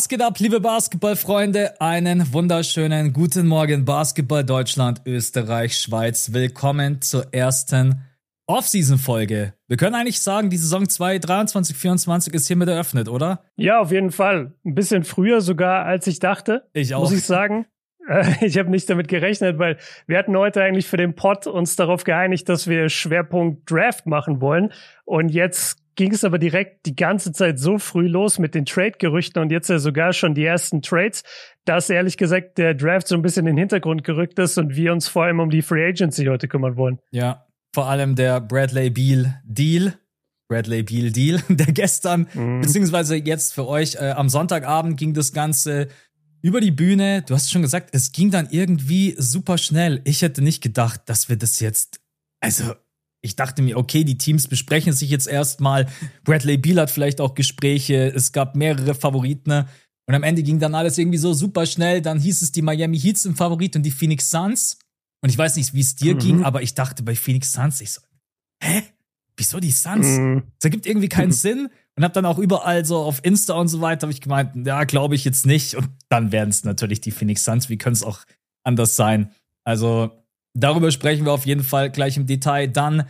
[0.00, 1.78] Was geht ab, liebe Basketballfreunde?
[1.78, 6.32] Einen wunderschönen guten Morgen, Basketball Deutschland, Österreich, Schweiz.
[6.32, 8.00] Willkommen zur ersten
[8.46, 9.52] Off-Season-Folge.
[9.68, 13.44] Wir können eigentlich sagen, die Saison 2023 24 ist hiermit eröffnet, oder?
[13.56, 14.54] Ja, auf jeden Fall.
[14.64, 16.66] Ein bisschen früher sogar, als ich dachte.
[16.72, 17.00] Ich auch.
[17.00, 17.66] Muss ich sagen.
[18.08, 21.76] Äh, ich habe nicht damit gerechnet, weil wir hatten heute eigentlich für den Pod uns
[21.76, 24.72] darauf geeinigt, dass wir Schwerpunkt Draft machen wollen.
[25.04, 29.42] Und jetzt ging es aber direkt die ganze Zeit so früh los mit den Trade-Gerüchten
[29.42, 31.22] und jetzt ja sogar schon die ersten Trades,
[31.64, 34.92] dass ehrlich gesagt der Draft so ein bisschen in den Hintergrund gerückt ist und wir
[34.92, 36.98] uns vor allem um die Free Agency heute kümmern wollen.
[37.10, 39.94] Ja, vor allem der Bradley Beal Deal.
[40.48, 42.60] Bradley Beal Deal, der gestern, mhm.
[42.60, 45.88] beziehungsweise jetzt für euch, äh, am Sonntagabend ging das Ganze
[46.42, 47.22] über die Bühne.
[47.22, 50.00] Du hast schon gesagt, es ging dann irgendwie super schnell.
[50.04, 52.00] Ich hätte nicht gedacht, dass wir das jetzt,
[52.40, 52.74] also
[53.22, 55.86] ich dachte mir, okay, die Teams besprechen sich jetzt erstmal.
[56.24, 58.12] Bradley Beal hat vielleicht auch Gespräche.
[58.14, 59.66] Es gab mehrere Favoriten.
[60.06, 62.00] Und am Ende ging dann alles irgendwie so super schnell.
[62.00, 64.78] Dann hieß es, die Miami Heat sind Favorit und die Phoenix Suns.
[65.22, 66.18] Und ich weiß nicht, wie es dir mhm.
[66.18, 68.00] ging, aber ich dachte bei Phoenix Suns, ich so,
[68.62, 68.82] hä?
[69.36, 70.06] Wieso die Suns?
[70.06, 70.42] Mhm.
[70.58, 71.32] Das ergibt irgendwie keinen mhm.
[71.32, 71.68] Sinn.
[71.96, 74.84] Und hab dann auch überall so auf Insta und so weiter, habe ich gemeint, ja,
[74.84, 75.74] glaube ich jetzt nicht.
[75.74, 77.68] Und dann werden es natürlich die Phoenix Suns.
[77.68, 78.20] Wie können es auch
[78.64, 79.30] anders sein?
[79.64, 80.19] Also,
[80.54, 82.66] Darüber sprechen wir auf jeden Fall gleich im Detail.
[82.68, 83.04] Dann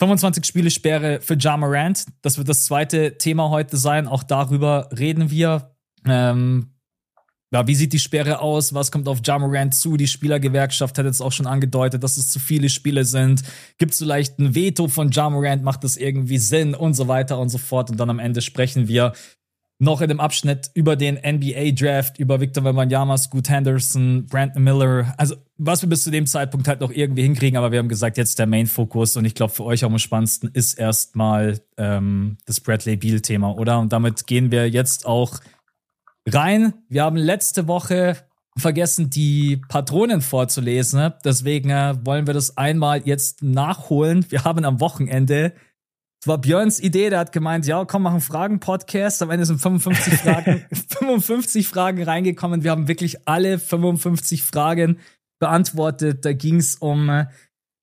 [0.00, 2.06] 25 Spiele Sperre für Ja Morant.
[2.22, 4.06] Das wird das zweite Thema heute sein.
[4.06, 5.74] Auch darüber reden wir.
[6.06, 6.74] Ähm,
[7.50, 8.74] ja, wie sieht die Sperre aus?
[8.74, 9.96] Was kommt auf Ja Morant zu?
[9.96, 13.42] Die Spielergewerkschaft hat jetzt auch schon angedeutet, dass es zu viele Spiele sind.
[13.78, 15.62] Gibt es vielleicht ein Veto von Ja Morant?
[15.62, 16.74] Macht das irgendwie Sinn?
[16.74, 17.90] Und so weiter und so fort.
[17.90, 19.14] Und dann am Ende sprechen wir
[19.80, 25.14] noch in dem Abschnitt über den NBA Draft, über Victor Wembanyama, Scoot Henderson, Brandon Miller.
[25.16, 28.16] Also, was wir bis zu dem Zeitpunkt halt noch irgendwie hinkriegen, aber wir haben gesagt,
[28.16, 32.96] jetzt der Main-Fokus und ich glaube, für euch am spannendsten ist erstmal ähm, das Bradley
[32.96, 33.78] Beal-Thema, oder?
[33.78, 35.38] Und damit gehen wir jetzt auch
[36.26, 36.74] rein.
[36.88, 38.16] Wir haben letzte Woche
[38.56, 41.12] vergessen, die Patronen vorzulesen.
[41.24, 44.26] Deswegen äh, wollen wir das einmal jetzt nachholen.
[44.28, 45.52] Wir haben am Wochenende
[46.20, 49.22] es war Björns Idee, der hat gemeint, ja, komm, machen Fragen-Podcast.
[49.22, 52.64] Am Ende sind 55 Fragen, 55 Fragen reingekommen.
[52.64, 54.98] Wir haben wirklich alle 55 Fragen
[55.38, 56.24] beantwortet.
[56.24, 57.26] Da ging es um äh,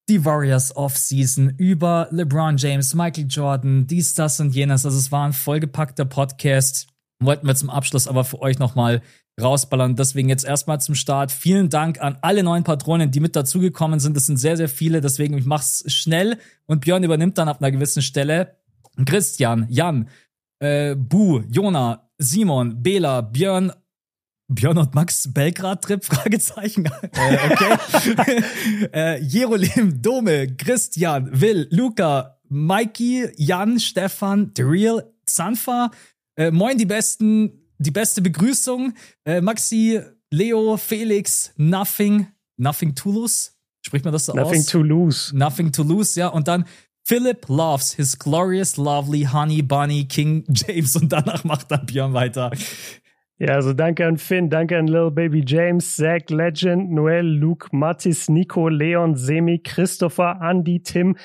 [0.08, 4.84] die Warriors Offseason, über LeBron James, Michael Jordan, dies, das und jenes.
[4.84, 6.88] Also es war ein vollgepackter Podcast.
[7.18, 9.00] Wollten wir zum Abschluss aber für euch nochmal
[9.40, 9.96] rausballern.
[9.96, 11.30] Deswegen jetzt erstmal zum Start.
[11.30, 14.16] Vielen Dank an alle neuen Patronen, die mit dazugekommen sind.
[14.16, 15.00] Das sind sehr, sehr viele.
[15.00, 18.56] Deswegen, ich mach's schnell und Björn übernimmt dann ab einer gewissen Stelle.
[19.04, 20.08] Christian, Jan,
[20.58, 23.72] äh, Bu, Jona, Simon, Bela, Björn,
[24.48, 26.04] Björn und Max Belgrad-Trip?
[26.04, 26.86] Fragezeichen.
[26.86, 28.42] äh, okay.
[28.92, 35.90] äh, Jerolim, Dome, Christian, Will, Luca, Mikey, Jan, Stefan, The Real, Sanfa.
[36.36, 38.94] Äh, moin, die Besten die beste Begrüßung.
[39.24, 40.00] Äh, Maxi,
[40.30, 43.52] Leo, Felix, Nothing, Nothing Toulouse.
[43.82, 44.66] Spricht man das so Nothing aus?
[44.66, 45.36] to lose.
[45.36, 46.28] Nothing to lose, ja.
[46.28, 46.64] Und dann
[47.04, 50.96] Philip loves his glorious, lovely Honey Bunny King James.
[50.96, 52.50] Und danach macht dann Björn weiter.
[53.38, 58.30] Ja, also danke an Finn, danke an Little Baby James, Zach, Legend, Noel, Luke, Mattis,
[58.30, 61.16] Nico, Leon, Semi, Christopher, Andy, Tim,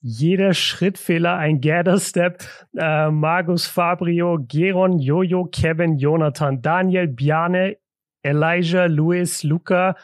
[0.00, 2.42] jeder Schrittfehler ein Gather-Step.
[2.76, 7.76] Äh, Margus Fabrio, Geron, Jojo, Kevin, Jonathan, Daniel, Biane,
[8.22, 9.96] Elijah, Luis, Luca,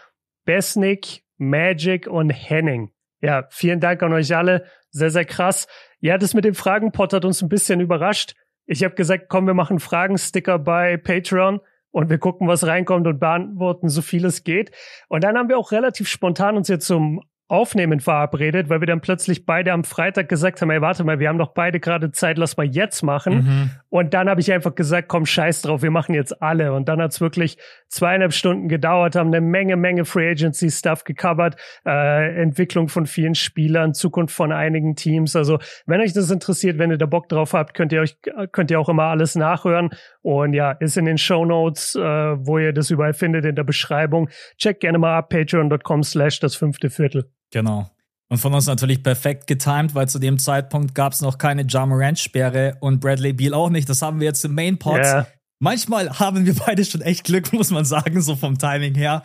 [0.45, 2.91] Besnik, Magic und Henning.
[3.21, 4.65] Ja, vielen Dank an euch alle.
[4.91, 5.67] Sehr, sehr krass.
[6.01, 8.35] Ja, das mit dem Fragenpot hat uns ein bisschen überrascht.
[8.67, 13.19] Ich habe gesagt, komm, wir machen Fragensticker bei Patreon und wir gucken, was reinkommt und
[13.19, 14.71] beantworten so viel es geht.
[15.09, 19.01] Und dann haben wir auch relativ spontan uns jetzt zum Aufnehmen verabredet, weil wir dann
[19.01, 22.39] plötzlich beide am Freitag gesagt haben, ey, warte mal, wir haben doch beide gerade Zeit,
[22.39, 23.35] lass mal jetzt machen.
[23.35, 23.71] Mhm.
[23.89, 26.73] Und dann habe ich einfach gesagt, komm, scheiß drauf, wir machen jetzt alle.
[26.73, 27.57] Und dann hat es wirklich
[27.89, 31.55] zweieinhalb Stunden gedauert, haben eine Menge, Menge Free Agency Stuff gecovert,
[31.87, 35.37] äh, Entwicklung von vielen Spielern, Zukunft von einigen Teams.
[35.37, 38.17] Also, wenn euch das interessiert, wenn ihr da Bock drauf habt, könnt ihr euch,
[38.51, 39.91] könnt ihr auch immer alles nachhören.
[40.23, 43.63] Und ja, ist in den Show Notes, äh, wo ihr das überall findet in der
[43.63, 44.29] Beschreibung.
[44.59, 47.31] Checkt gerne mal ab, patreon.com slash das fünfte Viertel.
[47.51, 47.91] Genau.
[48.29, 52.77] Und von uns natürlich perfekt getimed, weil zu dem Zeitpunkt gab es noch keine Jamarant-Sperre
[52.81, 53.89] und Bradley Beal auch nicht.
[53.89, 54.99] Das haben wir jetzt im Main-Pod.
[54.99, 55.29] Yeah.
[55.61, 59.23] Manchmal haben wir beide schon echt Glück, muss man sagen, so vom Timing her.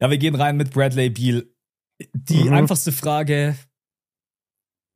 [0.00, 1.46] Ja, wir gehen rein mit Bradley Beal.
[2.12, 2.52] Die mhm.
[2.52, 3.56] einfachste Frage,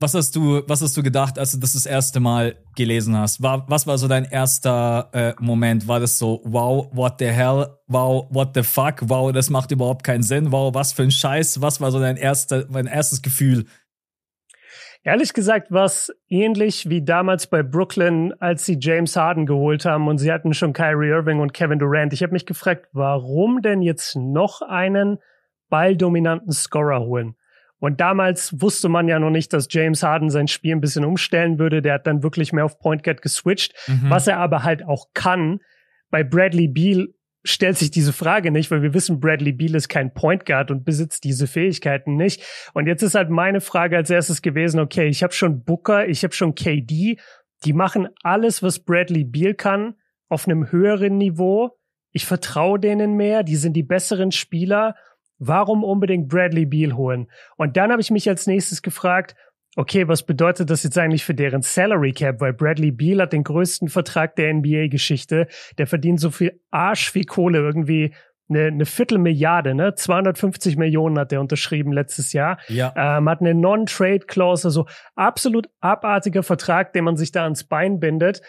[0.01, 3.43] was hast du, was hast du gedacht, als du das das erste Mal gelesen hast?
[3.43, 5.87] War, was war so dein erster äh, Moment?
[5.87, 7.67] War das so, wow, what the hell?
[7.87, 9.03] Wow, what the fuck?
[9.03, 10.53] Wow, das macht überhaupt keinen Sinn.
[10.53, 11.61] Wow, was für ein Scheiß?
[11.61, 13.67] Was war so dein erster, dein erstes Gefühl?
[15.03, 20.09] Ehrlich gesagt war es ähnlich wie damals bei Brooklyn, als sie James Harden geholt haben
[20.09, 22.15] und sie hatten schon Kyrie Irving und Kevin Durant.
[22.15, 25.19] Ich habe mich gefragt, warum denn jetzt noch einen
[25.69, 27.35] balldominanten Scorer holen?
[27.81, 31.59] Und damals wusste man ja noch nicht, dass James Harden sein Spiel ein bisschen umstellen
[31.59, 31.83] würde.
[31.83, 34.11] Der hat dann wirklich mehr auf Point Guard geswitcht, mhm.
[34.11, 35.61] was er aber halt auch kann.
[36.11, 37.09] Bei Bradley Beal
[37.43, 40.85] stellt sich diese Frage nicht, weil wir wissen, Bradley Beal ist kein Point Guard und
[40.85, 42.43] besitzt diese Fähigkeiten nicht.
[42.75, 46.23] Und jetzt ist halt meine Frage als erstes gewesen, okay, ich habe schon Booker, ich
[46.23, 47.19] habe schon KD,
[47.65, 49.95] die machen alles, was Bradley Beal kann,
[50.29, 51.79] auf einem höheren Niveau.
[52.13, 54.95] Ich vertraue denen mehr, die sind die besseren Spieler.
[55.41, 57.29] Warum unbedingt Bradley Beal holen?
[57.57, 59.35] Und dann habe ich mich als nächstes gefragt,
[59.75, 62.41] okay, was bedeutet das jetzt eigentlich für deren Salary Cap?
[62.41, 65.49] Weil Bradley Beal hat den größten Vertrag der NBA-Geschichte.
[65.79, 68.13] Der verdient so viel Arsch wie Kohle, irgendwie
[68.51, 69.95] eine, eine Viertelmilliarde, ne?
[69.95, 72.59] 250 Millionen hat er unterschrieben letztes Jahr.
[72.69, 72.93] Ja.
[72.97, 78.43] Ähm, hat eine Non-Trade-Clause, also absolut abartiger Vertrag, den man sich da ans Bein bindet.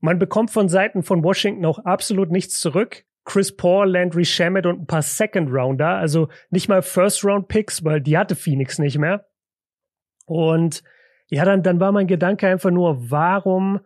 [0.00, 3.04] Man bekommt von Seiten von Washington auch absolut nichts zurück.
[3.24, 7.84] Chris Paul, Landry Shamet und ein paar Second Rounder, also nicht mal First Round Picks,
[7.84, 9.26] weil die hatte Phoenix nicht mehr.
[10.26, 10.82] Und
[11.28, 13.80] ja, dann, dann war mein Gedanke einfach nur, warum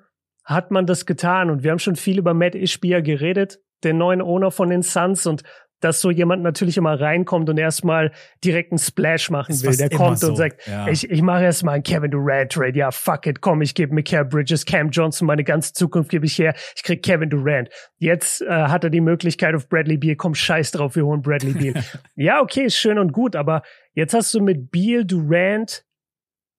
[0.44, 1.50] hat man das getan?
[1.50, 5.26] Und wir haben schon viel über Matt Ishbia geredet, den neuen Owner von den Suns
[5.26, 5.42] und
[5.84, 8.10] dass so jemand natürlich immer reinkommt und erstmal
[8.42, 9.76] direkt einen Splash machen will.
[9.76, 10.28] Der kommt so.
[10.28, 10.88] und sagt, ja.
[10.88, 12.78] ich, ich mache erstmal einen Kevin Durant Trade.
[12.78, 16.38] Ja, fuck it, komm, ich gebe Mikael Bridges, Cam Johnson, meine ganze Zukunft gebe ich
[16.38, 16.54] her.
[16.75, 17.69] Ich krieg Kevin Durant.
[17.98, 20.16] Jetzt äh, hat er die Möglichkeit auf Bradley Beal.
[20.16, 21.84] Komm, scheiß drauf, wir holen Bradley Beal.
[22.16, 25.84] ja, okay, ist schön und gut, aber jetzt hast du mit Beal, Durant,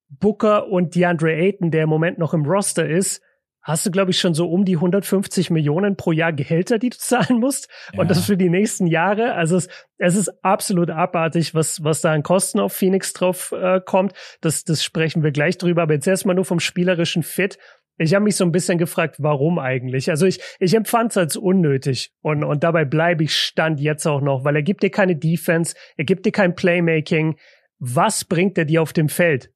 [0.07, 3.21] Booker und DeAndre Ayton, der im Moment noch im Roster ist,
[3.65, 6.97] hast du, glaube ich, schon so um die 150 Millionen pro Jahr Gehälter, die du
[6.99, 7.67] zahlen musst.
[7.91, 7.99] Ja.
[7.99, 9.33] Und das für die nächsten Jahre.
[9.33, 9.67] Also es,
[9.97, 14.13] es ist absolut abartig, was, was da an Kosten auf Phoenix drauf äh, kommt.
[14.39, 15.81] Das, das sprechen wir gleich drüber.
[15.81, 17.57] Aber jetzt erstmal nur vom spielerischen Fit.
[17.97, 20.09] Ich habe mich so ein bisschen gefragt, warum eigentlich?
[20.09, 24.19] Also ich, ich empfand es als unnötig und, und dabei bleibe ich stand jetzt auch
[24.19, 27.37] noch, weil er gibt dir keine Defense, er gibt dir kein Playmaking.
[27.79, 29.49] Was bringt er dir auf dem Feld?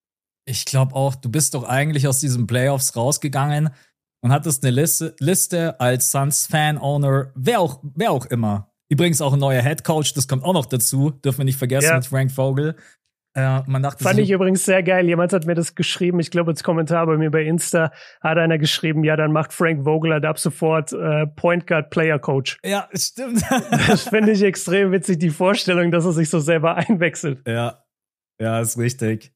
[0.46, 3.72] Ich glaube auch, du bist doch eigentlich aus diesen Playoffs rausgegangen
[4.21, 8.71] und hattest eine Liste, Liste als Suns Fan-Owner, wer auch, wer auch immer.
[8.89, 11.89] Übrigens auch ein neuer Head Coach, das kommt auch noch dazu, dürfen wir nicht vergessen,
[11.89, 11.95] ja.
[11.95, 12.75] mit Frank Vogel.
[13.36, 15.07] Äh, man dachte Fand sich, ich übrigens sehr geil.
[15.07, 16.19] Jemand hat mir das geschrieben.
[16.19, 19.83] Ich glaube, als Kommentar bei mir bei Insta hat einer geschrieben, ja, dann macht Frank
[19.83, 22.57] Vogel halt ab sofort äh, Point Guard Player Coach.
[22.66, 23.44] Ja, stimmt.
[23.88, 27.48] das finde ich extrem witzig, die Vorstellung, dass er sich so selber einwechselt.
[27.48, 27.83] Ja,
[28.42, 29.31] ja, ist richtig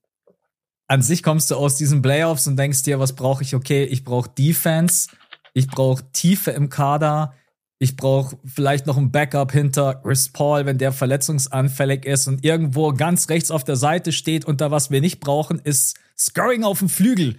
[0.87, 3.55] an sich kommst du aus diesen Playoffs und denkst dir, was brauche ich?
[3.55, 5.09] Okay, ich brauche Defense,
[5.53, 7.33] ich brauche Tiefe im Kader,
[7.79, 12.93] ich brauche vielleicht noch ein Backup hinter Chris Paul, wenn der verletzungsanfällig ist und irgendwo
[12.93, 16.79] ganz rechts auf der Seite steht und da was wir nicht brauchen, ist Scoring auf
[16.79, 17.37] dem Flügel.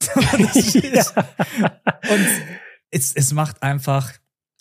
[0.14, 0.50] Und
[2.90, 4.12] es, es macht einfach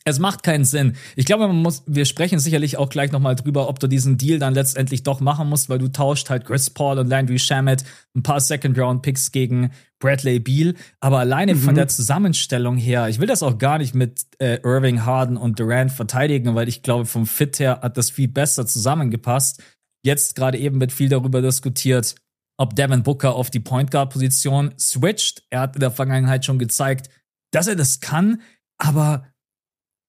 [0.05, 0.95] es macht keinen Sinn.
[1.15, 4.37] Ich glaube, man muss, wir sprechen sicherlich auch gleich nochmal drüber, ob du diesen Deal
[4.37, 7.85] dann letztendlich doch machen musst, weil du tauscht halt Chris Paul und Landry Shamet
[8.15, 10.73] ein paar Second-Round-Picks gegen Bradley Beal.
[10.99, 11.59] Aber alleine mhm.
[11.59, 15.59] von der Zusammenstellung her, ich will das auch gar nicht mit äh, Irving Harden und
[15.59, 19.63] Durant verteidigen, weil ich glaube, vom Fit her hat das viel besser zusammengepasst.
[20.05, 22.15] Jetzt gerade eben wird viel darüber diskutiert,
[22.57, 25.43] ob Devin Booker auf die Point Guard Position switcht.
[25.49, 27.09] Er hat in der Vergangenheit schon gezeigt,
[27.51, 28.41] dass er das kann,
[28.77, 29.32] aber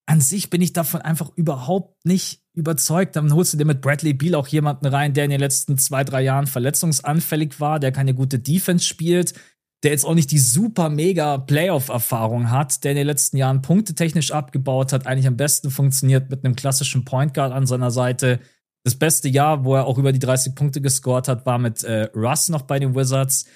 [0.07, 3.17] an sich bin ich davon einfach überhaupt nicht überzeugt.
[3.17, 6.05] Dann holst du dir mit Bradley Beal auch jemanden rein, der in den letzten zwei,
[6.05, 9.35] drei Jahren verletzungsanfällig war, der keine gute Defense spielt,
[9.83, 14.31] der jetzt auch nicht die super mega Playoff-Erfahrung hat, der in den letzten Jahren punktetechnisch
[14.31, 18.41] abgebaut hat, eigentlich am besten funktioniert mit einem klassischen Point Guard an seiner Seite.
[18.83, 22.09] Das beste Jahr, wo er auch über die 30 Punkte gescored hat, war mit äh,
[22.15, 23.47] Russ noch bei den Wizards.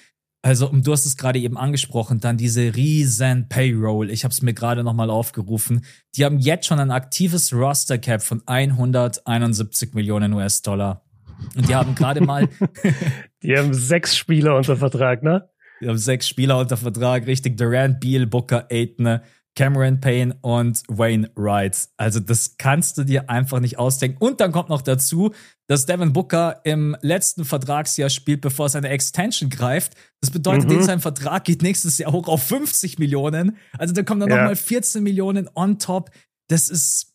[0.41, 4.09] Also, du hast es gerade eben angesprochen, dann diese riesen Payroll.
[4.09, 5.83] Ich habe es mir gerade nochmal aufgerufen.
[6.15, 11.03] Die haben jetzt schon ein aktives Roster Cap von 171 Millionen US-Dollar.
[11.55, 12.47] Und die haben gerade mal.
[13.43, 15.49] die haben sechs Spieler unter Vertrag, ne?
[15.81, 17.57] Die haben sechs Spieler unter Vertrag, richtig.
[17.57, 19.23] Durant, Beal, Booker, Aitner,
[19.55, 21.89] Cameron Payne und Wayne Wright.
[21.97, 24.17] Also das kannst du dir einfach nicht ausdenken.
[24.19, 25.31] Und dann kommt noch dazu,
[25.67, 29.93] dass Devin Booker im letzten Vertragsjahr spielt, bevor seine Extension greift.
[30.21, 30.83] Das bedeutet, mhm.
[30.83, 33.57] sein Vertrag geht nächstes Jahr hoch auf 50 Millionen.
[33.77, 34.37] Also da kommen dann ja.
[34.37, 36.09] nochmal 14 Millionen on top.
[36.47, 37.09] Das ist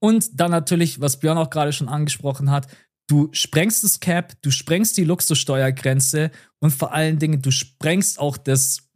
[0.00, 2.68] und dann natürlich, was Björn auch gerade schon angesprochen hat,
[3.08, 6.30] du sprengst das Cap, du sprengst die Luxussteuergrenze
[6.60, 8.87] und vor allen Dingen, du sprengst auch das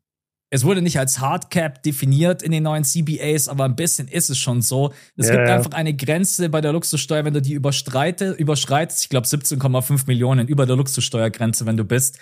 [0.55, 4.37] es wurde nicht als Hardcap definiert in den neuen CBAs, aber ein bisschen ist es
[4.37, 4.93] schon so.
[5.17, 5.57] Es ja, gibt ja.
[5.57, 10.49] einfach eine Grenze bei der Luxussteuer, wenn du die überstreite, überschreitest, ich glaube 17,5 Millionen
[10.49, 12.19] über der Luxussteuergrenze, wenn du bist,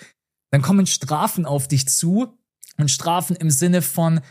[0.49, 2.37] dann kommen Strafen auf dich zu
[2.77, 4.21] und Strafen im Sinne von,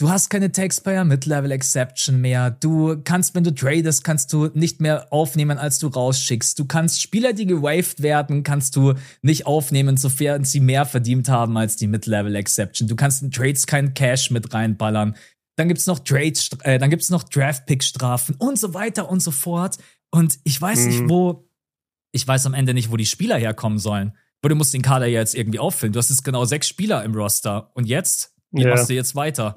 [0.00, 2.50] Du hast keine Taxpayer Mid-Level Exception mehr.
[2.52, 6.58] Du kannst, wenn du tradest, kannst du nicht mehr aufnehmen, als du rausschickst.
[6.58, 11.54] Du kannst Spieler, die gewaved werden, kannst du nicht aufnehmen, sofern sie mehr verdient haben
[11.58, 12.88] als die Mid-Level Exception.
[12.88, 15.16] Du kannst in Trades kein Cash mit reinballern.
[15.56, 19.76] Dann gibt's noch Trades, äh, dann gibt's noch Draft-Pick-Strafen und so weiter und so fort.
[20.10, 20.86] Und ich weiß mhm.
[20.86, 21.46] nicht, wo,
[22.12, 24.16] ich weiß am Ende nicht, wo die Spieler herkommen sollen.
[24.40, 25.92] Aber du musst den Kader ja jetzt irgendwie auffüllen.
[25.92, 27.70] Du hast jetzt genau sechs Spieler im Roster.
[27.74, 28.34] Und jetzt?
[28.50, 28.70] Wie ja.
[28.70, 29.56] machst du jetzt weiter?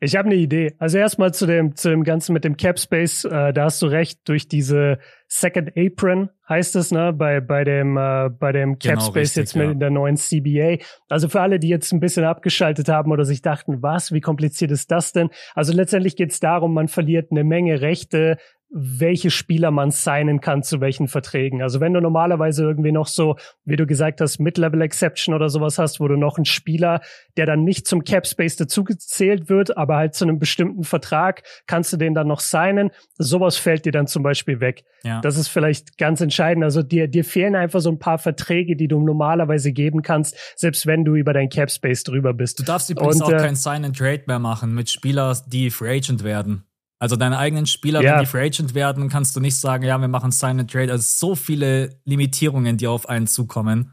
[0.00, 0.74] Ich habe eine Idee.
[0.78, 3.86] Also erstmal zu dem, zu dem Ganzen mit dem Cap Space, äh, da hast du
[3.86, 4.98] recht, durch diese
[5.28, 9.36] Second Apron heißt es, ne, bei, bei dem, äh, bei dem Cap genau, Space richtig,
[9.36, 9.72] jetzt mit ja.
[9.72, 10.84] in der neuen CBA.
[11.08, 14.70] Also für alle, die jetzt ein bisschen abgeschaltet haben oder sich dachten, was, wie kompliziert
[14.70, 15.30] ist das denn?
[15.54, 18.36] Also letztendlich geht es darum, man verliert eine Menge Rechte
[18.76, 21.62] welche Spieler man signen kann zu welchen Verträgen.
[21.62, 25.78] Also wenn du normalerweise irgendwie noch so, wie du gesagt hast, Mid-Level Exception oder sowas
[25.78, 27.00] hast, wo du noch einen Spieler,
[27.36, 31.92] der dann nicht zum Cap Space dazugezählt wird, aber halt zu einem bestimmten Vertrag, kannst
[31.92, 32.90] du den dann noch signen.
[33.16, 34.82] Sowas fällt dir dann zum Beispiel weg.
[35.04, 35.20] Ja.
[35.20, 36.64] Das ist vielleicht ganz entscheidend.
[36.64, 40.84] Also dir, dir fehlen einfach so ein paar Verträge, die du normalerweise geben kannst, selbst
[40.84, 42.58] wenn du über dein Cap Space drüber bist.
[42.58, 45.70] Du darfst übrigens Und, auch äh, kein Sign and Trade mehr machen mit Spielern, die
[45.70, 46.64] Free Agent werden.
[47.04, 48.14] Also deine eigenen Spieler, ja.
[48.14, 50.90] wenn die Free Agent werden, kannst du nicht sagen, ja, wir machen Sign and Trade.
[50.90, 53.92] Also so viele Limitierungen, die auf einen zukommen.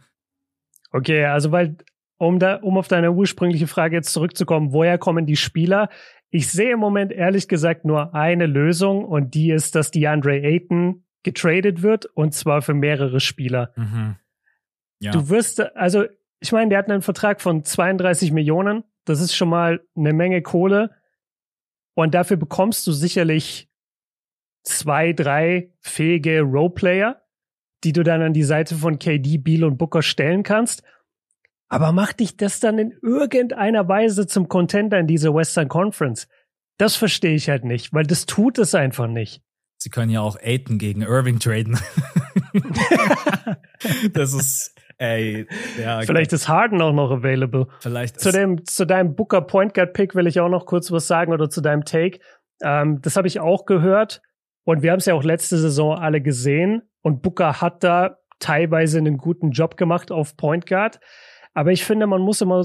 [0.94, 1.76] Okay, also weil,
[2.16, 5.90] um da, um auf deine ursprüngliche Frage jetzt zurückzukommen, woher kommen die Spieler?
[6.30, 10.42] Ich sehe im Moment ehrlich gesagt nur eine Lösung und die ist, dass die Andre
[10.42, 13.74] Ayton getradet wird und zwar für mehrere Spieler.
[13.76, 14.16] Mhm.
[15.00, 15.12] Ja.
[15.12, 16.06] Du wirst, also,
[16.40, 18.86] ich meine, der hat einen Vertrag von 32 Millionen.
[19.04, 20.92] Das ist schon mal eine Menge Kohle.
[21.94, 23.70] Und dafür bekommst du sicherlich
[24.64, 27.22] zwei, drei fähige Roleplayer,
[27.84, 30.84] die du dann an die Seite von KD, Beal und Booker stellen kannst.
[31.68, 36.28] Aber macht dich das dann in irgendeiner Weise zum Contender in dieser Western Conference?
[36.78, 39.42] Das verstehe ich halt nicht, weil das tut es einfach nicht.
[39.78, 41.80] Sie können ja auch Aiton gegen Irving traden.
[44.14, 45.48] das ist Ey,
[45.82, 46.02] ja.
[46.02, 47.66] Vielleicht ist Harden auch noch available.
[47.80, 48.20] Vielleicht.
[48.20, 51.34] Zu dem, zu deinem Booker Point Guard Pick will ich auch noch kurz was sagen
[51.34, 52.20] oder zu deinem Take.
[52.62, 54.22] Ähm, das habe ich auch gehört
[54.64, 59.00] und wir haben es ja auch letzte Saison alle gesehen und Booker hat da teilweise
[59.00, 61.00] einen guten Job gemacht auf Point Guard.
[61.56, 62.64] Aber ich finde, man muss immer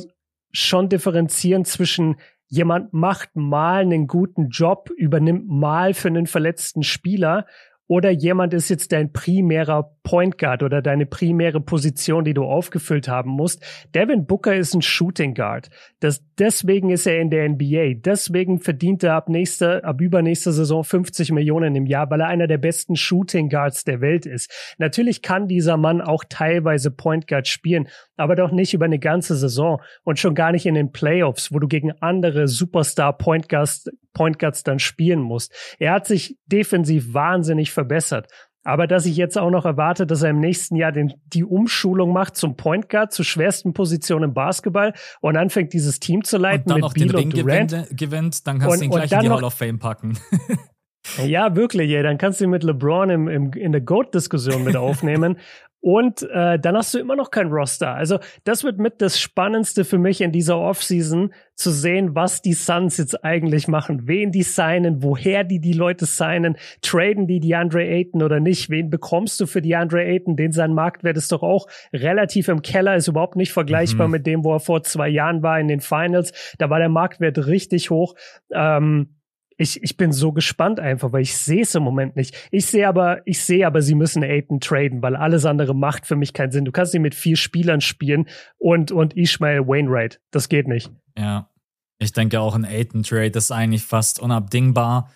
[0.53, 2.17] schon differenzieren zwischen
[2.49, 7.47] jemand macht mal einen guten Job, übernimmt mal für einen verletzten Spieler
[7.87, 13.09] oder jemand ist jetzt dein primärer Point Guard oder deine primäre Position, die du aufgefüllt
[13.09, 13.61] haben musst.
[13.93, 15.69] Devin Booker ist ein Shooting Guard.
[15.99, 17.95] Das, deswegen ist er in der NBA.
[17.97, 22.47] Deswegen verdient er ab nächster, ab übernächster Saison 50 Millionen im Jahr, weil er einer
[22.47, 24.77] der besten Shooting Guards der Welt ist.
[24.79, 29.35] Natürlich kann dieser Mann auch teilweise Point Guard spielen, aber doch nicht über eine ganze
[29.35, 33.91] Saison und schon gar nicht in den Playoffs, wo du gegen andere Superstar Point Guards,
[34.15, 35.53] Point Guards dann spielen musst.
[35.79, 38.29] Er hat sich defensiv wahnsinnig verbessert.
[38.67, 42.13] Aber dass ich jetzt auch noch erwarte, dass er im nächsten Jahr den, die Umschulung
[42.13, 46.65] macht zum Point Guard, zur schwersten Position im Basketball und anfängt dieses Team zu leiten
[46.65, 49.13] und dann mit noch Beal den Ring gewinnt, gewinnt, dann kannst und, du ihn gleich
[49.13, 50.19] in die Hall of Fame packen.
[51.25, 52.03] ja, wirklich, ja.
[52.03, 55.39] Dann kannst du ihn mit LeBron im, im, in der GOAT-Diskussion mit aufnehmen.
[55.81, 57.95] Und äh, dann hast du immer noch kein Roster.
[57.95, 62.53] Also das wird mit das Spannendste für mich in dieser Offseason, zu sehen, was die
[62.53, 67.55] Suns jetzt eigentlich machen, wen die signen, woher die die Leute signen, traden die die
[67.55, 71.33] Andre Ayton oder nicht, wen bekommst du für die Andre Ayton, den sein Marktwert ist
[71.33, 74.13] doch auch relativ im Keller, ist überhaupt nicht vergleichbar mhm.
[74.13, 76.33] mit dem, wo er vor zwei Jahren war in den Finals.
[76.59, 78.15] Da war der Marktwert richtig hoch.
[78.53, 79.16] Ähm,
[79.59, 82.37] ich, ich bin so gespannt einfach, weil ich sehe es im Moment nicht.
[82.51, 86.17] Ich sehe aber, ich sehe aber, sie müssen Aiden traden, weil alles andere macht für
[86.17, 86.65] mich keinen Sinn.
[86.65, 90.21] Du kannst nicht mit vier Spielern spielen und, und Ishmael Wainwright.
[90.31, 90.91] Das geht nicht.
[91.17, 91.51] Ja.
[91.99, 95.11] Ich denke auch ein Aiden Trade ist eigentlich fast unabdingbar.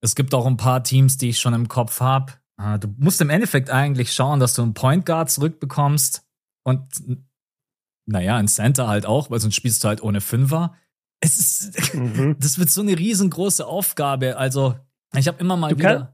[0.00, 2.32] Es gibt auch ein paar Teams, die ich schon im Kopf habe.
[2.56, 6.26] Ah, du musst im Endeffekt eigentlich schauen, dass du einen Point Guard zurückbekommst
[6.64, 6.82] und
[8.06, 10.74] naja, ein Center halt auch, weil sonst spielst du halt ohne Fünfer.
[11.20, 12.36] Es ist, mhm.
[12.40, 14.36] das wird so eine riesengroße Aufgabe.
[14.36, 14.74] Also,
[15.14, 15.94] ich habe immer mal du wieder.
[15.94, 16.08] Kann,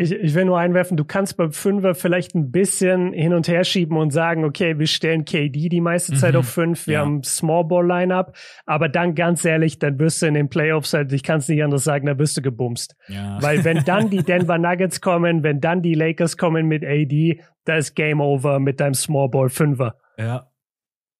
[0.00, 3.64] ich, ich will nur einwerfen, du kannst beim Fünfer vielleicht ein bisschen hin und her
[3.64, 6.38] schieben und sagen, okay, wir stellen KD die meiste Zeit mhm.
[6.38, 7.00] auf fünf, wir ja.
[7.00, 11.12] haben Small Ball Lineup, aber dann ganz ehrlich, dann wirst du in den Playoffs halt,
[11.12, 12.94] ich kann es nicht anders sagen, da wirst du gebumst.
[13.08, 13.42] Ja.
[13.42, 17.76] Weil wenn dann die Denver Nuggets kommen, wenn dann die Lakers kommen mit AD, da
[17.76, 19.96] ist Game Over mit deinem Small Ball Fünfer.
[20.16, 20.48] Ja.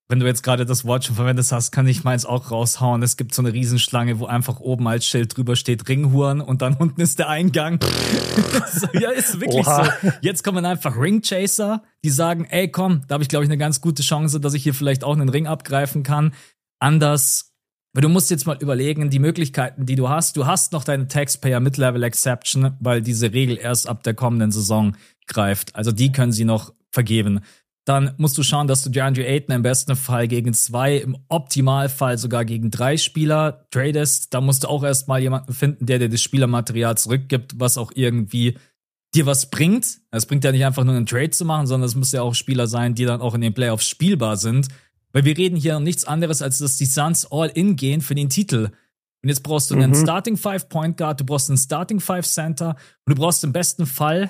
[0.09, 3.03] Wenn du jetzt gerade das Wort schon verwendet hast, kann ich meins auch raushauen.
[3.03, 6.77] Es gibt so eine Riesenschlange, wo einfach oben als Schild drüber steht Ringhuren und dann
[6.77, 7.79] unten ist der Eingang.
[8.73, 9.85] so, ja, ist wirklich Oha.
[9.85, 10.11] so.
[10.23, 13.83] Jetzt kommen einfach Ringchaser, die sagen, ey komm, da habe ich glaube ich eine ganz
[13.83, 16.33] gute Chance, dass ich hier vielleicht auch einen Ring abgreifen kann.
[16.81, 17.53] Anders,
[17.93, 20.39] weil du musst jetzt mal überlegen, die Möglichkeiten, die du hast.
[20.39, 24.97] Du hast noch deine Taxpayer Mid-Level Exception, weil diese Regel erst ab der kommenden Saison
[25.27, 25.77] greift.
[25.77, 27.41] Also die können sie noch vergeben
[27.89, 32.19] dann musst du schauen, dass du DeAndre Ayton im besten Fall gegen zwei, im Optimalfall
[32.19, 34.35] sogar gegen drei Spieler tradest.
[34.35, 38.59] Da musst du auch erstmal jemanden finden, der dir das Spielermaterial zurückgibt, was auch irgendwie
[39.15, 40.01] dir was bringt.
[40.11, 42.35] Es bringt ja nicht einfach nur einen Trade zu machen, sondern es muss ja auch
[42.35, 44.69] Spieler sein, die dann auch in den Playoffs spielbar sind.
[45.13, 48.15] Weil wir reden hier um nichts anderes, als dass die Suns all in gehen für
[48.15, 48.71] den Titel.
[49.23, 50.03] Und jetzt brauchst du einen mhm.
[50.03, 52.77] Starting Five Point Guard, du brauchst einen Starting Five Center
[53.07, 54.29] und du brauchst im besten Fall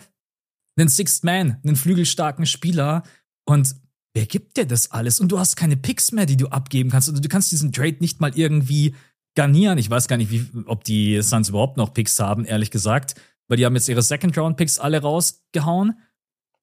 [0.79, 3.03] einen Sixth Man, einen flügelstarken Spieler,
[3.49, 3.75] und
[4.14, 5.21] wer gibt dir das alles?
[5.21, 7.09] Und du hast keine Picks mehr, die du abgeben kannst.
[7.09, 8.95] Also du kannst diesen Trade nicht mal irgendwie
[9.35, 9.78] garnieren.
[9.78, 13.14] Ich weiß gar nicht, wie, ob die Suns überhaupt noch Picks haben, ehrlich gesagt.
[13.49, 15.95] Weil die haben jetzt ihre Second-Round-Picks alle rausgehauen.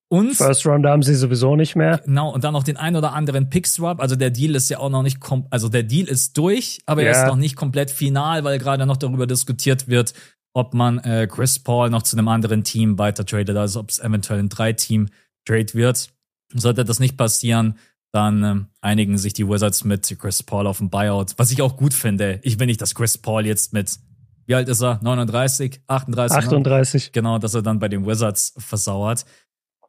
[0.08, 2.00] Und First Round haben sie sowieso nicht mehr.
[2.06, 4.00] Genau, und dann noch den ein oder anderen Pick-Swap.
[4.00, 5.18] Also der Deal ist ja auch noch nicht,
[5.50, 7.12] also der Deal ist durch, aber yeah.
[7.12, 10.14] er ist noch nicht komplett final, weil gerade noch darüber diskutiert wird,
[10.54, 13.98] ob man äh, Chris Paul noch zu einem anderen Team weiter tradet, also ob es
[13.98, 16.10] eventuell ein Drei-Team-Trade wird.
[16.54, 17.78] Sollte das nicht passieren,
[18.12, 21.76] dann äh, einigen sich die Wizards mit Chris Paul auf ein Buyout, was ich auch
[21.76, 22.40] gut finde.
[22.44, 24.00] Ich will nicht, dass Chris Paul jetzt mit,
[24.46, 25.00] wie alt ist er?
[25.04, 26.38] 39, 38?
[26.38, 27.06] 38.
[27.06, 27.12] Ne?
[27.12, 29.26] Genau, dass er dann bei den Wizards versauert.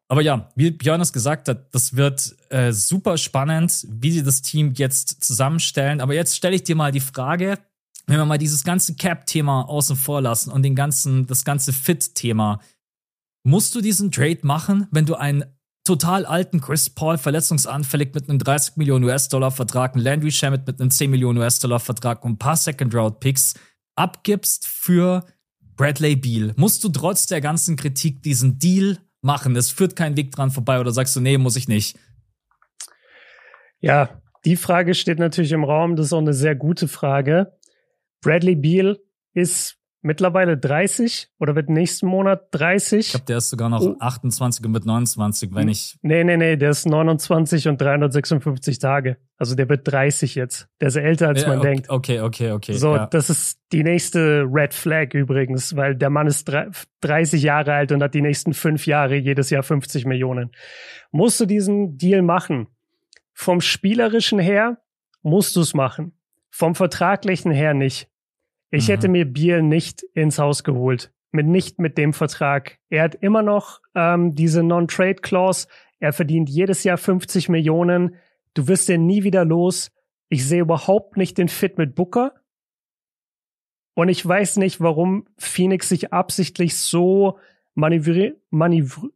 [0.09, 4.43] Aber ja, wie Björn es gesagt hat, das wird äh, super spannend, wie sie das
[4.43, 6.01] Team jetzt zusammenstellen.
[6.01, 7.59] Aber jetzt stelle ich dir mal die Frage,
[8.07, 12.61] wenn wir mal dieses ganze Cap-Thema außen vor lassen und den ganzen, das ganze Fit-Thema,
[13.43, 15.45] musst du diesen Trade machen, wenn du einen
[15.87, 20.91] total alten Chris Paul verletzungsanfällig mit einem 30 Millionen US-Dollar-Vertrag, einen Landry Shamet mit einem
[20.91, 23.55] 10 Millionen US-Dollar-Vertrag und ein paar Second-Round-Picks
[23.95, 25.25] abgibst für
[25.77, 29.55] Bradley Beal, musst du trotz der ganzen Kritik diesen Deal machen?
[29.57, 31.99] Es führt kein Weg dran vorbei oder sagst du, nee, muss ich nicht?
[33.81, 35.97] Ja, die Frage steht natürlich im Raum.
[35.97, 37.59] Das ist auch eine sehr gute Frage.
[38.23, 38.99] Bradley Beal
[39.35, 39.76] ist
[40.07, 43.01] mittlerweile 30 oder wird nächsten Monat 30.
[43.01, 43.97] Ich glaube, der ist sogar noch oh.
[43.99, 45.99] 28 und mit 29, wenn ich.
[46.01, 49.19] Nee, nee, nee, der ist 29 und 356 Tage.
[49.37, 50.69] Also der wird 30 jetzt.
[50.81, 51.91] Der ist älter, als ja, man okay, denkt.
[51.91, 52.75] Okay, okay, okay.
[52.75, 53.07] So, ja.
[53.07, 56.51] das ist die nächste Red Flag übrigens, weil der Mann ist
[57.01, 60.53] 30 Jahre alt und hat die nächsten fünf Jahre jedes Jahr 50 Millionen.
[61.11, 62.69] Musst du diesen Deal machen?
[63.35, 64.79] Vom spielerischen her
[65.23, 66.13] musst du es machen.
[66.51, 68.09] Vom vertraglichen her nicht.
[68.71, 68.93] Ich mhm.
[68.93, 71.13] hätte mir Biel nicht ins Haus geholt.
[71.33, 72.79] Mit, nicht mit dem Vertrag.
[72.89, 75.69] Er hat immer noch ähm, diese Non-Trade-Clause.
[75.99, 78.17] Er verdient jedes Jahr 50 Millionen.
[78.55, 79.91] Du wirst den nie wieder los.
[80.29, 82.33] Ich sehe überhaupt nicht den Fit mit Booker.
[83.95, 87.39] Und ich weiß nicht, warum Phoenix sich absichtlich so
[87.75, 89.13] manövriert, manövriert,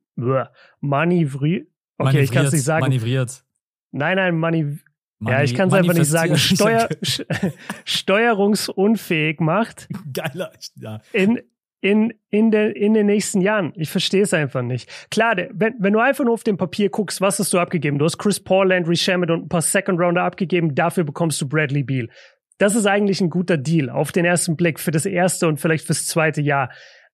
[0.80, 2.82] manövriert, okay, ich kann es nicht sagen.
[2.82, 3.44] Manövriert.
[3.92, 4.89] Nein, nein, manövriert
[5.20, 6.36] Mani ja, ich kann es einfach nicht sagen.
[6.36, 6.88] Steuer,
[7.84, 9.86] steuerungsunfähig macht.
[10.12, 11.00] Geiler, ja.
[11.12, 11.40] In,
[11.82, 13.72] in, in, der, in den nächsten Jahren.
[13.76, 14.90] Ich verstehe es einfach nicht.
[15.10, 17.98] Klar, wenn, wenn du einfach nur auf dem Papier guckst, was hast du abgegeben?
[17.98, 20.74] Du hast Chris Paul, Landry Shamet und ein paar Second Rounder abgegeben.
[20.74, 22.08] Dafür bekommst du Bradley Beal.
[22.56, 25.86] Das ist eigentlich ein guter Deal auf den ersten Blick für das erste und vielleicht
[25.86, 26.70] fürs zweite Jahr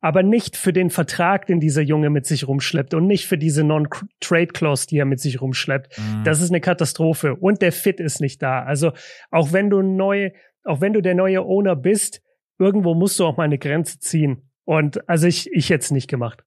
[0.07, 3.64] aber nicht für den Vertrag, den dieser Junge mit sich rumschleppt und nicht für diese
[3.64, 5.99] Non-Trade-Clause, die er mit sich rumschleppt.
[5.99, 6.23] Mhm.
[6.23, 8.62] Das ist eine Katastrophe und der Fit ist nicht da.
[8.62, 8.92] Also
[9.33, 10.31] auch wenn du neu,
[10.62, 12.23] auch wenn du der neue Owner bist,
[12.57, 14.49] irgendwo musst du auch mal eine Grenze ziehen.
[14.64, 16.45] Und also ich, ich jetzt nicht gemacht.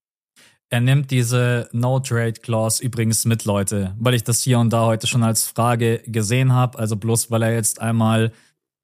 [0.69, 5.23] Er nimmt diese No-Trade-Clause übrigens mit, Leute, weil ich das hier und da heute schon
[5.23, 6.79] als Frage gesehen habe.
[6.79, 8.31] Also bloß weil er jetzt einmal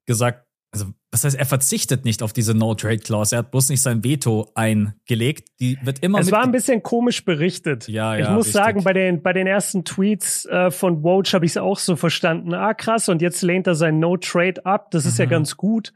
[0.04, 4.04] gesagt also was heißt, er verzichtet nicht auf diese No-Trade-Clause, er hat bloß nicht sein
[4.04, 5.48] Veto eingelegt.
[5.60, 6.18] Die wird immer.
[6.18, 7.88] Es war ein bisschen komisch berichtet.
[7.88, 8.24] Ja, ja.
[8.24, 8.52] Ich muss richtig.
[8.52, 11.96] sagen, bei den, bei den ersten Tweets äh, von Woj habe ich es auch so
[11.96, 12.52] verstanden.
[12.52, 14.90] Ah, krass, und jetzt lehnt er sein No-Trade ab.
[14.90, 15.24] Das ist mhm.
[15.24, 15.94] ja ganz gut.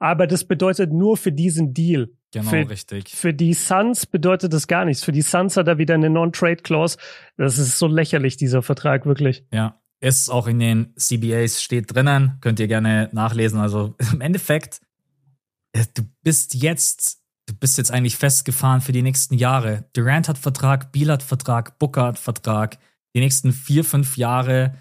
[0.00, 2.08] Aber das bedeutet nur für diesen Deal.
[2.32, 3.10] Genau, für, richtig.
[3.10, 5.04] Für die Suns bedeutet das gar nichts.
[5.04, 6.98] Für die Suns hat er wieder eine Non-Trade-Clause.
[7.36, 9.44] Das ist so lächerlich, dieser Vertrag, wirklich.
[9.52, 13.60] Ja, ist auch in den CBAs steht drinnen, könnt ihr gerne nachlesen.
[13.60, 14.80] Also im Endeffekt,
[15.72, 19.88] äh, du bist jetzt, du bist jetzt eigentlich festgefahren für die nächsten Jahre.
[19.92, 22.78] Durant hat Vertrag, Beal hat Vertrag, Booker hat Vertrag.
[23.14, 24.74] Die nächsten vier, fünf Jahre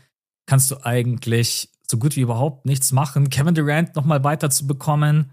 [0.45, 3.29] kannst du eigentlich so gut wie überhaupt nichts machen.
[3.29, 5.31] Kevin Durant nochmal weiter zu bekommen,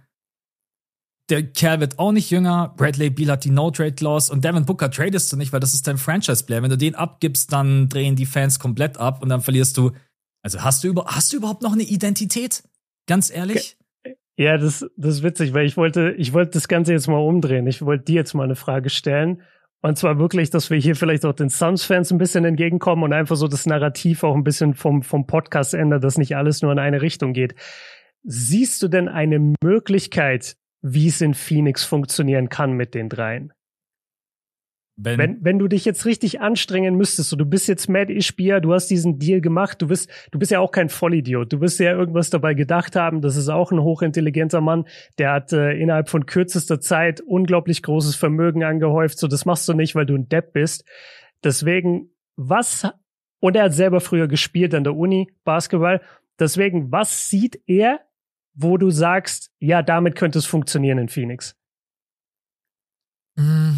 [1.30, 2.74] der Kerl wird auch nicht jünger.
[2.76, 5.96] Bradley Beal hat die No-Trade-Clause und Devin Booker tradest du nicht, weil das ist dein
[5.96, 6.62] Franchise-Player.
[6.62, 9.92] Wenn du den abgibst, dann drehen die Fans komplett ab und dann verlierst du
[10.42, 12.62] Also hast du, über, hast du überhaupt noch eine Identität?
[13.06, 13.76] Ganz ehrlich?
[14.36, 17.66] Ja, das, das ist witzig, weil ich wollte, ich wollte das Ganze jetzt mal umdrehen.
[17.66, 19.42] Ich wollte dir jetzt mal eine Frage stellen.
[19.80, 23.36] Und zwar wirklich, dass wir hier vielleicht auch den Suns-Fans ein bisschen entgegenkommen und einfach
[23.36, 26.78] so das Narrativ auch ein bisschen vom, vom Podcast ändern, dass nicht alles nur in
[26.78, 27.54] eine Richtung geht.
[28.22, 33.52] Siehst du denn eine Möglichkeit, wie es in Phoenix funktionieren kann mit den dreien?
[34.96, 38.60] Wenn, wenn, wenn du dich jetzt richtig anstrengen müsstest, so du bist jetzt Matt Ishbia,
[38.60, 41.80] du hast diesen Deal gemacht, du bist, du bist ja auch kein Vollidiot, du wirst
[41.80, 44.84] ja irgendwas dabei gedacht haben, das ist auch ein hochintelligenter Mann,
[45.18, 49.72] der hat äh, innerhalb von kürzester Zeit unglaublich großes Vermögen angehäuft, so das machst du
[49.72, 50.84] nicht, weil du ein Depp bist.
[51.42, 52.86] Deswegen, was,
[53.40, 56.02] und er hat selber früher gespielt an der Uni, Basketball,
[56.38, 58.00] deswegen, was sieht er,
[58.54, 61.56] wo du sagst, ja, damit könnte es funktionieren in Phoenix?
[63.36, 63.74] Mm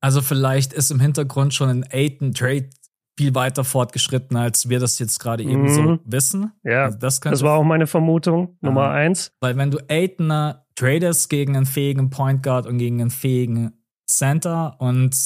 [0.00, 2.70] also vielleicht ist im Hintergrund schon ein Aiden Trade
[3.18, 6.00] viel weiter fortgeschritten, als wir das jetzt gerade eben so mhm.
[6.04, 6.52] wissen.
[6.62, 9.32] Ja, also das, das, war auch meine Vermutung, Nummer eins.
[9.40, 13.72] Weil wenn du Aiden tradest gegen einen fähigen Point Guard und gegen einen fähigen
[14.06, 15.16] Center und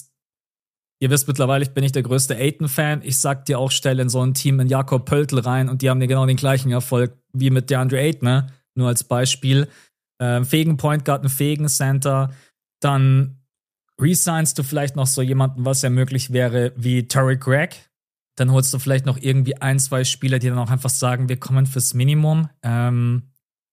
[1.03, 3.01] ihr wisst mittlerweile, ich bin nicht der größte Aiden-Fan.
[3.03, 5.91] Ich sag dir auch, stell in so ein Team in Jakob Pöltl rein und die
[5.91, 9.67] haben dir genau den gleichen Erfolg wie mit DeAndre Aiden, nur als Beispiel.
[10.21, 12.31] Ähm, fähigen Point Guard, einen fähigen Center,
[12.79, 13.41] dann
[14.01, 17.75] resignst du vielleicht noch so jemanden, was ja möglich wäre, wie Terry Gregg.
[18.37, 21.37] Dann holst du vielleicht noch irgendwie ein, zwei Spieler, die dann auch einfach sagen, wir
[21.37, 22.49] kommen fürs Minimum.
[22.63, 23.25] Ähm,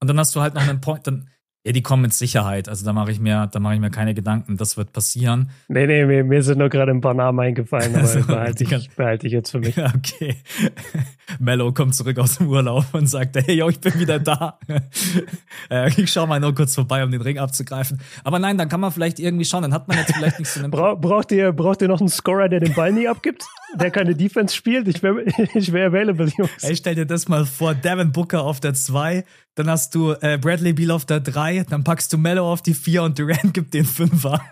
[0.01, 1.29] und dann hast du halt noch einen Point, dann
[1.65, 2.69] ja, die kommen mit Sicherheit.
[2.69, 4.55] Also da mache ich mir, da mache ich mir keine Gedanken.
[4.55, 5.49] Das wird passieren.
[5.67, 8.89] Nee, nee, mir, mir sind nur gerade ein paar Namen eingefallen, aber also, behalte, ich,
[8.91, 9.75] behalte ich jetzt für mich.
[9.99, 10.35] Okay.
[11.39, 14.59] Mello kommt zurück aus dem Urlaub und sagt, hey, yo, ich bin wieder da.
[15.69, 17.99] Äh, ich schau mal nur kurz vorbei, um den Ring abzugreifen.
[18.23, 19.63] Aber nein, dann kann man vielleicht irgendwie schauen.
[19.63, 20.71] Dann hat man jetzt vielleicht nicht so einen.
[20.71, 23.43] Bra braucht ihr, braucht ihr noch einen Scorer, der den Ball nie abgibt?
[23.75, 24.87] Der keine Defense spielt?
[24.87, 26.63] Ich wäre ich wär available, Jungs.
[26.63, 27.75] Ey, stell dir das mal vor.
[27.75, 29.23] Devin Booker auf der 2,
[29.55, 32.73] dann hast du äh, Bradley Beal auf der 3, dann packst du Mello auf die
[32.73, 34.41] 4 und Durant gibt den Fünfer.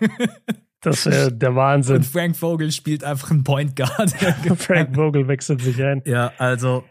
[0.80, 1.96] Das wäre der Wahnsinn.
[1.96, 4.12] Und Frank Vogel spielt einfach einen Point Guard.
[4.58, 6.02] Frank Vogel wechselt sich ein.
[6.06, 6.84] Ja, also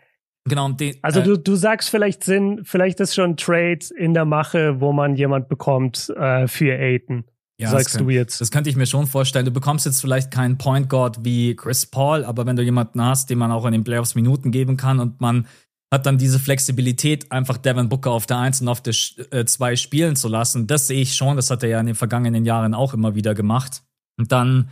[0.47, 4.13] Genau, den, also äh, du, du sagst vielleicht Sinn, vielleicht ist schon ein Trade in
[4.13, 7.25] der Mache, wo man jemand bekommt äh, für Aiden.
[7.59, 8.39] Ja, sagst kann, du jetzt.
[8.39, 9.45] Das könnte ich mir schon vorstellen.
[9.45, 13.29] Du bekommst jetzt vielleicht keinen Point Guard wie Chris Paul, aber wenn du jemanden hast,
[13.29, 15.47] den man auch in den Playoffs Minuten geben kann und man
[15.91, 19.77] hat dann diese Flexibilität, einfach Devin Booker auf der 1 und auf der 2 äh,
[19.77, 20.67] spielen zu lassen.
[20.67, 21.37] Das sehe ich schon.
[21.37, 23.83] Das hat er ja in den vergangenen Jahren auch immer wieder gemacht.
[24.17, 24.69] Und dann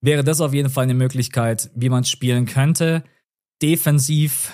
[0.00, 3.04] wäre das auf jeden Fall eine Möglichkeit, wie man spielen könnte.
[3.60, 4.50] Defensiv,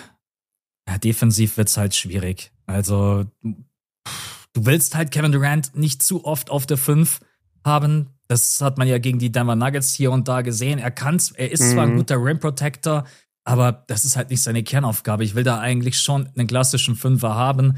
[0.88, 2.52] ja, defensiv wird's halt schwierig.
[2.66, 7.20] Also, du willst halt Kevin Durant nicht zu oft auf der 5
[7.64, 8.10] haben.
[8.28, 10.78] Das hat man ja gegen die Denver Nuggets hier und da gesehen.
[10.78, 11.70] Er kann's, er ist mhm.
[11.72, 11.96] zwar ein mhm.
[11.98, 13.04] guter Rim Protector,
[13.44, 15.24] aber das ist halt nicht seine Kernaufgabe.
[15.24, 17.76] Ich will da eigentlich schon einen klassischen Fünfer haben.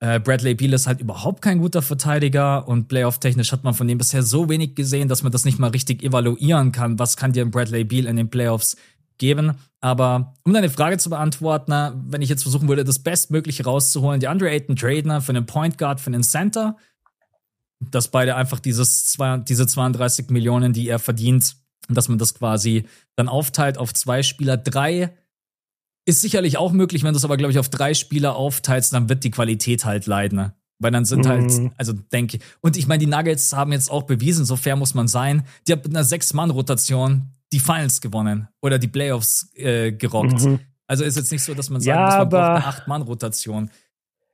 [0.00, 3.96] Äh, Bradley Beal ist halt überhaupt kein guter Verteidiger und Playoff-technisch hat man von dem
[3.96, 6.98] bisher so wenig gesehen, dass man das nicht mal richtig evaluieren kann.
[6.98, 8.76] Was kann dir Bradley Beal in den Playoffs
[9.18, 9.52] geben?
[9.80, 11.72] Aber um deine Frage zu beantworten,
[12.08, 15.78] wenn ich jetzt versuchen würde, das Bestmögliche rauszuholen, die Andre Ayton Trader für einen Point
[15.78, 16.76] Guard, für einen Center,
[17.90, 21.56] dass beide einfach dieses zwei, diese 32 Millionen, die er verdient,
[21.88, 22.84] dass man das quasi
[23.16, 24.56] dann aufteilt auf zwei Spieler.
[24.56, 25.14] Drei
[26.06, 29.08] ist sicherlich auch möglich, wenn du es aber, glaube ich, auf drei Spieler aufteilst, dann
[29.08, 30.36] wird die Qualität halt leiden.
[30.36, 30.54] Ne?
[30.78, 31.62] Weil dann sind halt, mhm.
[31.68, 34.76] halt, also denke ich, und ich meine, die Nuggets haben jetzt auch bewiesen, so fair
[34.76, 39.92] muss man sein, die haben mit einer Sechs-Mann-Rotation die Finals gewonnen oder die Playoffs äh,
[39.92, 40.42] gerockt.
[40.42, 40.60] Mhm.
[40.86, 43.70] Also ist jetzt nicht so, dass man sagen ja, muss, man braucht eine Acht-Mann-Rotation.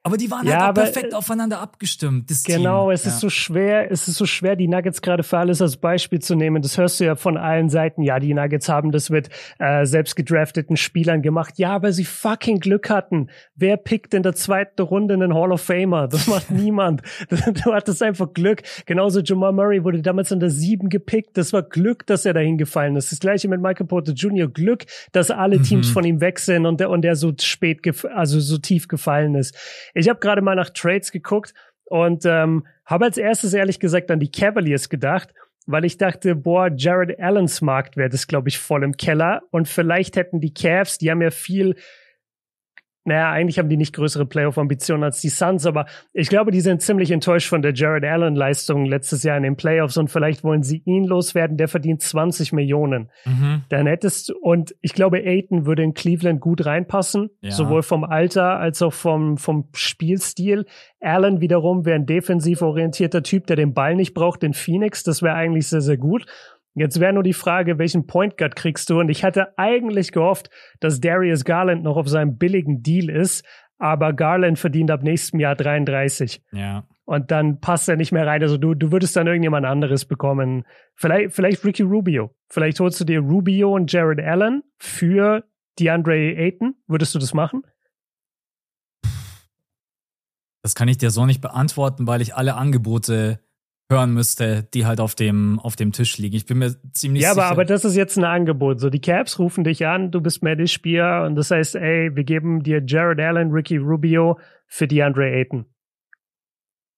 [0.03, 2.33] Aber die waren ja, halt auch perfekt aufeinander abgestimmt.
[2.45, 2.95] genau, Team.
[2.95, 3.11] es ja.
[3.11, 6.37] ist so schwer, es ist so schwer, die Nuggets gerade für alles als Beispiel zu
[6.37, 6.63] nehmen.
[6.63, 8.01] Das hörst du ja von allen Seiten.
[8.03, 11.59] Ja, die Nuggets haben das mit äh, selbst gedrafteten Spielern gemacht.
[11.59, 13.29] Ja, aber sie fucking Glück hatten.
[13.57, 16.09] Wer pickt in der zweiten Runde einen Hall of Famer?
[16.09, 17.03] Das macht niemand.
[17.65, 18.63] Du hattest einfach Glück.
[18.87, 21.37] Genauso Jamal Murray wurde damals in der sieben gepickt.
[21.37, 23.13] Das war Glück, dass er dahin gefallen ist.
[23.13, 24.49] Das gleiche mit Michael Porter Jr.
[24.49, 25.63] Glück, dass alle mhm.
[25.65, 27.81] Teams von ihm weg sind und der, und der so spät,
[28.15, 29.55] also so tief gefallen ist.
[29.94, 34.20] Ich habe gerade mal nach Trades geguckt und ähm, habe als erstes ehrlich gesagt an
[34.20, 35.35] die Cavaliers gedacht,
[35.66, 40.16] weil ich dachte, boah, Jared Allens Marktwert ist, glaube ich, voll im Keller und vielleicht
[40.16, 41.76] hätten die Cavs, die haben ja viel
[43.05, 46.83] naja, eigentlich haben die nicht größere Playoff-Ambitionen als die Suns, aber ich glaube, die sind
[46.83, 50.83] ziemlich enttäuscht von der Jared Allen-Leistung letztes Jahr in den Playoffs und vielleicht wollen sie
[50.85, 51.57] ihn loswerden.
[51.57, 53.11] Der verdient 20 Millionen.
[53.25, 53.63] Mhm.
[53.71, 57.53] Dann hättest und ich glaube, Aiton würde in Cleveland gut reinpassen, ja.
[57.53, 60.67] sowohl vom Alter als auch vom, vom Spielstil.
[61.01, 65.03] Allen wiederum wäre ein defensiv orientierter Typ, der den Ball nicht braucht in Phoenix.
[65.05, 66.27] Das wäre eigentlich sehr, sehr gut.
[66.81, 69.01] Jetzt wäre nur die Frage, welchen Point Guard kriegst du?
[69.01, 70.49] Und ich hatte eigentlich gehofft,
[70.81, 73.45] dass Darius Garland noch auf seinem billigen Deal ist,
[73.77, 76.43] aber Garland verdient ab nächstem Jahr 33.
[76.53, 76.85] Ja.
[77.05, 78.40] Und dann passt er nicht mehr rein.
[78.40, 80.64] Also du, du würdest dann irgendjemand anderes bekommen.
[80.95, 82.35] Vielleicht, vielleicht Ricky Rubio.
[82.49, 85.45] Vielleicht holst du dir Rubio und Jared Allen für
[85.79, 86.77] DeAndre Ayton.
[86.87, 87.61] Würdest du das machen?
[90.62, 93.40] Das kann ich dir so nicht beantworten, weil ich alle Angebote
[93.90, 96.37] hören müsste, die halt auf dem, auf dem Tisch liegen.
[96.37, 97.40] Ich bin mir ziemlich ja, sicher.
[97.40, 98.81] Ja, aber, aber das ist jetzt ein Angebot.
[98.81, 102.62] So, die Caps rufen dich an, du bist Medic-Spieler und das heißt, ey, wir geben
[102.62, 105.66] dir Jared Allen, Ricky Rubio für DeAndre Ayton.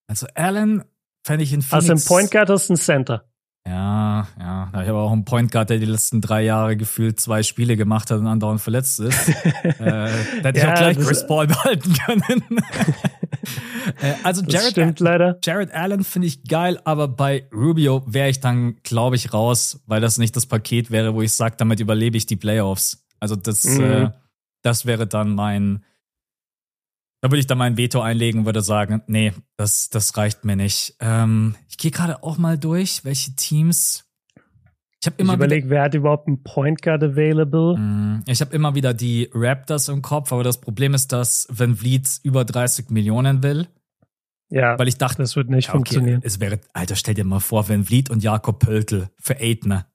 [0.07, 0.85] Also Allen
[1.25, 1.91] fände ich in Phoenix.
[1.91, 3.25] Also ein Point Guard hast du ein Center.
[3.67, 4.69] Ja, ja.
[4.83, 8.11] Ich habe auch einen Point Guard, der die letzten drei Jahre gefühlt zwei Spiele gemacht
[8.11, 9.29] hat und andauernd verletzt ist.
[9.63, 10.09] äh, da
[10.43, 12.45] hätte ja, ich auch gleich Chris Paul behalten können.
[14.01, 15.39] äh, also Jared, stimmt leider.
[15.45, 20.01] Jared Allen finde ich geil, aber bei Rubio wäre ich dann, glaube ich, raus, weil
[20.01, 23.05] das nicht das Paket wäre, wo ich sage, damit überlebe ich die Playoffs.
[23.21, 23.85] Also das, mhm.
[23.85, 24.11] äh,
[24.63, 25.85] das wäre dann mein,
[27.23, 30.57] da würde ich dann mein Veto einlegen und würde sagen, nee, das, das reicht mir
[30.57, 30.97] nicht.
[30.99, 34.05] Ähm, ich gehe gerade auch mal durch, welche Teams.
[35.01, 35.35] Ich habe immer.
[35.35, 37.79] Ich überlege, wer hat überhaupt einen Point Guard available?
[37.79, 41.77] Mm, ich habe immer wieder die Raptors im Kopf, aber das Problem ist, dass Van
[41.77, 43.69] Vliet über 30 Millionen will.
[44.49, 44.77] Ja.
[44.77, 46.23] Weil ich dachte, das wird nicht okay, funktionieren.
[46.25, 49.87] Es wäre, Alter, stell dir mal vor, Van Vliet und Jakob Pöltl für Aidner.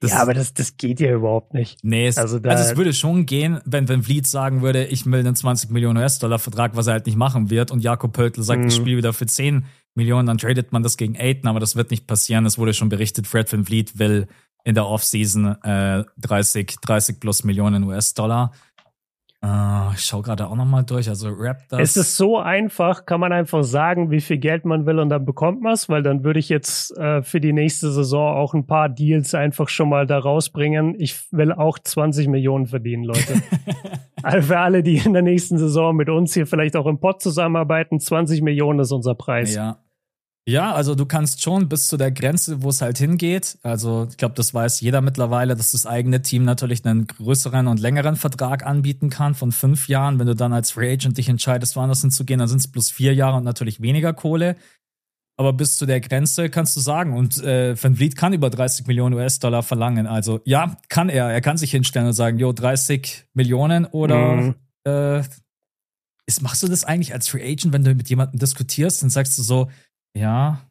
[0.00, 1.78] Das ja, aber das, das geht ja überhaupt nicht.
[1.82, 5.20] Nee, es, also, also, es würde schon gehen, wenn, wenn Vliet sagen würde, ich will
[5.20, 8.60] einen 20 Millionen US-Dollar Vertrag, was er halt nicht machen wird, und Jakob Pöltl sagt,
[8.60, 8.68] mhm.
[8.68, 11.90] ich spiele wieder für 10 Millionen, dann tradet man das gegen Aiden, aber das wird
[11.90, 12.44] nicht passieren.
[12.44, 14.26] Es wurde schon berichtet, Fred Van Vliet will
[14.64, 18.52] in der Offseason äh, 30, 30 plus Millionen US-Dollar.
[19.44, 21.08] Uh, ich schaue gerade auch nochmal durch.
[21.08, 21.80] Also Raptors.
[21.80, 25.24] Es ist so einfach, kann man einfach sagen, wie viel Geld man will und dann
[25.24, 28.66] bekommt man es, weil dann würde ich jetzt äh, für die nächste Saison auch ein
[28.66, 30.94] paar Deals einfach schon mal da rausbringen.
[30.98, 33.42] Ich will auch 20 Millionen verdienen, Leute.
[34.22, 37.20] also für alle, die in der nächsten Saison mit uns hier vielleicht auch im Pod
[37.20, 39.54] zusammenarbeiten, 20 Millionen ist unser Preis.
[39.54, 39.78] Ja,
[40.48, 43.58] ja, also du kannst schon bis zu der Grenze, wo es halt hingeht.
[43.62, 47.80] Also ich glaube, das weiß jeder mittlerweile, dass das eigene Team natürlich einen größeren und
[47.80, 50.20] längeren Vertrag anbieten kann von fünf Jahren.
[50.20, 53.12] Wenn du dann als Free Agent dich entscheidest, woanders hinzugehen, dann sind es plus vier
[53.12, 54.54] Jahre und natürlich weniger Kohle.
[55.36, 57.16] Aber bis zu der Grenze kannst du sagen.
[57.16, 60.06] Und äh, Van Vliet kann über 30 Millionen US-Dollar verlangen.
[60.06, 61.28] Also ja, kann er.
[61.28, 64.54] Er kann sich hinstellen und sagen, jo, 30 Millionen oder mhm.
[64.86, 65.22] äh,
[66.26, 69.36] ist, machst du das eigentlich als Free Agent, wenn du mit jemandem diskutierst, dann sagst
[69.38, 69.68] du so,
[70.16, 70.62] ja.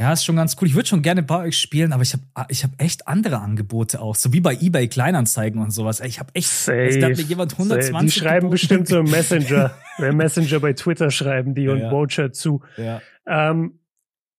[0.00, 0.66] Ja, ist schon ganz cool.
[0.66, 4.00] Ich würde schon gerne bei euch spielen, aber ich habe ich hab echt andere Angebote
[4.00, 4.14] auch.
[4.14, 6.00] So wie bei eBay Kleinanzeigen und sowas.
[6.00, 6.48] Ich habe echt.
[6.48, 8.04] Safe, also, da hat mir jemand 120 safe.
[8.06, 8.50] Die schreiben geboten.
[8.50, 9.74] bestimmt so im Messenger.
[9.98, 11.90] Messenger bei Twitter schreiben die und ja.
[11.90, 12.62] Bocher zu.
[12.78, 13.02] Ja.
[13.26, 13.78] Ähm,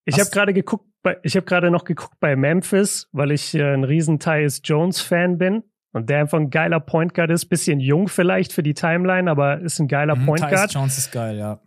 [0.06, 3.74] ich habe gerade geguckt, bei, ich habe gerade noch geguckt bei Memphis, weil ich äh,
[3.74, 7.80] ein riesen Tyus Jones Fan bin und der einfach ein geiler Point Guard ist, bisschen
[7.80, 10.72] jung vielleicht für die Timeline, aber ist ein geiler mhm, Point Guard.
[10.72, 11.62] Tyus Jones ist geil, ja.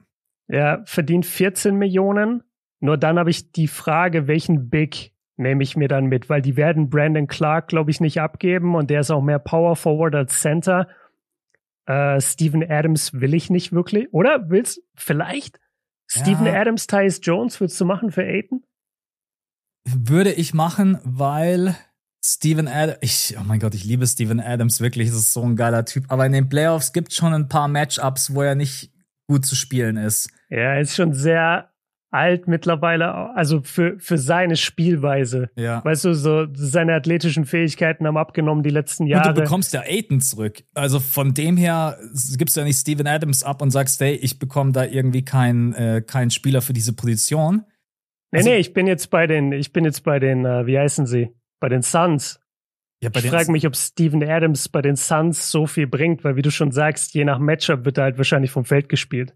[0.49, 2.43] Er verdient 14 Millionen
[2.85, 6.59] nur dann habe ich die Frage, welchen Big nehme ich mir dann mit, weil die
[6.59, 10.43] werden Brandon Clark, glaube ich, nicht abgeben und der ist auch mehr Power Forward als
[10.43, 10.87] Center.
[11.87, 14.51] Äh, Steven Adams will ich nicht wirklich, oder?
[14.51, 15.61] Willst vielleicht?
[16.13, 16.21] Ja.
[16.21, 18.67] Steven Adams, Tyus Jones, würdest du machen für Aiden?
[19.87, 21.77] Würde ich machen, weil
[22.23, 25.57] Steven Adams, ich, oh mein Gott, ich liebe Steven Adams wirklich, das ist so ein
[25.57, 26.05] geiler Typ.
[26.09, 28.93] Aber in den Playoffs gibt es schon ein paar Matchups, wo er nicht
[29.27, 30.29] gut zu spielen ist.
[30.51, 31.71] Ja, er ist schon sehr
[32.15, 35.51] alt mittlerweile, also für, für seine Spielweise.
[35.57, 35.85] Ja.
[35.85, 39.29] Weißt du, so seine athletischen Fähigkeiten haben abgenommen die letzten Jahre.
[39.29, 40.63] Und du bekommst ja Aiden zurück.
[40.75, 41.99] Also von dem her
[42.39, 45.75] gibst du ja nicht Steven Adams ab und sagst, hey, ich bekomme da irgendwie keinen
[45.75, 47.65] äh, keinen Spieler für diese Position.
[48.31, 50.79] Nee, also, nee, ich bin jetzt bei den, ich bin jetzt bei den, äh, wie
[50.79, 51.35] heißen sie?
[51.61, 52.41] Bei den Suns.
[53.03, 56.43] Ja, ich frage mich, ob Steven Adams bei den Suns so viel bringt, weil wie
[56.43, 59.35] du schon sagst, je nach Matchup wird er halt wahrscheinlich vom Feld gespielt.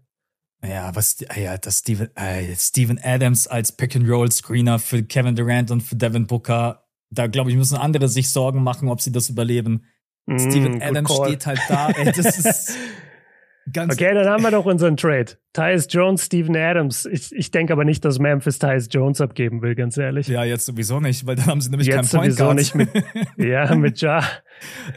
[0.61, 5.81] Ja, was, ah ja, das Steven, äh, Steven Adams als Pick-and-Roll-Screener für Kevin Durant und
[5.81, 9.85] für Devin Booker, da glaube ich, müssen andere sich Sorgen machen, ob sie das überleben.
[10.25, 12.77] Mm, Steven Adams steht halt da, ey, das ist
[13.73, 13.93] ganz.
[13.93, 15.37] Okay, dann haben wir doch unseren Trade.
[15.53, 17.05] Tyus Jones, Steven Adams.
[17.05, 20.27] Ich, ich denke aber nicht, dass Memphis Tyus Jones abgeben will, ganz ehrlich.
[20.27, 22.89] Ja, jetzt sowieso nicht, weil dann haben sie nämlich jetzt keinen Point sowieso nicht mit,
[23.37, 24.23] ja, mit Ja.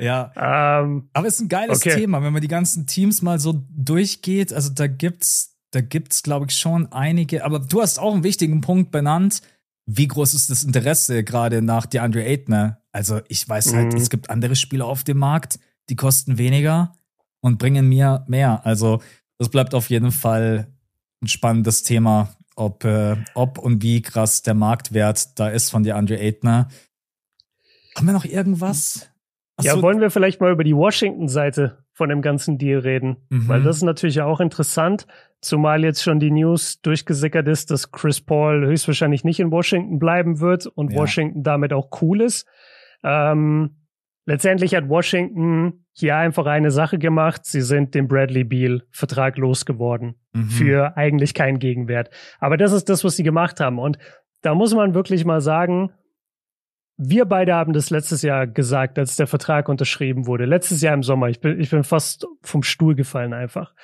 [0.01, 0.33] Ja.
[0.83, 1.95] Ähm, aber es ist ein geiles okay.
[1.95, 4.53] Thema, wenn man die ganzen Teams mal so durchgeht.
[4.53, 7.45] Also da gibt's da gibt's, glaube ich, schon einige.
[7.45, 9.41] Aber du hast auch einen wichtigen Punkt benannt.
[9.87, 12.83] Wie groß ist das Interesse gerade nach DeAndre Aitner?
[12.93, 13.99] Also ich weiß halt, mhm.
[13.99, 15.59] es gibt andere Spieler auf dem Markt,
[15.89, 16.95] die kosten weniger
[17.41, 18.65] und bringen mir mehr.
[18.65, 19.01] Also
[19.39, 20.69] das bleibt auf jeden Fall
[21.23, 25.97] ein spannendes Thema, ob, äh, ob und wie krass der Marktwert da ist von der
[25.97, 26.69] Andre Aitner.
[27.97, 29.09] Haben wir noch irgendwas?
[29.57, 29.77] Achso.
[29.77, 33.17] Ja, wollen wir vielleicht mal über die Washington-Seite von dem ganzen Deal reden?
[33.31, 33.49] Mhm.
[33.49, 35.07] Weil das ist natürlich auch interessant,
[35.41, 40.41] zumal jetzt schon die News durchgesickert ist, dass Chris Paul höchstwahrscheinlich nicht in Washington bleiben
[40.41, 40.99] wird und ja.
[41.01, 42.47] Washington damit auch cool ist.
[43.03, 43.83] Ähm,
[44.25, 47.45] letztendlich hat Washington hier einfach eine Sache gemacht.
[47.45, 50.49] Sie sind den Bradley Beal Vertrag losgeworden mhm.
[50.49, 52.11] für eigentlich keinen Gegenwert.
[52.39, 53.79] Aber das ist das, was sie gemacht haben.
[53.79, 53.99] Und
[54.43, 55.91] da muss man wirklich mal sagen,
[57.05, 60.45] wir beide haben das letztes Jahr gesagt, als der Vertrag unterschrieben wurde.
[60.45, 61.29] Letztes Jahr im Sommer.
[61.29, 63.75] Ich bin, ich bin fast vom Stuhl gefallen einfach.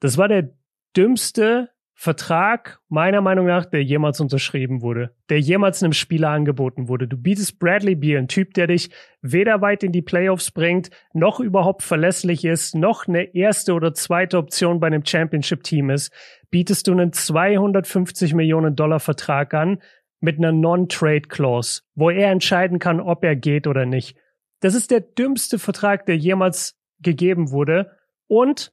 [0.00, 0.50] Das war der
[0.96, 7.06] dümmste Vertrag, meiner Meinung nach, der jemals unterschrieben wurde, der jemals einem Spieler angeboten wurde.
[7.06, 8.90] Du bietest Bradley Beal, ein Typ, der dich
[9.22, 14.38] weder weit in die Playoffs bringt, noch überhaupt verlässlich ist, noch eine erste oder zweite
[14.38, 16.12] Option bei einem Championship-Team ist,
[16.50, 19.78] bietest du einen 250 Millionen Dollar Vertrag an
[20.20, 24.16] mit einer Non-Trade-Clause, wo er entscheiden kann, ob er geht oder nicht.
[24.60, 27.90] Das ist der dümmste Vertrag, der jemals gegeben wurde.
[28.26, 28.72] Und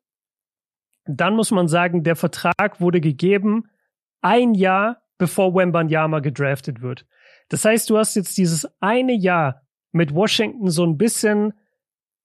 [1.05, 3.65] dann muss man sagen, der Vertrag wurde gegeben
[4.21, 7.05] ein Jahr bevor Wembanyama gedraftet wird.
[7.49, 11.53] Das heißt, du hast jetzt dieses eine Jahr mit Washington so ein bisschen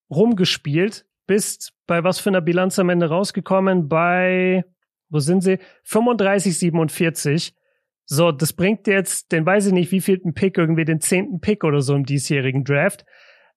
[0.08, 3.88] rumgespielt, bist bei was für einer Bilanz am Ende rausgekommen?
[3.88, 4.64] Bei,
[5.10, 5.58] wo sind sie?
[5.84, 7.54] 35, 47.
[8.06, 11.40] So, das bringt dir jetzt, den weiß ich nicht, wie vielten Pick, irgendwie den zehnten
[11.40, 13.04] Pick oder so im diesjährigen Draft.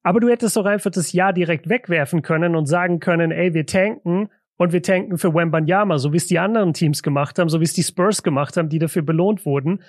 [0.01, 3.65] Aber du hättest doch einfach das Jahr direkt wegwerfen können und sagen können, ey, wir
[3.65, 7.59] tanken und wir tanken für Wembanyama, so wie es die anderen Teams gemacht haben, so
[7.59, 9.83] wie es die Spurs gemacht haben, die dafür belohnt wurden.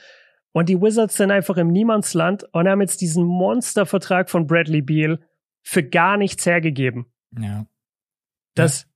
[0.53, 5.20] Und die Wizards sind einfach im Niemandsland und haben jetzt diesen Monstervertrag von Bradley Beal
[5.62, 7.07] für gar nichts hergegeben.
[7.38, 7.66] Ja.
[8.55, 8.89] Das,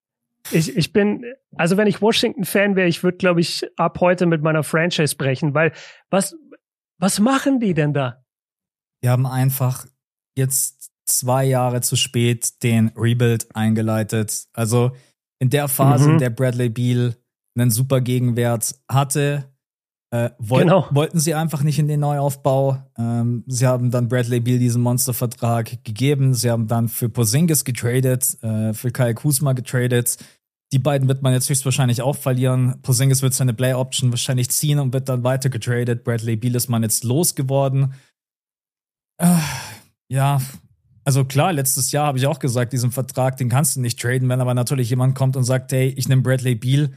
[0.50, 1.24] ich, ich bin,
[1.56, 5.54] also wenn ich Washington-Fan wäre, ich würde, glaube ich, ab heute mit meiner Franchise brechen,
[5.54, 5.72] weil
[6.10, 6.36] was,
[6.98, 8.24] was machen die denn da?
[9.02, 9.86] Die haben einfach
[10.36, 14.46] jetzt zwei Jahre zu spät den Rebuild eingeleitet.
[14.52, 14.92] Also
[15.38, 16.12] in der Phase, mhm.
[16.14, 17.16] in der Bradley Beal
[17.56, 19.53] einen super Gegenwert hatte,
[20.14, 20.86] äh, woll genau.
[20.92, 22.78] wollten sie einfach nicht in den Neuaufbau.
[22.96, 26.34] Ähm, sie haben dann Bradley Beal diesen Monstervertrag gegeben.
[26.34, 30.18] Sie haben dann für Porzingis getradet, äh, für Kyle Kuzma getradet.
[30.72, 32.80] Die beiden wird man jetzt höchstwahrscheinlich auch verlieren.
[32.82, 36.04] Porzingis wird seine Play Option wahrscheinlich ziehen und wird dann weiter getradet.
[36.04, 37.94] Bradley Beal ist man jetzt losgeworden.
[39.18, 39.34] Äh,
[40.06, 40.40] ja,
[41.02, 44.28] also klar, letztes Jahr habe ich auch gesagt, diesen Vertrag, den kannst du nicht traden,
[44.28, 46.92] wenn aber natürlich jemand kommt und sagt, hey, ich nehme Bradley Beal.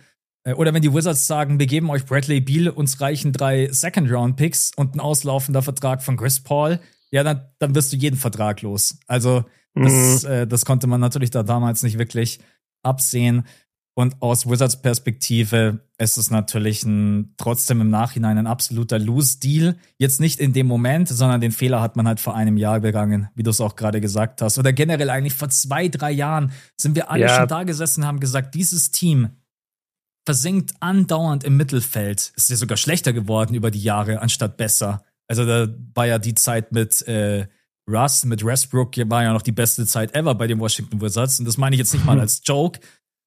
[0.48, 4.72] Äh, oder wenn die Wizards sagen, wir geben euch Bradley Beal, uns reichen drei Second-Round-Picks
[4.76, 6.80] und ein auslaufender Vertrag von Chris Paul,
[7.12, 8.98] ja, dann, dann wirst du jeden Vertrag los.
[9.08, 10.30] Also das, mhm.
[10.30, 12.40] äh, das konnte man natürlich da damals nicht wirklich
[12.84, 13.46] absehen.
[13.94, 19.76] Und aus Wizards Perspektive ist es natürlich ein, trotzdem im Nachhinein ein absoluter Lose-Deal.
[19.98, 23.30] Jetzt nicht in dem Moment, sondern den Fehler hat man halt vor einem Jahr begangen,
[23.34, 24.60] wie du es auch gerade gesagt hast.
[24.60, 27.36] Oder generell eigentlich vor zwei, drei Jahren sind wir alle ja.
[27.36, 29.30] schon da gesessen und haben gesagt, dieses Team
[30.28, 32.34] versinkt andauernd im Mittelfeld.
[32.36, 35.02] Ist ja sogar schlechter geworden über die Jahre, anstatt besser.
[35.30, 37.48] Also da war ja die Zeit mit äh,
[37.90, 41.40] Russ, mit Westbrook, war ja noch die beste Zeit ever bei den Washington Wizards.
[41.40, 42.82] Und das meine ich jetzt nicht mal als Joke,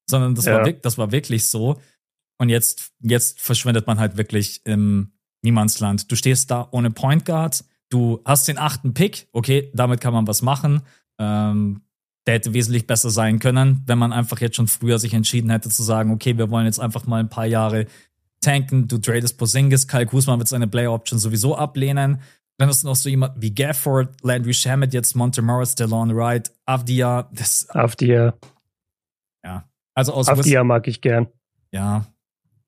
[0.07, 0.57] sondern das, ja.
[0.57, 1.81] war, das war wirklich so.
[2.37, 5.11] Und jetzt, jetzt verschwindet man halt wirklich im
[5.41, 6.11] Niemandsland.
[6.11, 10.27] Du stehst da ohne Point Guard, du hast den achten Pick, okay, damit kann man
[10.27, 10.83] was machen.
[11.17, 11.81] Ähm,
[12.27, 15.69] der hätte wesentlich besser sein können, wenn man einfach jetzt schon früher sich entschieden hätte
[15.69, 17.87] zu sagen, okay, wir wollen jetzt einfach mal ein paar Jahre
[18.41, 22.21] tanken, du tradest Posingis, Kyle Kuzma wird seine Play Option sowieso ablehnen.
[22.57, 26.51] Dann hast du noch so jemand wie Gafford, Landry Shamet, jetzt Monte Morris, DeLon Wright,
[26.65, 27.29] Avdia.
[27.31, 28.35] Das, Avdia.
[29.43, 31.27] Ja, also aus Afdia mag ich gern.
[31.71, 32.05] Ja.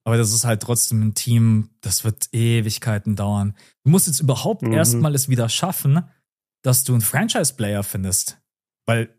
[0.06, 3.56] Aber das ist halt trotzdem ein Team, das wird Ewigkeiten dauern.
[3.84, 4.74] Du musst jetzt überhaupt mhm.
[4.74, 6.04] erstmal es wieder schaffen,
[6.62, 8.42] dass du einen Franchise-Player findest.
[8.86, 9.10] Weil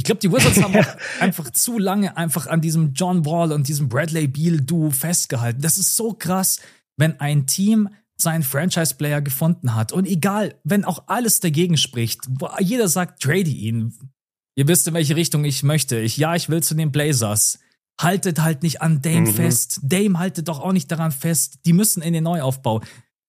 [0.00, 0.74] ich glaube, die Wizards haben
[1.20, 5.60] einfach zu lange einfach an diesem John Wall und diesem Bradley Beal-Duo festgehalten.
[5.60, 6.60] Das ist so krass,
[6.96, 9.92] wenn ein Team seinen Franchise-Player gefunden hat.
[9.92, 12.22] Und egal, wenn auch alles dagegen spricht,
[12.60, 13.92] jeder sagt, trade ihn.
[14.56, 15.98] Ihr wisst, in welche Richtung ich möchte.
[15.98, 17.58] Ich, ja, ich will zu den Blazers.
[18.00, 19.34] Haltet halt nicht an Dame mhm.
[19.34, 19.80] fest.
[19.82, 21.58] Dame haltet doch auch nicht daran fest.
[21.66, 22.80] Die müssen in den Neuaufbau.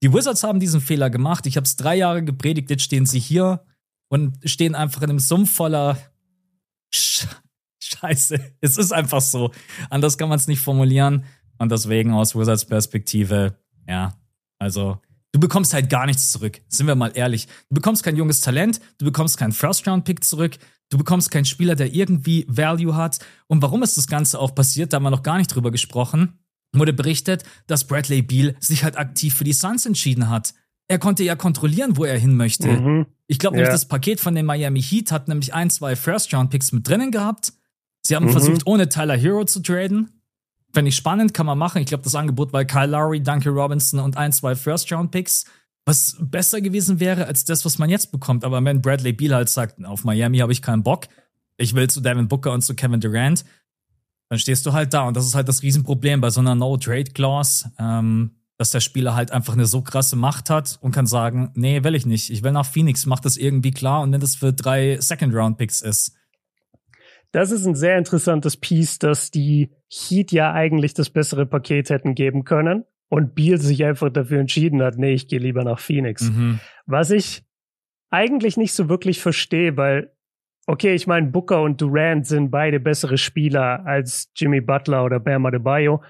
[0.02, 1.46] Die Wizards haben diesen Fehler gemacht.
[1.48, 2.70] Ich habe es drei Jahre gepredigt.
[2.70, 3.66] Jetzt stehen sie hier
[4.10, 5.98] und stehen einfach in einem Sumpf voller
[6.92, 8.40] Scheiße.
[8.62, 9.52] Es ist einfach so.
[9.90, 11.26] Anders kann man es nicht formulieren.
[11.58, 14.14] Und deswegen aus Wizards Perspektive, ja,
[14.60, 15.00] also
[15.34, 16.60] Du bekommst halt gar nichts zurück.
[16.68, 17.48] Sind wir mal ehrlich.
[17.70, 20.58] Du bekommst kein junges Talent, du bekommst keinen First-Round-Pick zurück,
[20.92, 23.20] Du bekommst keinen Spieler, der irgendwie Value hat.
[23.48, 24.92] Und warum ist das Ganze auch passiert?
[24.92, 26.38] Da haben wir noch gar nicht drüber gesprochen.
[26.74, 30.54] wurde berichtet, dass Bradley Beal sich halt aktiv für die Suns entschieden hat.
[30.88, 32.68] Er konnte ja kontrollieren, wo er hin möchte.
[32.68, 33.06] Mhm.
[33.32, 36.86] Ich glaube nämlich, das Paket von den Miami Heat hat nämlich ein, zwei First-Round-Picks mit
[36.86, 37.54] drinnen gehabt.
[38.02, 38.32] Sie haben mhm.
[38.32, 40.22] versucht, ohne Tyler Hero zu traden.
[40.74, 41.82] Fände ich spannend, kann man machen.
[41.82, 45.46] Ich glaube, das Angebot war Kyle Lowry, Duncan Robinson und ein, zwei First-Round-Picks.
[45.86, 48.44] Was besser gewesen wäre als das, was man jetzt bekommt.
[48.44, 51.08] Aber wenn Bradley Beal halt sagt, auf Miami habe ich keinen Bock,
[51.56, 53.46] ich will zu Devin Booker und zu Kevin Durant,
[54.28, 55.04] dann stehst du halt da.
[55.04, 58.32] Und das ist halt das Riesenproblem bei so einer No-Trade-Clause, ähm,
[58.62, 61.96] dass der Spieler halt einfach eine so krasse Macht hat und kann sagen, nee, will
[61.96, 62.30] ich nicht.
[62.30, 66.16] Ich will nach Phoenix, mach das irgendwie klar und wenn das für drei Second-Round-Picks ist.
[67.32, 72.14] Das ist ein sehr interessantes Piece, dass die Heat ja eigentlich das bessere Paket hätten
[72.14, 76.30] geben können und Beal sich einfach dafür entschieden hat, nee, ich gehe lieber nach Phoenix.
[76.30, 76.60] Mhm.
[76.86, 77.44] Was ich
[78.12, 80.12] eigentlich nicht so wirklich verstehe, weil
[80.68, 85.48] Okay, ich meine, Booker und Durant sind beide bessere Spieler als Jimmy Butler oder Bam
[85.48, 86.04] Adebayo.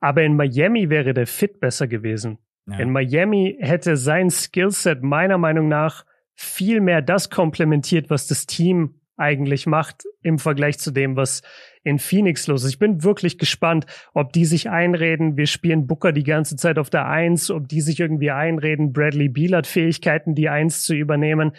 [0.00, 2.38] Aber in Miami wäre der Fit besser gewesen.
[2.66, 2.78] Ja.
[2.78, 8.94] In Miami hätte sein Skillset meiner Meinung nach viel mehr das komplementiert, was das Team
[9.20, 11.42] eigentlich macht im Vergleich zu dem, was
[11.84, 12.70] in Phoenix los ist.
[12.70, 13.84] Ich bin wirklich gespannt,
[14.14, 17.82] ob die sich einreden, wir spielen Booker die ganze Zeit auf der Eins, ob die
[17.82, 21.52] sich irgendwie einreden, Bradley Beal hat Fähigkeiten, die Eins zu übernehmen.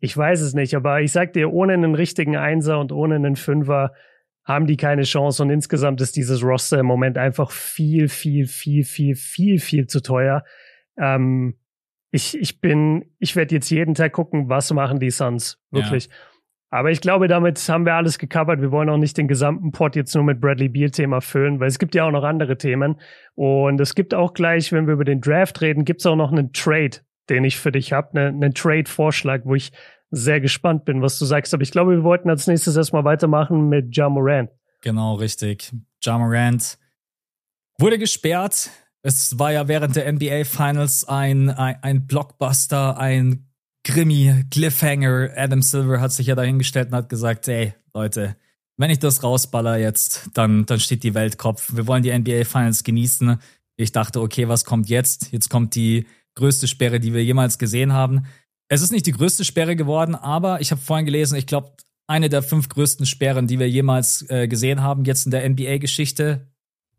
[0.00, 3.36] Ich weiß es nicht, aber ich sag dir, ohne einen richtigen Einser und ohne einen
[3.36, 3.94] Fünfer
[4.48, 5.42] haben die keine Chance.
[5.42, 10.00] Und insgesamt ist dieses Roster im Moment einfach viel, viel, viel, viel, viel, viel zu
[10.00, 10.42] teuer.
[10.96, 11.58] Ähm,
[12.10, 16.06] ich, ich bin, ich werde jetzt jeden Tag gucken, was machen die Suns wirklich.
[16.06, 16.12] Ja.
[16.70, 18.60] Aber ich glaube, damit haben wir alles gecovert.
[18.60, 21.78] Wir wollen auch nicht den gesamten Pot jetzt nur mit Bradley Beal-Thema füllen, weil es
[21.78, 23.00] gibt ja auch noch andere Themen.
[23.34, 26.32] Und es gibt auch gleich, wenn wir über den Draft reden, gibt es auch noch
[26.32, 29.72] einen Trade, den ich für dich habe, ne, einen Trade-Vorschlag, wo ich
[30.10, 31.52] sehr gespannt bin, was du sagst.
[31.54, 34.50] Aber ich glaube, wir wollten als nächstes erstmal weitermachen mit Ja Morant.
[34.80, 35.72] Genau, richtig.
[36.02, 36.78] Ja Morant
[37.78, 38.70] wurde gesperrt.
[39.02, 43.46] Es war ja während der NBA Finals ein, ein, ein Blockbuster, ein
[43.84, 45.30] Grimmy, Cliffhanger.
[45.36, 48.36] Adam Silver hat sich ja dahingestellt und hat gesagt, ey, Leute,
[48.76, 51.74] wenn ich das rausballer jetzt, dann, dann steht die Welt Kopf.
[51.74, 53.38] Wir wollen die NBA Finals genießen.
[53.76, 55.32] Ich dachte, okay, was kommt jetzt?
[55.32, 58.26] Jetzt kommt die größte Sperre, die wir jemals gesehen haben.
[58.68, 61.72] Es ist nicht die größte Sperre geworden, aber ich habe vorhin gelesen, ich glaube,
[62.06, 66.48] eine der fünf größten Sperren, die wir jemals äh, gesehen haben, jetzt in der NBA-Geschichte.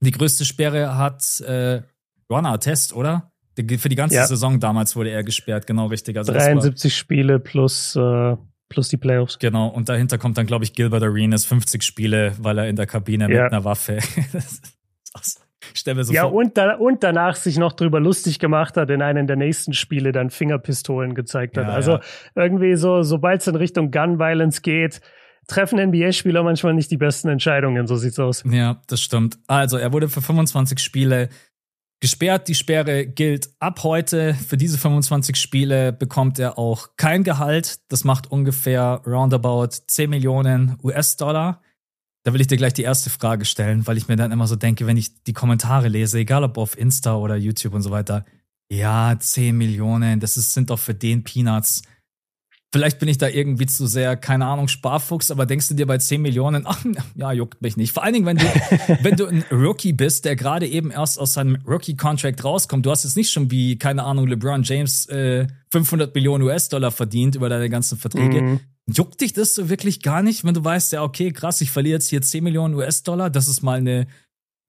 [0.02, 1.82] Die größte Sperre hat äh,
[2.30, 3.32] Ron Artest, oder?
[3.56, 4.26] Für die ganze ja.
[4.26, 6.18] Saison damals wurde er gesperrt, genau richtig.
[6.18, 8.38] Also 73 Spiele plus, äh,
[8.70, 9.38] plus die Playoffs.
[9.40, 12.86] Genau, und dahinter kommt dann, glaube ich, Gilbert Arenas, 50 Spiele, weil er in der
[12.86, 13.44] Kabine ja.
[13.44, 14.00] mit einer Waffe.
[15.74, 16.34] Stell mir so ja, vor.
[16.34, 20.12] Und, da, und danach sich noch drüber lustig gemacht hat, in einem der nächsten Spiele
[20.12, 21.68] dann Fingerpistolen gezeigt hat.
[21.68, 22.02] Ja, also ja.
[22.36, 25.02] irgendwie so, sobald es in Richtung Gun Violence geht,
[25.48, 28.44] treffen NBA-Spieler manchmal nicht die besten Entscheidungen, so sieht's aus.
[28.50, 29.40] Ja, das stimmt.
[29.48, 31.30] Also, er wurde für 25 Spiele
[32.00, 32.48] gesperrt.
[32.48, 34.34] Die Sperre gilt ab heute.
[34.34, 37.80] Für diese 25 Spiele bekommt er auch kein Gehalt.
[37.90, 41.62] Das macht ungefähr roundabout 10 Millionen US-Dollar.
[42.24, 44.56] Da will ich dir gleich die erste Frage stellen, weil ich mir dann immer so
[44.56, 48.26] denke, wenn ich die Kommentare lese, egal ob auf Insta oder YouTube und so weiter,
[48.72, 51.82] ja, 10 Millionen, das ist, sind doch für den Peanuts.
[52.72, 55.98] Vielleicht bin ich da irgendwie zu sehr, keine Ahnung, Sparfuchs, aber denkst du dir bei
[55.98, 57.94] 10 Millionen, ach, ja, juckt mich nicht.
[57.94, 58.46] Vor allen Dingen, wenn du,
[59.02, 62.86] wenn du ein Rookie bist, der gerade eben erst aus seinem Rookie-Contract rauskommt.
[62.86, 67.36] Du hast jetzt nicht schon wie, keine Ahnung, LeBron James äh, 500 Millionen US-Dollar verdient
[67.36, 68.42] über deine ganzen Verträge.
[68.42, 68.60] Mhm.
[68.92, 71.96] Juckt dich das so wirklich gar nicht, wenn du weißt, ja, okay, krass, ich verliere
[71.96, 74.08] jetzt hier 10 Millionen US-Dollar, das ist mal eine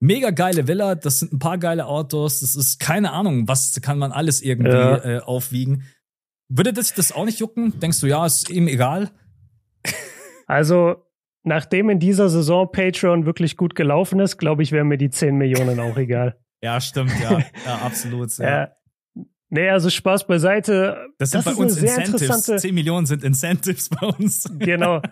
[0.00, 3.98] mega geile Villa, das sind ein paar geile Autos, das ist keine Ahnung, was kann
[3.98, 4.96] man alles irgendwie ja.
[5.04, 5.84] äh, aufwiegen.
[6.48, 7.78] Würde das das auch nicht jucken?
[7.78, 9.10] Denkst du, ja, ist ihm egal?
[10.46, 11.06] Also,
[11.44, 15.36] nachdem in dieser Saison Patreon wirklich gut gelaufen ist, glaube ich, wären mir die 10
[15.36, 16.40] Millionen auch egal.
[16.60, 17.38] ja, stimmt, ja.
[17.66, 18.36] Ja, absolut.
[18.38, 18.48] Ja.
[18.48, 18.72] ja.
[19.50, 21.08] Nee, also Spaß beiseite.
[21.18, 22.62] Das sind das bei uns Incentives.
[22.62, 24.44] 10 Millionen sind Incentives bei uns.
[24.58, 25.02] Genau.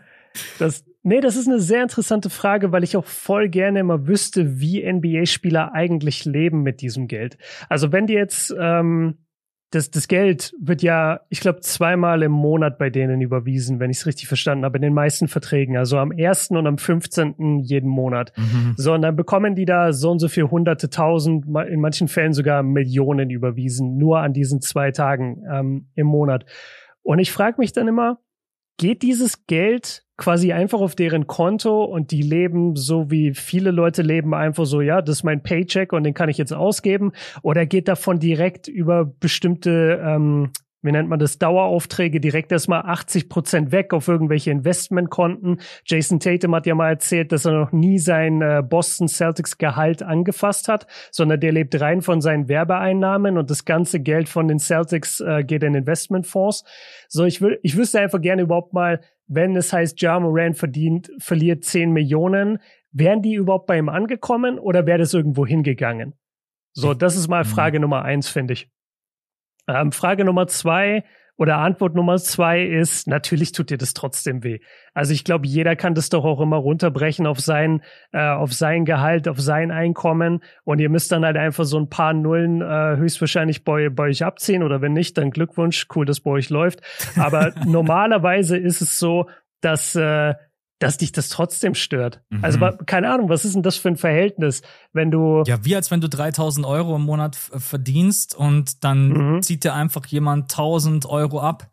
[0.59, 4.61] Das, nee, das ist eine sehr interessante Frage, weil ich auch voll gerne immer wüsste,
[4.61, 7.39] wie NBA-Spieler eigentlich leben mit diesem Geld.
[7.69, 9.19] Also wenn die jetzt ähm,
[9.71, 13.99] das, das Geld wird ja, ich glaube, zweimal im Monat bei denen überwiesen, wenn ich
[13.99, 15.77] es richtig verstanden habe, in den meisten Verträgen.
[15.77, 16.51] Also am 1.
[16.51, 17.61] und am 15.
[17.65, 18.33] jeden Monat.
[18.37, 18.75] Mhm.
[18.77, 22.33] So, und dann bekommen die da so und so viel hunderte tausend, in manchen Fällen
[22.33, 26.47] sogar Millionen überwiesen, nur an diesen zwei Tagen ähm, im Monat.
[27.03, 28.19] Und ich frage mich dann immer,
[28.79, 34.03] geht dieses Geld quasi einfach auf deren Konto und die leben so wie viele Leute
[34.03, 37.13] leben einfach so, ja, das ist mein Paycheck und den kann ich jetzt ausgeben?
[37.43, 40.51] Oder geht davon direkt über bestimmte ähm,
[40.83, 45.61] wie nennt man das, Daueraufträge direkt erstmal 80 Prozent weg auf irgendwelche Investmentkonten.
[45.85, 50.03] Jason Tatum hat ja mal erzählt, dass er noch nie sein äh, Boston Celtics Gehalt
[50.03, 54.59] angefasst hat, sondern der lebt rein von seinen Werbeeinnahmen und das ganze Geld von den
[54.59, 56.65] Celtics äh, geht in Investmentfonds.
[57.09, 61.11] So, ich will, ich wüsste einfach gerne überhaupt mal, wenn es heißt, Ja Moran verdient,
[61.19, 62.59] verliert 10 Millionen,
[62.93, 66.15] wären die überhaupt bei ihm angekommen oder wäre das irgendwo hingegangen?
[66.73, 67.49] So, das ist mal mhm.
[67.49, 68.71] Frage Nummer eins, finde ich.
[69.69, 71.05] Ähm, Frage Nummer zwei
[71.39, 74.59] oder Antwort Nummer zwei ist, natürlich tut dir das trotzdem weh.
[74.93, 78.85] Also ich glaube, jeder kann das doch auch immer runterbrechen auf sein, äh, auf sein
[78.85, 82.97] Gehalt, auf sein Einkommen und ihr müsst dann halt einfach so ein paar Nullen äh,
[82.97, 86.81] höchstwahrscheinlich bei, bei euch abziehen oder wenn nicht, dann Glückwunsch, cool, dass bei euch läuft.
[87.17, 89.29] Aber normalerweise ist es so,
[89.61, 90.35] dass äh,
[90.79, 92.23] dass dich das trotzdem stört.
[92.43, 92.65] Also, mhm.
[92.65, 94.63] Also keine Ahnung, was ist denn das für ein Verhältnis,
[94.93, 99.43] wenn du ja wie als wenn du 3000 Euro im Monat verdienst und dann mhm.
[99.43, 101.71] zieht dir einfach jemand 1000 Euro ab.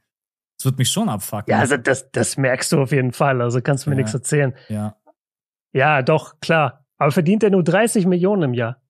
[0.58, 1.52] Das wird mich schon abfucken.
[1.52, 3.42] Ja, also das das merkst du auf jeden Fall.
[3.42, 4.02] Also kannst du mir ja.
[4.02, 4.54] nichts erzählen.
[4.70, 4.96] Ja.
[5.74, 6.86] Ja, doch klar.
[6.98, 8.82] Aber verdient er nur 30 Millionen im Jahr?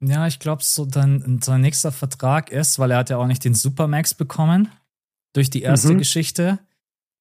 [0.00, 3.44] Ja, ich glaube, so dann sein nächster Vertrag ist, weil er hat ja auch nicht
[3.44, 4.70] den Supermax bekommen
[5.32, 5.98] durch die erste mhm.
[5.98, 6.58] Geschichte.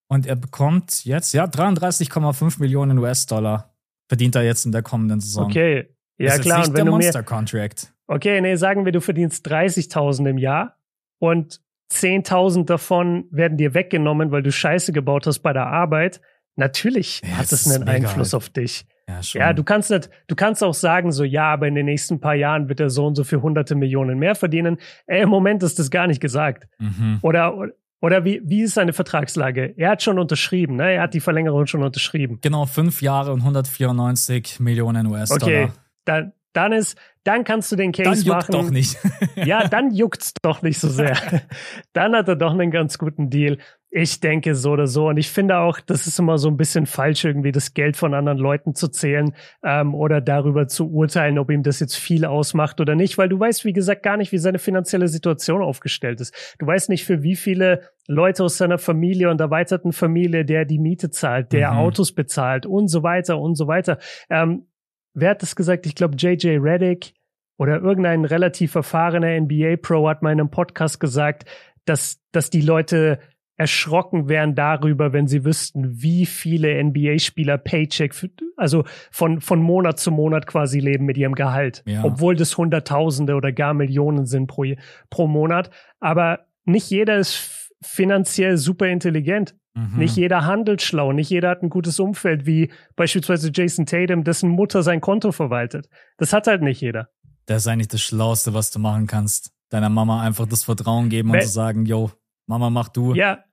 [0.10, 3.74] Und er bekommt jetzt, ja, 33,5 Millionen US-Dollar
[4.08, 5.45] verdient er jetzt in der kommenden Saison.
[5.45, 6.62] Okay, ja das klar.
[6.62, 7.93] Ist nicht und wenn der Monster Contract.
[8.08, 10.78] Okay, nee, sagen wir, du verdienst 30.000 im Jahr
[11.20, 16.22] und 10.000 davon werden dir weggenommen, weil du Scheiße gebaut hast bei der Arbeit.
[16.55, 18.86] Natürlich ja, hat es einen Einfluss auf dich.
[19.10, 19.41] Ja, schon.
[19.41, 22.36] ja, du kannst nicht, du kannst auch sagen, so, ja, aber in den nächsten paar
[22.36, 24.78] Jahren wird er so und so für hunderte Millionen mehr verdienen.
[25.05, 26.68] Ey, Im Moment ist das gar nicht gesagt.
[26.80, 27.20] Mhm.
[27.22, 27.70] Oder,
[28.00, 29.74] oder wie, wie ist seine Vertragslage?
[29.78, 30.93] Er hat schon unterschrieben, ne?
[30.93, 32.39] Er hat die Verlängerung schon unterschrieben.
[32.41, 35.43] Genau, fünf Jahre und 194 Millionen US-Dollar.
[35.43, 35.72] Okay,
[36.06, 38.52] dann, dann ist, dann kannst du den Case dann juckt machen.
[38.52, 38.98] doch nicht.
[39.36, 41.18] ja, dann juckt's doch nicht so sehr.
[41.93, 43.58] dann hat er doch einen ganz guten Deal.
[43.90, 45.08] Ich denke so oder so.
[45.08, 48.14] Und ich finde auch, das ist immer so ein bisschen falsch, irgendwie das Geld von
[48.14, 49.34] anderen Leuten zu zählen
[49.64, 53.40] ähm, oder darüber zu urteilen, ob ihm das jetzt viel ausmacht oder nicht, weil du
[53.40, 56.56] weißt, wie gesagt, gar nicht, wie seine finanzielle Situation aufgestellt ist.
[56.60, 60.80] Du weißt nicht, für wie viele Leute aus seiner Familie und erweiterten Familie der die
[60.80, 61.78] Miete zahlt, der mhm.
[61.78, 64.00] Autos bezahlt und so weiter und so weiter.
[64.30, 64.68] Ähm,
[65.14, 65.86] wer hat das gesagt?
[65.86, 67.14] Ich glaube, JJ Reddick
[67.58, 71.46] oder irgendein relativ erfahrener NBA-Pro hat mal in einem Podcast gesagt,
[71.86, 73.20] dass, dass die Leute
[73.58, 78.14] erschrocken wären darüber, wenn sie wüssten, wie viele NBA-Spieler Paycheck,
[78.55, 81.84] also von, von Monat zu Monat quasi leben mit ihrem Gehalt.
[81.88, 82.03] Ja.
[82.03, 84.64] Obwohl das Hunderttausende oder gar Millionen sind pro,
[85.10, 85.72] pro Monat.
[85.99, 89.55] Aber nicht jeder ist finanziell super intelligent.
[89.74, 89.97] Mhm.
[89.97, 91.12] Nicht jeder handelt schlau.
[91.12, 95.89] Nicht jeder hat ein gutes Umfeld, wie beispielsweise Jason Tatum, dessen Mutter sein Konto verwaltet.
[96.18, 97.10] Das hat halt nicht jeder.
[97.47, 99.51] Das ist eigentlich das Schlauste, was du machen kannst.
[99.70, 102.12] Deiner Mama einfach das Vertrauen geben und zu sagen, yo,
[102.47, 103.14] Mama, mach du.
[103.14, 103.43] Ja,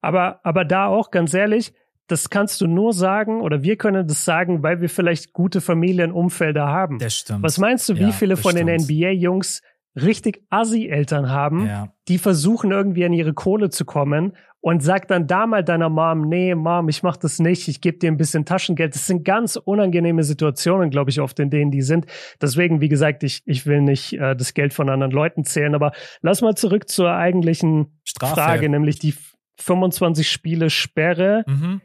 [0.00, 1.72] aber, aber da auch, ganz ehrlich,
[2.06, 6.66] das kannst du nur sagen oder wir können das sagen, weil wir vielleicht gute Familienumfelder
[6.66, 6.98] haben.
[6.98, 7.42] Das stimmt.
[7.42, 8.68] Was meinst du, wie ja, viele von stimmt.
[8.68, 9.62] den NBA-Jungs
[9.94, 11.92] richtig Assi-Eltern haben, ja.
[12.08, 16.28] die versuchen irgendwie an ihre Kohle zu kommen und sag dann da mal deiner Mom,
[16.28, 18.94] nee, Mom, ich mach das nicht, ich gebe dir ein bisschen Taschengeld.
[18.94, 22.06] Das sind ganz unangenehme Situationen, glaube ich, oft in denen die sind.
[22.40, 25.92] Deswegen, wie gesagt, ich, ich will nicht äh, das Geld von anderen Leuten zählen, aber
[26.22, 28.34] lass mal zurück zur eigentlichen Strafe.
[28.34, 29.14] Frage, nämlich die
[29.58, 31.44] 25 Spiele Sperre.
[31.46, 31.80] Mhm.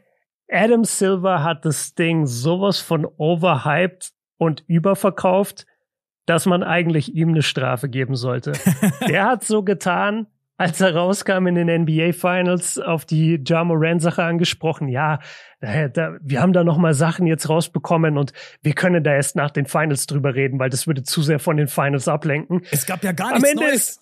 [0.50, 5.66] Adam Silver hat das Ding sowas von overhyped und überverkauft,
[6.26, 8.52] dass man eigentlich ihm eine Strafe geben sollte.
[9.08, 14.00] Der hat so getan, als er rauskam in den NBA Finals auf die Ja Moran
[14.00, 14.88] Sache angesprochen.
[14.88, 15.18] Ja,
[15.88, 19.50] da, wir haben da noch mal Sachen jetzt rausbekommen und wir können da erst nach
[19.50, 22.62] den Finals drüber reden, weil das würde zu sehr von den Finals ablenken.
[22.70, 23.74] Es gab ja gar nichts am Ende Neues.
[23.74, 24.00] Ist,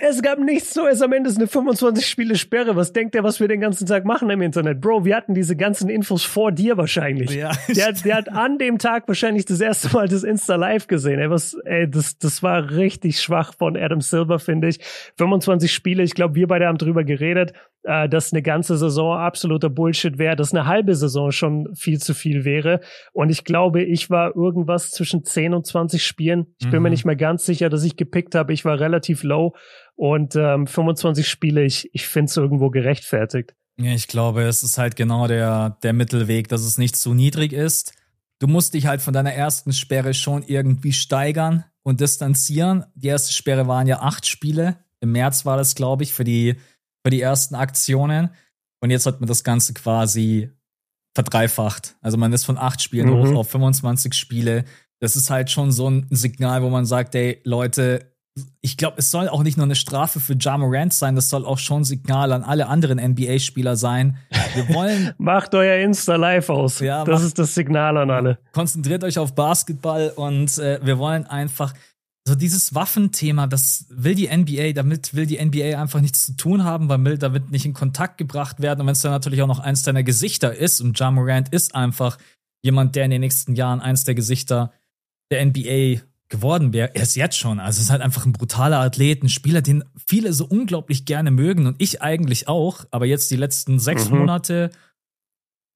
[0.00, 1.02] es gab nichts Neues.
[1.02, 2.76] Am Ende ist eine 25 Spiele Sperre.
[2.76, 4.80] Was denkt er, was wir den ganzen Tag machen im Internet?
[4.80, 7.30] Bro, wir hatten diese ganzen Infos vor dir wahrscheinlich.
[7.34, 11.20] Ja, der, der hat an dem Tag wahrscheinlich das erste Mal das Insta Live gesehen.
[11.20, 14.80] Ey, was, ey, das, das war richtig schwach von Adam Silver, finde ich.
[15.18, 16.02] 25 Spiele.
[16.02, 17.52] Ich glaube, wir beide haben drüber geredet
[17.86, 22.14] äh, dass eine ganze Saison absoluter Bullshit wäre, dass eine halbe Saison schon viel zu
[22.14, 22.80] viel wäre.
[23.12, 26.54] Und ich glaube, ich war irgendwas zwischen 10 und 20 Spielen.
[26.58, 26.94] Ich bin mir mhm.
[26.94, 28.52] nicht mehr ganz sicher, dass ich gepickt habe.
[28.52, 29.54] Ich war relativ low
[29.94, 33.54] und ähm, 25 Spiele, ich, ich finde es irgendwo gerechtfertigt.
[33.78, 37.52] Ja, ich glaube, es ist halt genau der, der Mittelweg, dass es nicht zu niedrig
[37.52, 37.92] ist.
[38.38, 42.84] Du musst dich halt von deiner ersten Sperre schon irgendwie steigern und distanzieren.
[42.94, 44.78] Die erste Sperre waren ja acht Spiele.
[45.00, 46.56] Im März war das, glaube ich, für die
[47.06, 48.30] für die ersten Aktionen.
[48.82, 50.50] Und jetzt hat man das Ganze quasi
[51.14, 51.94] verdreifacht.
[52.00, 53.28] Also man ist von acht Spielen mhm.
[53.28, 54.64] hoch auf 25 Spiele.
[54.98, 58.12] Das ist halt schon so ein Signal, wo man sagt, ey, Leute,
[58.60, 61.46] ich glaube, es soll auch nicht nur eine Strafe für Ja Morant sein, das soll
[61.46, 64.16] auch schon Signal an alle anderen NBA-Spieler sein.
[64.54, 65.14] Wir wollen.
[65.16, 66.80] macht euer Insta live aus.
[66.80, 68.38] Ja, das macht, ist das Signal an alle.
[68.50, 71.72] Konzentriert euch auf Basketball und äh, wir wollen einfach.
[72.28, 76.64] So dieses Waffenthema, das will die NBA, damit will die NBA einfach nichts zu tun
[76.64, 78.80] haben, weil will damit nicht in Kontakt gebracht werden.
[78.80, 81.76] Und wenn es dann natürlich auch noch eins deiner Gesichter ist, und Ja Morant ist
[81.76, 82.18] einfach
[82.62, 84.72] jemand, der in den nächsten Jahren eins der Gesichter
[85.30, 87.60] der NBA geworden wäre, er ist jetzt schon.
[87.60, 91.30] Also es ist halt einfach ein brutaler Athlet, ein Spieler, den viele so unglaublich gerne
[91.30, 92.84] mögen und ich eigentlich auch.
[92.90, 94.18] Aber jetzt die letzten sechs mhm.
[94.18, 94.70] Monate,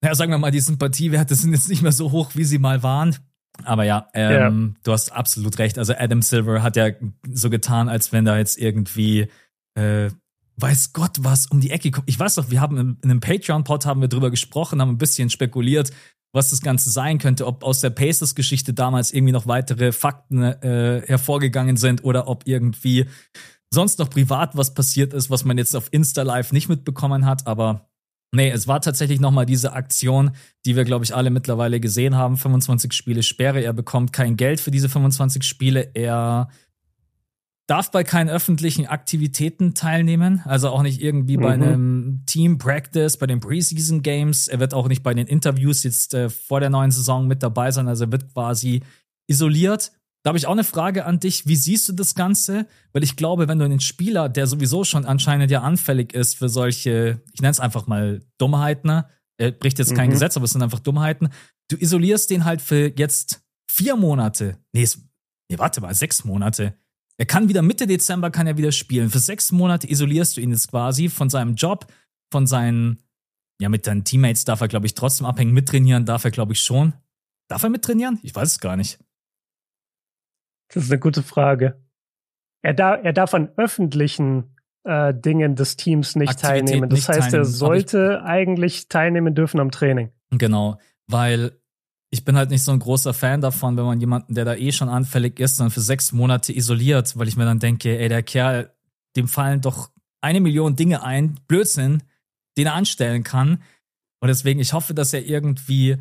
[0.03, 2.83] ja, sagen wir mal, die Sympathiewerte sind jetzt nicht mehr so hoch, wie sie mal
[2.83, 3.15] waren.
[3.63, 4.79] Aber ja, ähm, ja.
[4.83, 5.77] du hast absolut recht.
[5.77, 6.89] Also Adam Silver hat ja
[7.31, 9.27] so getan, als wenn da jetzt irgendwie
[9.75, 10.09] äh,
[10.57, 12.09] weiß Gott was um die Ecke kommt.
[12.09, 14.97] Ich weiß doch, wir haben in, in einem Patreon-Pod haben wir drüber gesprochen, haben ein
[14.97, 15.91] bisschen spekuliert,
[16.33, 21.03] was das Ganze sein könnte, ob aus der Pacers-Geschichte damals irgendwie noch weitere Fakten äh,
[21.05, 23.05] hervorgegangen sind oder ob irgendwie
[23.73, 27.47] sonst noch privat was passiert ist, was man jetzt auf Insta Live nicht mitbekommen hat.
[27.47, 27.90] Aber
[28.31, 30.31] nee, es war tatsächlich nochmal diese Aktion,
[30.65, 32.37] die wir, glaube ich, alle mittlerweile gesehen haben.
[32.37, 33.63] 25 Spiele Sperre.
[33.63, 35.91] Er bekommt kein Geld für diese 25 Spiele.
[35.93, 36.49] Er
[37.71, 41.41] darf bei keinen öffentlichen Aktivitäten teilnehmen, also auch nicht irgendwie mhm.
[41.41, 44.49] bei einem Team Practice, bei den Preseason Games.
[44.49, 47.71] Er wird auch nicht bei den Interviews jetzt äh, vor der neuen Saison mit dabei
[47.71, 48.81] sein, also er wird quasi
[49.27, 49.93] isoliert.
[50.23, 51.47] Da habe ich auch eine Frage an dich.
[51.47, 52.67] Wie siehst du das Ganze?
[52.93, 56.47] Weil ich glaube, wenn du einen Spieler, der sowieso schon anscheinend ja anfällig ist für
[56.47, 59.09] solche, ich nenne es einfach mal Dummheiten, ne?
[59.37, 60.13] er bricht jetzt kein mhm.
[60.13, 61.29] Gesetz, aber es sind einfach Dummheiten.
[61.69, 63.41] Du isolierst den halt für jetzt
[63.71, 64.57] vier Monate.
[64.73, 64.87] Nee,
[65.49, 66.75] nee warte mal, sechs Monate.
[67.17, 69.09] Er kann wieder Mitte Dezember kann er wieder spielen.
[69.09, 71.91] Für sechs Monate isolierst du ihn jetzt quasi von seinem Job,
[72.31, 72.99] von seinen,
[73.59, 75.53] ja, mit deinen Teammates darf er, glaube ich, trotzdem abhängen.
[75.53, 76.93] Mittrainieren darf er, glaube ich, schon.
[77.47, 78.19] Darf er mittrainieren?
[78.23, 78.99] Ich weiß es gar nicht.
[80.73, 81.81] Das ist eine gute Frage.
[82.61, 86.89] Er, da, er darf an öffentlichen äh, Dingen des Teams nicht teilnehmen.
[86.89, 87.41] Das nicht heißt, teilnehmen.
[87.41, 90.11] er sollte eigentlich teilnehmen dürfen am Training.
[90.31, 91.51] Genau, weil
[92.11, 94.71] ich bin halt nicht so ein großer Fan davon, wenn man jemanden, der da eh
[94.71, 98.21] schon anfällig ist, dann für sechs Monate isoliert, weil ich mir dann denke, ey, der
[98.21, 98.71] Kerl,
[99.15, 102.03] dem fallen doch eine Million Dinge ein, Blödsinn,
[102.57, 103.63] den er anstellen kann.
[104.19, 105.97] Und deswegen, ich hoffe, dass er irgendwie,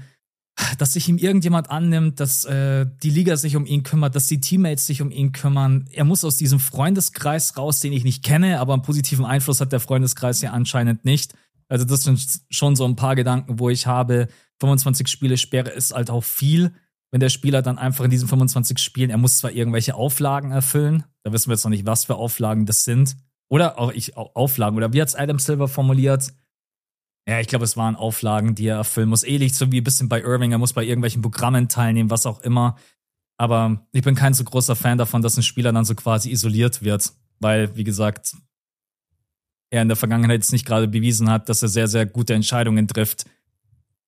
[0.79, 4.41] dass sich ihm irgendjemand annimmt, dass äh, die Liga sich um ihn kümmert, dass die
[4.41, 5.89] Teammates sich um ihn kümmern.
[5.93, 9.73] Er muss aus diesem Freundeskreis raus, den ich nicht kenne, aber einen positiven Einfluss hat
[9.73, 11.35] der Freundeskreis ja anscheinend nicht.
[11.69, 14.29] Also das sind schon so ein paar Gedanken, wo ich habe,
[14.61, 16.73] 25 Spiele Sperre ist halt auch viel.
[17.11, 21.05] Wenn der Spieler dann einfach in diesen 25 Spielen, er muss zwar irgendwelche Auflagen erfüllen,
[21.25, 23.17] da wissen wir jetzt noch nicht, was für Auflagen das sind.
[23.49, 26.33] Oder auch ich, Auflagen, oder wie hat es Adam Silver formuliert?
[27.29, 29.25] Ja, ich glaube, es waren Auflagen, die er erfüllen muss.
[29.25, 32.41] Ähnlich so wie ein bisschen bei Irving, er muss bei irgendwelchen Programmen teilnehmen, was auch
[32.41, 32.77] immer.
[33.37, 36.83] Aber ich bin kein so großer Fan davon, dass ein Spieler dann so quasi isoliert
[36.83, 37.13] wird.
[37.39, 38.35] Weil, wie gesagt,
[39.71, 42.89] er in der Vergangenheit jetzt nicht gerade bewiesen hat, dass er sehr, sehr gute Entscheidungen
[42.89, 43.25] trifft.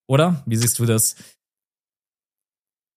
[0.07, 0.43] Oder?
[0.45, 1.17] Wie siehst du das?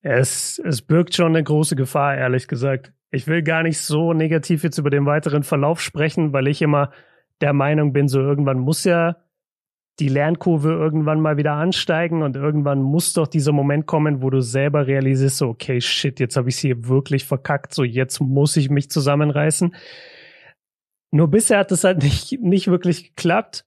[0.01, 2.93] Es, es birgt schon eine große Gefahr, ehrlich gesagt.
[3.11, 6.91] Ich will gar nicht so negativ jetzt über den weiteren Verlauf sprechen, weil ich immer
[7.41, 9.15] der Meinung bin, so irgendwann muss ja
[9.99, 14.41] die Lernkurve irgendwann mal wieder ansteigen und irgendwann muss doch dieser Moment kommen, wo du
[14.41, 18.57] selber realisierst, so, okay, shit, jetzt habe ich es hier wirklich verkackt, so jetzt muss
[18.57, 19.73] ich mich zusammenreißen.
[21.11, 23.65] Nur bisher hat es halt nicht, nicht wirklich geklappt.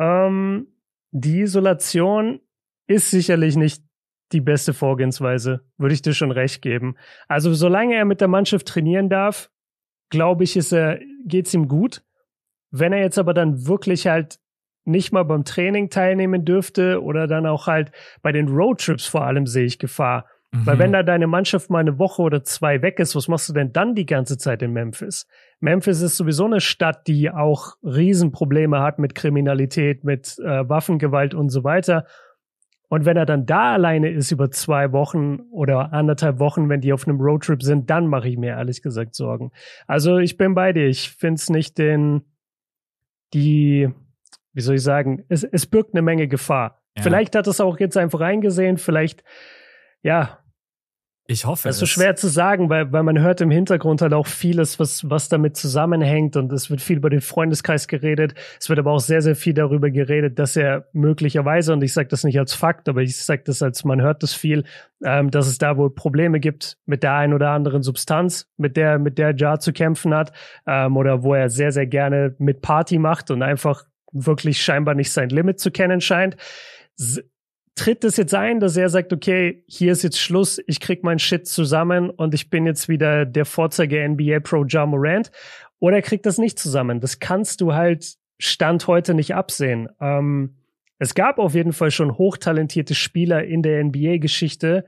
[0.00, 0.66] Ähm,
[1.12, 2.40] die Isolation
[2.88, 3.84] ist sicherlich nicht
[4.32, 6.96] die beste Vorgehensweise, würde ich dir schon recht geben.
[7.28, 9.50] Also solange er mit der Mannschaft trainieren darf,
[10.10, 12.02] glaube ich, ist er, geht's ihm gut.
[12.72, 14.40] Wenn er jetzt aber dann wirklich halt
[14.84, 17.90] nicht mal beim Training teilnehmen dürfte oder dann auch halt
[18.22, 20.26] bei den Roadtrips vor allem sehe ich Gefahr.
[20.52, 20.66] Mhm.
[20.66, 23.52] Weil wenn da deine Mannschaft mal eine Woche oder zwei weg ist, was machst du
[23.52, 25.26] denn dann die ganze Zeit in Memphis?
[25.60, 31.48] Memphis ist sowieso eine Stadt, die auch Riesenprobleme hat mit Kriminalität, mit äh, Waffengewalt und
[31.48, 32.06] so weiter.
[32.88, 36.92] Und wenn er dann da alleine ist über zwei Wochen oder anderthalb Wochen, wenn die
[36.92, 39.50] auf einem Roadtrip sind, dann mache ich mir ehrlich gesagt Sorgen.
[39.88, 40.86] Also ich bin bei dir.
[40.86, 42.22] Ich finde es nicht den,
[43.32, 43.88] die,
[44.54, 46.82] wie soll ich sagen, es, es birgt eine Menge Gefahr.
[46.96, 47.02] Ja.
[47.02, 49.24] Vielleicht hat es auch jetzt einfach reingesehen, vielleicht,
[50.02, 50.38] ja,
[51.26, 51.68] ich hoffe.
[51.68, 54.78] Das ist so schwer zu sagen, weil, weil man hört im Hintergrund halt auch vieles,
[54.78, 58.34] was, was damit zusammenhängt und es wird viel über den Freundeskreis geredet.
[58.60, 62.08] Es wird aber auch sehr, sehr viel darüber geredet, dass er möglicherweise, und ich sage
[62.08, 64.64] das nicht als Fakt, aber ich sage das als, man hört das viel,
[65.02, 68.98] ähm, dass es da wohl Probleme gibt mit der einen oder anderen Substanz, mit der,
[68.98, 70.32] mit der Jar zu kämpfen hat,
[70.66, 73.84] ähm, oder wo er sehr, sehr gerne mit Party macht und einfach
[74.14, 76.36] wirklich scheinbar nicht sein Limit zu kennen scheint
[77.74, 81.18] tritt es jetzt ein, dass er sagt, okay, hier ist jetzt Schluss, ich krieg mein
[81.18, 85.30] Shit zusammen und ich bin jetzt wieder der Vorzeige NBA Pro Ja Morant?
[85.80, 87.00] Oder er kriegt das nicht zusammen?
[87.00, 89.88] Das kannst du halt Stand heute nicht absehen.
[90.00, 90.56] Ähm,
[90.98, 94.84] es gab auf jeden Fall schon hochtalentierte Spieler in der NBA-Geschichte,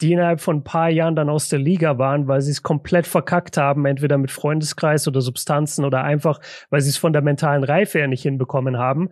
[0.00, 3.06] die innerhalb von ein paar Jahren dann aus der Liga waren, weil sie es komplett
[3.06, 6.40] verkackt haben, entweder mit Freundeskreis oder Substanzen oder einfach,
[6.70, 9.10] weil sie es von der mentalen Reife her nicht hinbekommen haben.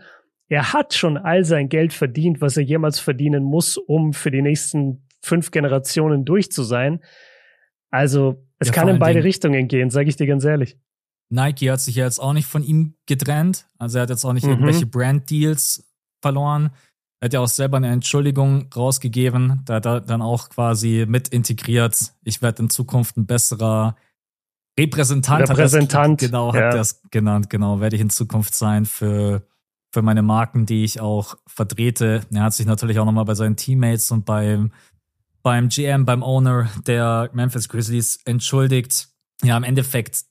[0.49, 4.43] Er hat schon all sein Geld verdient, was er jemals verdienen muss, um für die
[4.43, 7.01] nächsten fünf Generationen durch zu sein.
[7.91, 10.79] Also, es ja, kann in beide Richtungen gehen, sage ich dir ganz ehrlich.
[11.31, 13.67] Nike hat sich ja jetzt auch nicht von ihm getrennt.
[13.79, 14.53] Also er hat jetzt auch nicht mhm.
[14.53, 15.87] irgendwelche Brand-Deals
[16.23, 16.71] verloren.
[17.21, 19.63] Er hat ja auch selber eine Entschuldigung rausgegeben.
[19.65, 22.13] Da hat er dann auch quasi mit integriert.
[22.23, 23.97] Ich werde in Zukunft ein besserer
[24.79, 25.51] Repräsentant.
[25.51, 26.23] Repräsentant.
[26.23, 26.71] Hat genau, hat ja.
[26.71, 27.51] das genannt.
[27.51, 29.43] Genau, werde ich in Zukunft sein für,
[29.91, 32.21] für meine Marken, die ich auch vertrete.
[32.33, 34.71] Er hat sich natürlich auch nochmal bei seinen Teammates und beim,
[35.43, 39.09] beim GM, beim Owner der Memphis Grizzlies entschuldigt.
[39.43, 40.25] Ja, im Endeffekt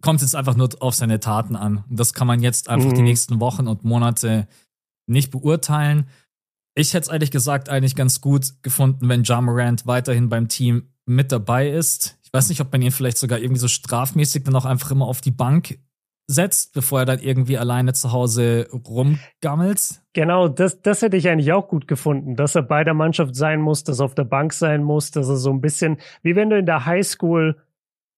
[0.00, 1.84] kommt es jetzt einfach nur auf seine Taten an.
[1.88, 2.96] Und das kann man jetzt einfach mhm.
[2.96, 4.48] die nächsten Wochen und Monate
[5.06, 6.08] nicht beurteilen.
[6.74, 10.90] Ich hätte es ehrlich gesagt eigentlich ganz gut gefunden, wenn Ja Morant weiterhin beim Team
[11.06, 12.18] mit dabei ist.
[12.22, 15.06] Ich weiß nicht, ob man ihn vielleicht sogar irgendwie so strafmäßig dann auch einfach immer
[15.06, 15.78] auf die Bank
[16.26, 20.00] setzt, bevor er dann irgendwie alleine zu Hause rumgammelt.
[20.14, 23.60] Genau, das, das hätte ich eigentlich auch gut gefunden, dass er bei der Mannschaft sein
[23.60, 26.50] muss, dass er auf der Bank sein muss, dass er so ein bisschen, wie wenn
[26.50, 27.56] du in der Highschool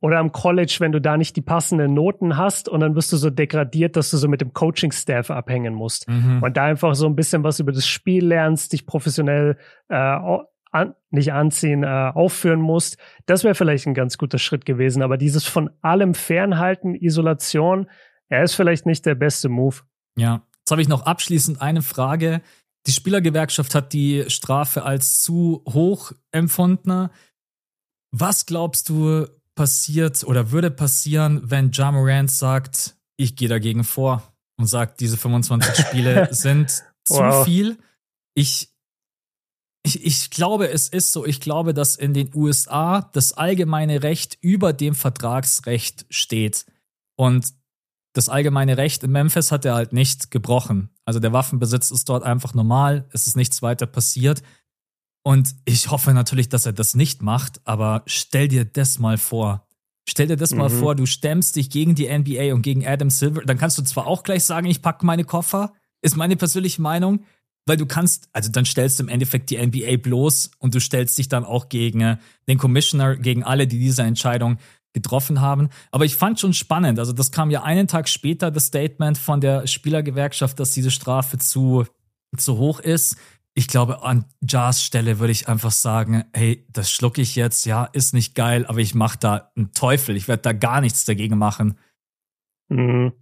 [0.07, 3.17] oder am College, wenn du da nicht die passenden Noten hast und dann wirst du
[3.17, 6.09] so degradiert, dass du so mit dem Coaching-Staff abhängen musst.
[6.09, 6.45] Mhm.
[6.45, 10.95] Und da einfach so ein bisschen was über das Spiel lernst, dich professionell äh, an,
[11.11, 12.99] nicht anziehen, äh, aufführen musst.
[13.27, 15.03] Das wäre vielleicht ein ganz guter Schritt gewesen.
[15.03, 17.91] Aber dieses von allem Fernhalten, Isolation,
[18.29, 19.77] er ist vielleicht nicht der beste Move.
[20.17, 22.43] Ja, jetzt habe ich noch abschließend eine Frage.
[22.87, 27.09] Die Spielergewerkschaft hat die Strafe als zu hoch empfunden.
[28.13, 29.27] Was glaubst du,
[29.57, 34.23] passiert oder würde passieren, wenn Ja Morant sagt, ich gehe dagegen vor
[34.57, 36.71] und sagt, diese 25 Spiele sind
[37.05, 37.45] zu wow.
[37.45, 37.79] viel.
[38.35, 38.71] Ich,
[39.83, 41.25] ich, ich glaube, es ist so.
[41.25, 46.67] Ich glaube, dass in den USA das allgemeine Recht über dem Vertragsrecht steht.
[47.17, 47.55] Und
[48.13, 50.91] das allgemeine Recht in Memphis hat er halt nicht gebrochen.
[51.05, 53.09] Also der Waffenbesitz ist dort einfach normal.
[53.11, 54.43] Es ist nichts weiter passiert.
[55.27, 59.67] Und ich hoffe natürlich, dass er das nicht macht, aber stell dir das mal vor.
[60.09, 60.59] Stell dir das mhm.
[60.59, 63.43] mal vor, du stemmst dich gegen die NBA und gegen Adam Silver.
[63.45, 67.25] Dann kannst du zwar auch gleich sagen, ich packe meine Koffer, ist meine persönliche Meinung,
[67.67, 71.19] weil du kannst, also dann stellst du im Endeffekt die NBA bloß und du stellst
[71.19, 72.19] dich dann auch gegen äh,
[72.49, 74.59] den Commissioner, gegen alle, die diese Entscheidung
[74.93, 75.71] getroffen haben.
[75.91, 77.01] Aber ich fand schon spannend.
[77.01, 81.39] Also das kam ja einen Tag später, das Statement von der Spielergewerkschaft, dass diese Strafe
[81.39, 81.85] zu,
[82.37, 83.17] zu hoch ist
[83.59, 87.87] ich glaube, an Jars Stelle würde ich einfach sagen, hey, das schlucke ich jetzt, ja,
[87.87, 90.15] ist nicht geil, aber ich mache da einen Teufel.
[90.15, 91.79] Ich werde da gar nichts dagegen machen.
[92.69, 93.13] Mhm.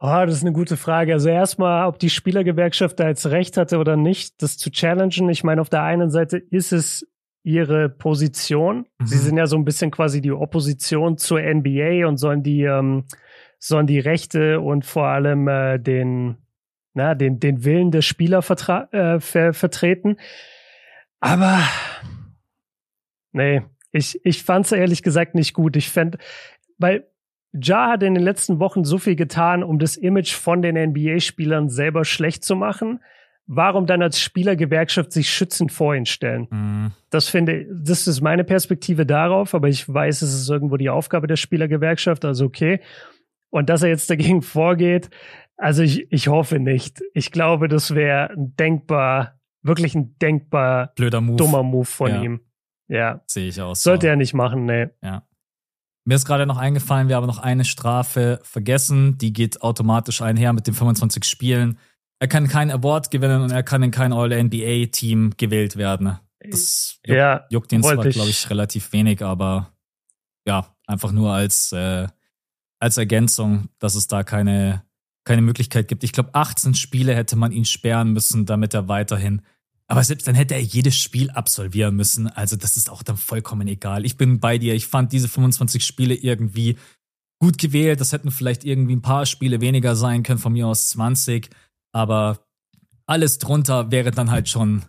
[0.00, 1.12] Oh, das ist eine gute Frage.
[1.12, 5.28] Also erstmal, ob die Spielergewerkschaft da jetzt recht hatte oder nicht, das zu challengen.
[5.28, 7.06] Ich meine, auf der einen Seite ist es
[7.44, 8.86] ihre Position.
[8.98, 9.06] Mhm.
[9.06, 13.04] Sie sind ja so ein bisschen quasi die Opposition zur NBA und sollen die, ähm,
[13.60, 16.41] sollen die Rechte und vor allem äh, den,
[16.94, 20.16] na, den, den Willen des Spielers äh, ver vertreten.
[21.20, 21.60] Aber
[23.32, 23.62] nee,
[23.92, 25.76] ich, ich fand es ehrlich gesagt nicht gut.
[25.76, 26.18] Ich fände,
[26.78, 27.06] weil
[27.52, 31.68] Ja hat in den letzten Wochen so viel getan, um das Image von den NBA-Spielern
[31.68, 33.00] selber schlecht zu machen.
[33.46, 36.46] Warum dann als Spielergewerkschaft sich schützend vor ihn stellen?
[36.50, 36.92] Mhm.
[37.10, 41.26] Das finde, das ist meine Perspektive darauf, aber ich weiß, es ist irgendwo die Aufgabe
[41.26, 42.80] der Spielergewerkschaft, also okay.
[43.50, 45.10] Und dass er jetzt dagegen vorgeht,
[45.62, 47.02] also ich, ich hoffe nicht.
[47.14, 51.36] Ich glaube, das wäre ein denkbar, wirklich ein denkbar blöder Move.
[51.36, 52.22] dummer Move von ja.
[52.22, 52.40] ihm.
[52.88, 53.22] Ja.
[53.26, 53.82] Sehe ich aus.
[53.82, 54.10] Sollte so.
[54.10, 54.88] er nicht machen, nee.
[55.02, 55.26] Ja.
[56.04, 59.18] Mir ist gerade noch eingefallen, wir haben noch eine Strafe vergessen.
[59.18, 61.78] Die geht automatisch einher mit den 25 Spielen.
[62.18, 66.18] Er kann keinen Award gewinnen und er kann in kein All-NBA-Team gewählt werden.
[66.40, 69.72] Das juckt, ja, juckt ihn zwar, glaube ich, relativ wenig, aber
[70.44, 72.08] ja, einfach nur als, äh,
[72.80, 74.82] als Ergänzung, dass es da keine
[75.24, 76.04] keine Möglichkeit gibt.
[76.04, 79.42] Ich glaube, 18 Spiele hätte man ihn sperren müssen, damit er weiterhin.
[79.86, 82.26] Aber selbst dann hätte er jedes Spiel absolvieren müssen.
[82.26, 84.04] Also das ist auch dann vollkommen egal.
[84.04, 84.74] Ich bin bei dir.
[84.74, 86.76] Ich fand diese 25 Spiele irgendwie
[87.38, 88.00] gut gewählt.
[88.00, 91.50] Das hätten vielleicht irgendwie ein paar Spiele weniger sein können, von mir aus 20.
[91.92, 92.46] Aber
[93.06, 94.82] alles drunter wäre dann halt schon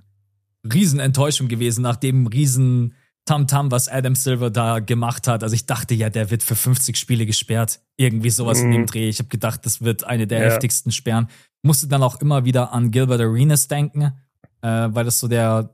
[0.71, 2.93] Riesenenttäuschung gewesen nach dem riesen
[3.25, 5.43] Tamtam, -Tam, was Adam Silver da gemacht hat.
[5.43, 7.79] Also ich dachte ja, der wird für 50 Spiele gesperrt.
[7.97, 8.65] Irgendwie sowas mhm.
[8.65, 8.85] in dem mhm.
[8.87, 9.09] Dreh.
[9.09, 10.49] Ich habe gedacht, das wird eine der ja.
[10.49, 11.29] heftigsten Sperren.
[11.61, 14.13] Musste dann auch immer wieder an Gilbert Arenas denken.
[14.61, 15.69] äh, weil das so der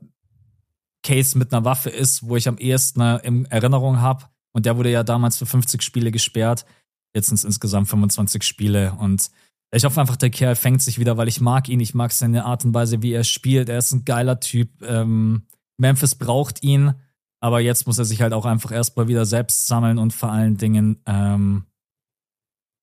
[1.02, 4.24] Case mit einer Waffe ist, wo ich am ehesten eine in Erinnerung habe.
[4.52, 6.66] Und der wurde ja damals für 50 Spiele gesperrt.
[7.14, 8.92] Jetzt sind es insgesamt 25 Spiele.
[8.98, 9.30] Und
[9.72, 11.80] ich hoffe einfach, der Kerl fängt sich wieder, weil ich mag ihn.
[11.80, 13.68] Ich mag seine Art und Weise, wie er spielt.
[13.68, 14.82] Er ist ein geiler Typ.
[14.82, 15.46] Ähm,
[15.78, 16.94] Memphis braucht ihn.
[17.40, 20.56] Aber jetzt muss er sich halt auch einfach erstmal wieder selbst sammeln und vor allen
[20.56, 21.64] Dingen, ähm,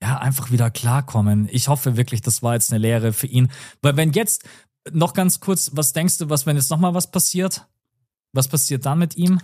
[0.01, 1.47] ja, einfach wieder klarkommen.
[1.51, 3.49] Ich hoffe wirklich, das war jetzt eine Lehre für ihn.
[3.81, 4.47] Weil wenn jetzt,
[4.93, 7.67] noch ganz kurz, was denkst du, was, wenn jetzt nochmal was passiert?
[8.33, 9.39] Was passiert dann mit ihm?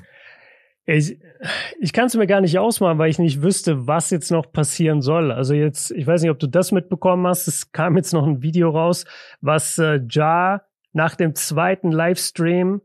[0.86, 1.18] Ich,
[1.80, 5.02] ich kann es mir gar nicht ausmalen, weil ich nicht wüsste, was jetzt noch passieren
[5.02, 5.32] soll.
[5.32, 7.48] Also jetzt, ich weiß nicht, ob du das mitbekommen hast.
[7.48, 9.06] Es kam jetzt noch ein Video raus,
[9.40, 12.82] was äh, Ja nach dem zweiten Livestream,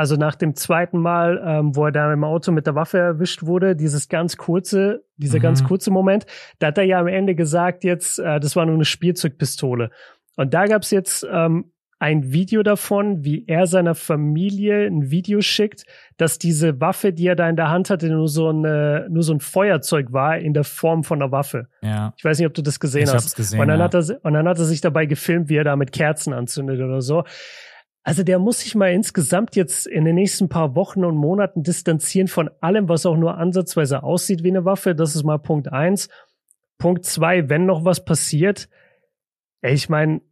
[0.00, 3.44] also nach dem zweiten Mal, ähm, wo er da im Auto mit der Waffe erwischt
[3.44, 5.42] wurde, dieses ganz kurze, dieser mhm.
[5.42, 6.24] ganz kurze Moment,
[6.58, 9.90] da hat er ja am Ende gesagt, jetzt, äh, das war nur eine Spielzeugpistole.
[10.36, 15.84] Und da gab's jetzt ähm, ein Video davon, wie er seiner Familie ein Video schickt,
[16.16, 19.34] dass diese Waffe, die er da in der Hand hatte, nur so, eine, nur so
[19.34, 21.68] ein Feuerzeug war in der Form von einer Waffe.
[21.82, 22.14] Ja.
[22.16, 23.24] Ich weiß nicht, ob du das gesehen ich hast.
[23.24, 23.84] Hab's gesehen, und, dann ja.
[23.84, 26.80] hat er, und dann hat er sich dabei gefilmt, wie er da mit Kerzen anzündet
[26.80, 27.24] oder so.
[28.02, 32.28] Also der muss sich mal insgesamt jetzt in den nächsten paar Wochen und Monaten distanzieren
[32.28, 34.94] von allem, was auch nur ansatzweise aussieht wie eine Waffe.
[34.94, 36.08] Das ist mal Punkt eins.
[36.78, 38.68] Punkt zwei, wenn noch was passiert,
[39.62, 40.22] ich meine,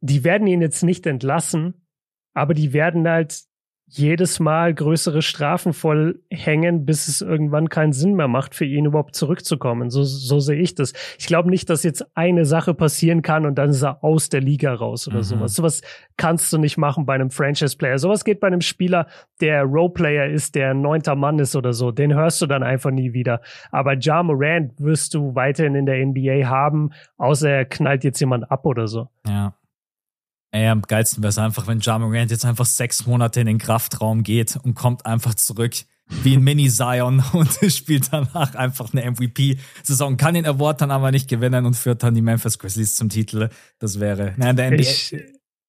[0.00, 1.86] die werden ihn jetzt nicht entlassen,
[2.32, 3.42] aber die werden halt
[3.88, 9.14] jedes Mal größere Strafen vollhängen, bis es irgendwann keinen Sinn mehr macht, für ihn überhaupt
[9.14, 9.90] zurückzukommen.
[9.90, 10.92] So, so sehe ich das.
[11.18, 14.40] Ich glaube nicht, dass jetzt eine Sache passieren kann und dann ist er aus der
[14.40, 15.22] Liga raus oder mhm.
[15.22, 15.54] sowas.
[15.54, 15.80] Sowas
[16.16, 17.98] kannst du nicht machen bei einem Franchise-Player.
[17.98, 19.06] Sowas geht bei einem Spieler,
[19.40, 21.92] der Roleplayer ist, der neunter Mann ist oder so.
[21.92, 23.40] Den hörst du dann einfach nie wieder.
[23.70, 28.50] Aber Ja Morant wirst du weiterhin in der NBA haben, außer er knallt jetzt jemand
[28.50, 29.08] ab oder so.
[29.28, 29.54] Ja.
[30.52, 33.58] Ey, am geilsten wäre es einfach, wenn Ja Morant jetzt einfach sechs Monate in den
[33.58, 35.74] Kraftraum geht und kommt einfach zurück
[36.08, 41.28] wie ein Mini-Zion und spielt danach einfach eine MVP-Saison, kann den Award dann aber nicht
[41.28, 43.48] gewinnen und führt dann die Memphis Grizzlies zum Titel.
[43.78, 45.16] Das wäre, nein, der NBA, Ich,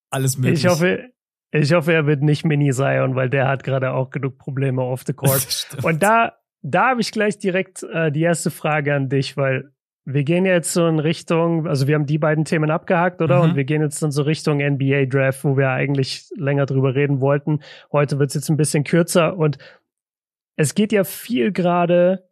[0.09, 0.63] alles möglich.
[0.63, 1.09] ich hoffe,
[1.51, 5.03] ich hoffe, er wird nicht Mini Zion, weil der hat gerade auch genug Probleme off
[5.05, 5.67] the court.
[5.83, 9.71] Und da, da habe ich gleich direkt äh, die erste Frage an dich, weil
[10.09, 13.39] wir gehen jetzt so in Richtung, also wir haben die beiden Themen abgehakt, oder?
[13.39, 13.49] Mhm.
[13.49, 17.19] Und wir gehen jetzt dann so Richtung NBA Draft, wo wir eigentlich länger drüber reden
[17.19, 17.59] wollten.
[17.91, 19.57] Heute wird es jetzt ein bisschen kürzer und
[20.55, 22.29] es geht ja viel gerade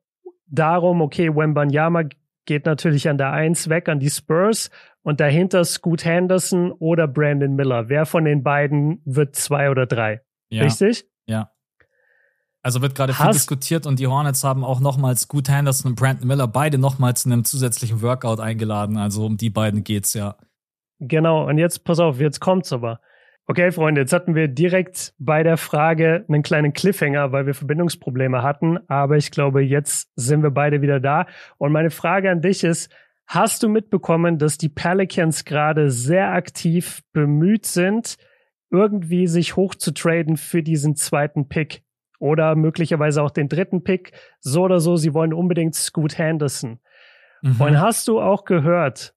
[0.47, 2.03] darum, okay, Wembanyama
[2.45, 4.69] geht natürlich an der Eins weg an die Spurs
[5.01, 7.89] und dahinter Scoot Henderson oder Brandon Miller.
[7.89, 10.21] Wer von den beiden wird zwei oder drei?
[10.49, 11.05] ja, Richtig?
[12.66, 16.28] Also wird gerade viel diskutiert und die Hornets haben auch nochmals Scoot Henderson und Brandon
[16.28, 18.97] Miller beide nochmals zu einem zusätzlichen Workout eingeladen.
[18.97, 20.36] Also um die beiden geht's ja.
[20.97, 23.01] Genau, und jetzt pass auf, jetzt kommt's aber.
[23.45, 28.41] Okay, Freunde, jetzt hatten wir direkt bei der Frage einen kleinen Cliffhanger, weil wir Verbindungsprobleme
[28.41, 31.28] hatten, aber ich glaube, jetzt sind wir beide wieder da.
[31.59, 32.91] Und meine Frage an dich ist,
[33.28, 38.16] hast du mitbekommen, dass die Pelicans gerade sehr aktiv bemüht sind,
[38.72, 41.84] irgendwie sich hochzutraden für diesen zweiten Pick?
[42.26, 44.13] Oder möglicherweise auch den dritten Pick.
[44.39, 46.80] So oder so, sie wollen unbedingt Scoot Henderson.
[47.43, 47.61] Mhm.
[47.61, 49.13] Und hast du auch gehört,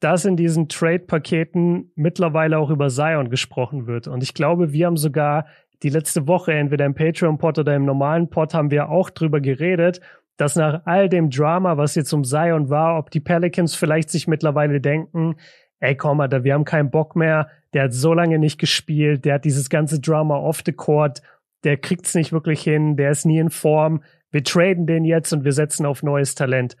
[0.00, 4.08] dass in diesen Trade-Paketen mittlerweile auch über Zion gesprochen wird?
[4.08, 5.44] Und ich glaube, wir haben sogar
[5.82, 10.00] die letzte Woche, entweder im Patreon-Pod oder im normalen Pod, haben wir auch drüber geredet,
[10.38, 14.26] dass nach all dem Drama, was jetzt um Zion war, ob die Pelicans vielleicht sich
[14.26, 15.36] mittlerweile denken,
[15.80, 19.34] ey, komm, Alter, wir haben keinen Bock mehr, der hat so lange nicht gespielt, der
[19.34, 21.20] hat dieses ganze Drama off the court,
[21.64, 25.44] der kriegt's nicht wirklich hin, der ist nie in Form, wir traden den jetzt und
[25.44, 26.76] wir setzen auf neues Talent.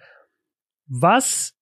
[0.86, 1.54] Was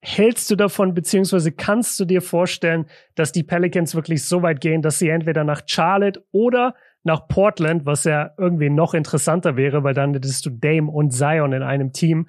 [0.00, 4.82] hältst du davon, beziehungsweise kannst du dir vorstellen, dass die Pelicans wirklich so weit gehen,
[4.82, 9.94] dass sie entweder nach Charlotte oder nach Portland, was ja irgendwie noch interessanter wäre, weil
[9.94, 12.28] dann hättest du Dame und Zion in einem Team.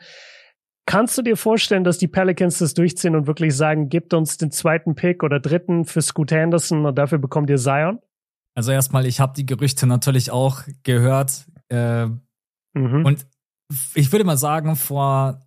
[0.86, 4.52] Kannst du dir vorstellen, dass die Pelicans das durchziehen und wirklich sagen, gebt uns den
[4.52, 8.00] zweiten Pick oder dritten für Scoot Henderson und dafür bekommt ihr Zion?
[8.56, 11.46] Also erstmal, ich habe die Gerüchte natürlich auch gehört.
[11.70, 12.08] Äh,
[12.76, 13.06] Mhm.
[13.06, 13.28] Und
[13.94, 15.40] ich würde mal sagen, vor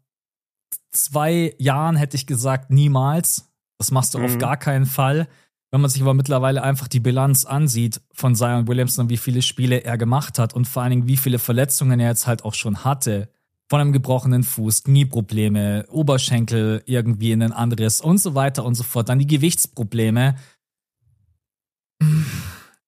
[0.90, 3.50] zwei Jahren hätte ich gesagt, niemals.
[3.78, 4.38] Das machst du auf Mhm.
[4.38, 5.28] gar keinen Fall.
[5.72, 9.42] Wenn man sich aber mittlerweile einfach die Bilanz ansieht von Zion Williamson und wie viele
[9.42, 12.54] Spiele er gemacht hat und vor allen Dingen, wie viele Verletzungen er jetzt halt auch
[12.54, 13.28] schon hatte.
[13.68, 18.84] Von einem gebrochenen Fuß, Knieprobleme, Oberschenkel irgendwie in ein anderes und so weiter und so
[18.84, 19.08] fort.
[19.08, 20.36] Dann die Gewichtsprobleme.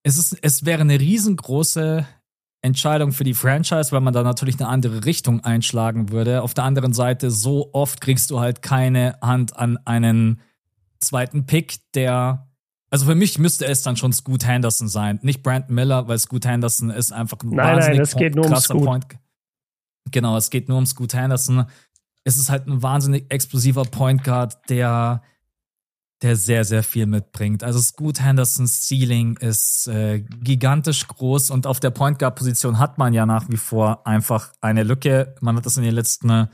[0.09, 2.06] Es, ist, es wäre eine riesengroße
[2.62, 6.42] Entscheidung für die Franchise, weil man da natürlich eine andere Richtung einschlagen würde.
[6.42, 10.40] Auf der anderen Seite, so oft kriegst du halt keine Hand an einen
[10.98, 12.48] zweiten Pick, der
[12.88, 15.18] Also für mich müsste es dann schon Scoot Henderson sein.
[15.22, 18.46] Nicht Brandon Miller, weil Scoot Henderson ist einfach ein nein, wahnsinnig nein, es geht nur
[18.46, 18.84] um Scoot.
[18.84, 19.06] Point.
[20.11, 21.66] Genau, es geht nur um Scoot Henderson.
[22.24, 25.22] Es ist halt ein wahnsinnig explosiver Point Guard, der,
[26.23, 27.62] der sehr, sehr viel mitbringt.
[27.62, 32.99] Also Scoot Hendersons Ceiling ist äh, gigantisch groß und auf der Point Guard Position hat
[32.99, 35.35] man ja nach wie vor einfach eine Lücke.
[35.41, 36.49] Man hat das in den letzten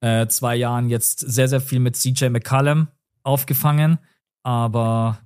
[0.00, 2.88] äh, zwei Jahren jetzt sehr, sehr viel mit CJ McCallum
[3.22, 3.98] aufgefangen.
[4.42, 5.18] Aber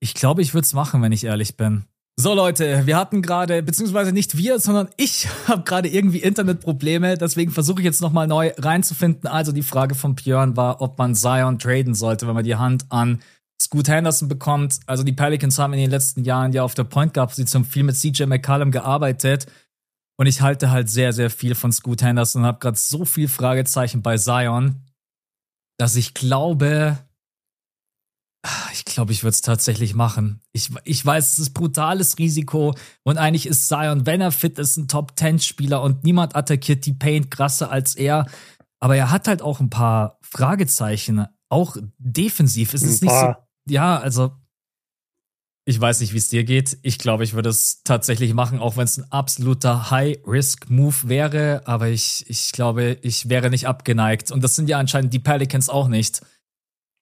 [0.00, 1.84] ich glaube, ich würde es machen, wenn ich ehrlich bin.
[2.22, 7.50] So Leute, wir hatten gerade, beziehungsweise nicht wir, sondern ich habe gerade irgendwie Internetprobleme, deswegen
[7.50, 9.28] versuche ich jetzt nochmal neu reinzufinden.
[9.28, 12.84] Also die Frage von Björn war, ob man Zion traden sollte, wenn man die Hand
[12.90, 13.20] an
[13.60, 14.78] Scoot Henderson bekommt.
[14.86, 17.82] Also die Pelicans haben in den letzten Jahren ja auf der Point Guard Position viel
[17.82, 19.46] mit CJ McCallum gearbeitet.
[20.16, 23.26] Und ich halte halt sehr, sehr viel von Scoot Henderson und habe gerade so viel
[23.26, 24.76] Fragezeichen bei Zion,
[25.76, 26.98] dass ich glaube,
[28.72, 30.40] ich glaube, ich würde es tatsächlich machen.
[30.52, 32.74] Ich, ich weiß, es ist brutales Risiko
[33.04, 37.30] und eigentlich ist Zion, wenn er fit ist, ein Top-10-Spieler und niemand attackiert die Paint
[37.30, 38.26] krasser als er.
[38.80, 42.74] Aber er hat halt auch ein paar Fragezeichen, auch defensiv.
[42.74, 43.34] Es ist nicht so.
[43.68, 44.32] Ja, also
[45.64, 46.78] ich weiß nicht, wie es dir geht.
[46.82, 51.62] Ich glaube, ich würde es tatsächlich machen, auch wenn es ein absoluter High-Risk-Move wäre.
[51.66, 54.32] Aber ich, ich glaube, ich wäre nicht abgeneigt.
[54.32, 56.22] Und das sind ja anscheinend die Pelicans auch nicht.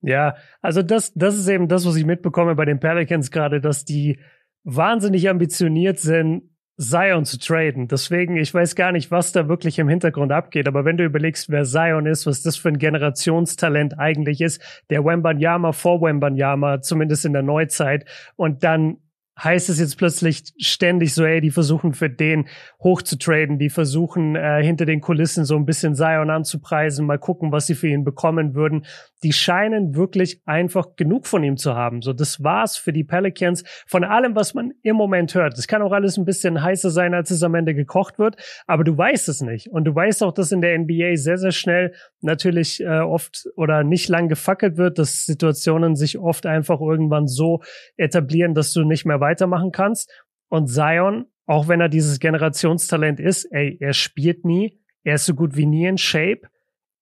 [0.02, 3.84] Ja, also das, das ist eben das, was ich mitbekomme bei den Pelicans gerade, dass
[3.84, 4.18] die
[4.64, 6.42] wahnsinnig ambitioniert sind,
[6.80, 7.88] Zion zu traden.
[7.88, 10.66] Deswegen, ich weiß gar nicht, was da wirklich im Hintergrund abgeht.
[10.66, 15.04] Aber wenn du überlegst, wer Zion ist, was das für ein Generationstalent eigentlich ist, der
[15.04, 18.96] Wembanyama vor Wembanyama, zumindest in der Neuzeit, und dann
[19.42, 22.48] heißt es jetzt plötzlich ständig so, ey, die versuchen für den
[22.82, 27.66] hochzutraden, die versuchen äh, hinter den Kulissen so ein bisschen Zion anzupreisen, mal gucken, was
[27.66, 28.84] sie für ihn bekommen würden.
[29.22, 32.02] Die scheinen wirklich einfach genug von ihm zu haben.
[32.02, 33.64] So, das war's für die Pelicans.
[33.86, 35.56] Von allem, was man im Moment hört.
[35.56, 38.36] Das kann auch alles ein bisschen heißer sein, als es am Ende gekocht wird,
[38.66, 39.68] aber du weißt es nicht.
[39.68, 43.84] Und du weißt auch, dass in der NBA sehr, sehr schnell natürlich äh, oft oder
[43.84, 47.62] nicht lang gefackelt wird, dass Situationen sich oft einfach irgendwann so
[47.96, 50.10] etablieren, dass du nicht mehr weitermachen kannst.
[50.48, 55.34] Und Zion, auch wenn er dieses Generationstalent ist, ey, er spielt nie, er ist so
[55.34, 56.42] gut wie nie in Shape,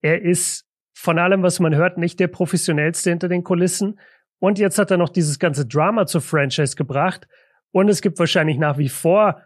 [0.02, 3.98] er ist von allem, was man hört, nicht der professionellste hinter den Kulissen.
[4.40, 7.26] Und jetzt hat er noch dieses ganze Drama zur Franchise gebracht.
[7.72, 9.42] Und es gibt wahrscheinlich nach wie vor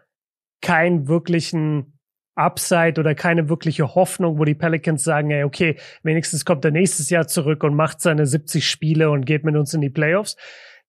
[0.61, 1.99] keinen wirklichen
[2.35, 7.09] Upside oder keine wirkliche Hoffnung, wo die Pelicans sagen, ey, okay, wenigstens kommt er nächstes
[7.09, 10.35] Jahr zurück und macht seine 70 Spiele und geht mit uns in die Playoffs.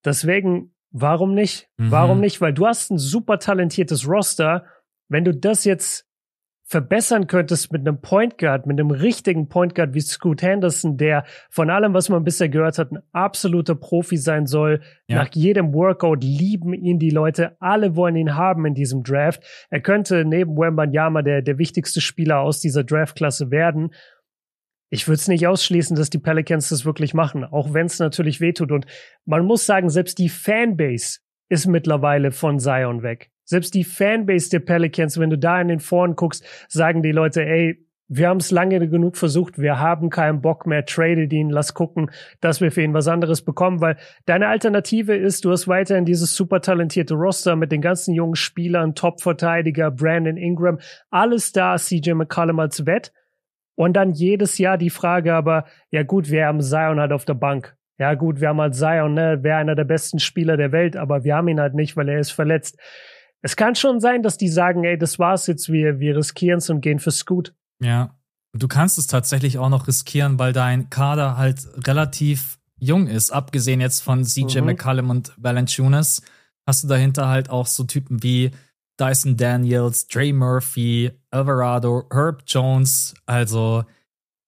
[0.04, 1.68] Deswegen Warum nicht?
[1.76, 1.90] Mhm.
[1.90, 2.40] Warum nicht?
[2.40, 4.64] Weil du hast ein super talentiertes Roster.
[5.08, 6.06] Wenn du das jetzt
[6.66, 11.24] verbessern könntest mit einem Point Guard, mit einem richtigen Point Guard wie Scoot Henderson, der
[11.50, 14.82] von allem, was man bisher gehört hat, ein absoluter Profi sein soll.
[15.08, 15.16] Ja.
[15.16, 17.56] Nach jedem Workout lieben ihn die Leute.
[17.60, 19.42] Alle wollen ihn haben in diesem Draft.
[19.70, 23.90] Er könnte neben Wembanyama der, der wichtigste Spieler aus dieser Draftklasse werden
[24.94, 28.40] ich würde es nicht ausschließen, dass die Pelicans das wirklich machen, auch wenn es natürlich
[28.40, 28.70] wehtut.
[28.70, 28.86] Und
[29.24, 31.18] man muss sagen, selbst die Fanbase
[31.48, 33.32] ist mittlerweile von Zion weg.
[33.44, 37.44] Selbst die Fanbase der Pelicans, wenn du da in den Foren guckst, sagen die Leute,
[37.44, 41.74] ey, wir haben es lange genug versucht, wir haben keinen Bock mehr, trade ihn, lass
[41.74, 46.04] gucken, dass wir für ihn was anderes bekommen, weil deine Alternative ist, du hast weiterhin
[46.04, 50.78] dieses super talentierte Roster mit den ganzen jungen Spielern, Top-Verteidiger, Brandon Ingram,
[51.10, 53.12] alles da, CJ McCollum als Wett
[53.76, 57.34] und dann jedes Jahr die Frage aber, ja gut, wir haben Zion halt auf der
[57.34, 57.76] Bank.
[57.98, 61.24] Ja gut, wir haben halt Zion, ne, wäre einer der besten Spieler der Welt, aber
[61.24, 62.78] wir haben ihn halt nicht, weil er ist verletzt.
[63.42, 66.70] Es kann schon sein, dass die sagen, ey, das war's jetzt, wir, wir riskieren es
[66.70, 67.54] und gehen für Scoot.
[67.80, 68.16] Ja,
[68.52, 73.30] du kannst es tatsächlich auch noch riskieren, weil dein Kader halt relativ jung ist.
[73.30, 74.66] Abgesehen jetzt von CJ mhm.
[74.66, 76.22] McCallum und Valanciunas
[76.66, 78.50] hast du dahinter halt auch so Typen wie
[78.98, 83.84] Dyson Daniels, Dre Murphy, Alvarado, Herb Jones, also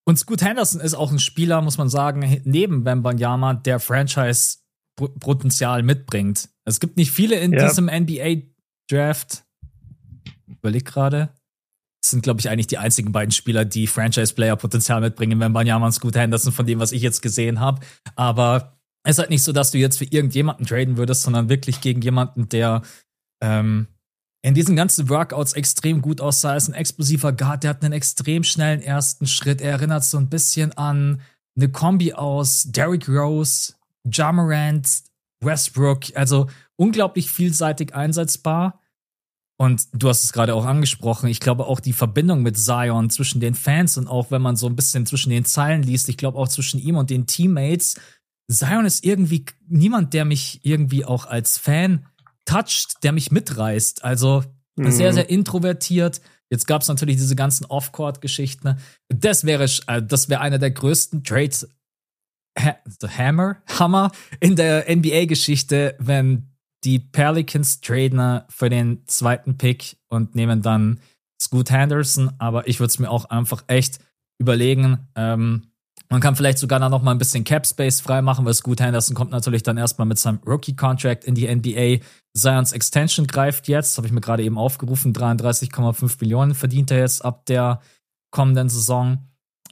[0.08, 6.48] und Scoot Henderson ist auch ein Spieler, muss man sagen, neben Bambanyama, der Franchise-Potenzial mitbringt.
[6.64, 7.66] Es gibt nicht viele in ja.
[7.66, 9.42] diesem NBA-Draft.
[10.46, 11.30] Überleg gerade.
[12.00, 16.14] Das sind, glaube ich, eigentlich die einzigen beiden Spieler, die Franchise-Player-Potenzial mitbringen, Bambanyama und Scoot
[16.14, 17.80] Henderson, von dem, was ich jetzt gesehen habe.
[18.14, 21.80] Aber es ist halt nicht so, dass du jetzt für irgendjemanden traden würdest, sondern wirklich
[21.80, 22.82] gegen jemanden, der
[23.42, 23.88] ähm,
[24.46, 26.52] in diesen ganzen Workouts extrem gut aussah.
[26.52, 29.60] Er ist ein explosiver Guard, der hat einen extrem schnellen ersten Schritt.
[29.60, 31.20] Er erinnert so ein bisschen an
[31.56, 33.74] eine Kombi aus Derrick Rose,
[34.08, 34.88] Jamarant,
[35.40, 36.14] Westbrook.
[36.14, 38.80] Also unglaublich vielseitig einsetzbar.
[39.56, 41.28] Und du hast es gerade auch angesprochen.
[41.28, 44.68] Ich glaube auch die Verbindung mit Zion zwischen den Fans und auch wenn man so
[44.68, 47.96] ein bisschen zwischen den Zeilen liest, ich glaube auch zwischen ihm und den Teammates
[48.48, 52.06] Zion ist irgendwie niemand, der mich irgendwie auch als Fan
[52.46, 54.02] toucht, der mich mitreißt.
[54.04, 54.42] Also
[54.76, 54.90] mhm.
[54.90, 56.22] sehr, sehr introvertiert.
[56.48, 58.78] Jetzt gab es natürlich diese ganzen Off-Court-Geschichten.
[59.08, 61.68] Das wäre, äh, das wäre einer der größten Trades,
[63.00, 66.48] the Hammer, Hammer in der NBA-Geschichte, wenn
[66.84, 71.00] die Pelicans traden für den zweiten Pick und nehmen dann
[71.40, 72.32] Scoot Henderson.
[72.38, 73.98] Aber ich würde es mir auch einfach echt
[74.38, 75.08] überlegen.
[75.16, 75.72] Ähm,
[76.08, 79.32] man kann vielleicht sogar noch mal ein bisschen Cap Space freimachen, weil Scoot Henderson kommt
[79.32, 82.04] natürlich dann erstmal mit seinem Rookie Contract in die NBA.
[82.36, 87.24] Zions Extension greift jetzt, habe ich mir gerade eben aufgerufen, 33,5 Millionen verdient er jetzt
[87.24, 87.80] ab der
[88.30, 89.18] kommenden Saison.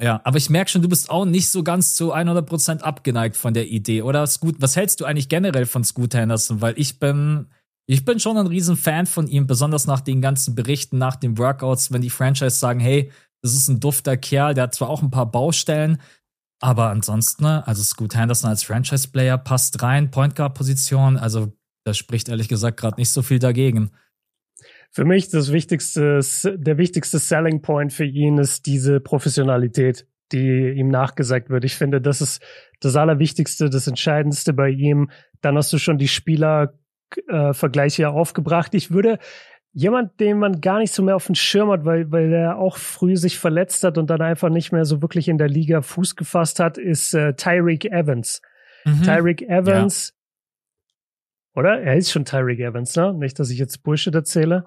[0.01, 3.55] Ja, aber ich merke schon, du bist auch nicht so ganz zu 100% abgeneigt von
[3.55, 4.27] der Idee, oder?
[4.27, 6.61] Scoot, was hältst du eigentlich generell von Scoot Henderson?
[6.61, 7.47] Weil ich bin,
[7.87, 11.39] ich bin schon ein riesen Fan von ihm, besonders nach den ganzen Berichten, nach den
[11.39, 13.13] Workouts, wenn die Franchise sagen, hey,
[13.43, 16.01] das ist ein dufter Kerl, der hat zwar auch ein paar Baustellen,
[16.65, 21.53] aber ansonsten, also Scoot Henderson als Franchise-Player passt rein, Point Guard-Position, also
[21.85, 23.91] das spricht ehrlich gesagt gerade nicht so viel dagegen.
[24.91, 26.21] Für mich das wichtigste,
[26.57, 31.67] der wichtigste Selling Point für ihn ist diese Professionalität, die ihm nachgesagt wird.
[31.67, 32.43] Ich finde, das ist
[32.81, 35.11] das Allerwichtigste, das Entscheidendste bei ihm.
[35.43, 38.73] Dann hast du schon die Spielervergleiche äh, aufgebracht.
[38.73, 39.19] Ich würde
[39.75, 42.77] jemand, den man gar nicht so mehr auf dem Schirm hat, weil, weil er auch
[42.77, 46.15] früh sich verletzt hat und dann einfach nicht mehr so wirklich in der Liga Fuß
[46.15, 48.41] gefasst hat, ist äh, Tyreek Evans.
[48.85, 49.03] Mhm.
[49.03, 50.15] Tyreek Evans,
[51.55, 51.61] ja.
[51.61, 51.83] oder?
[51.83, 53.13] Er ist schon Tyreek Evans, ne?
[53.15, 54.67] Nicht, dass ich jetzt Bullshit erzähle.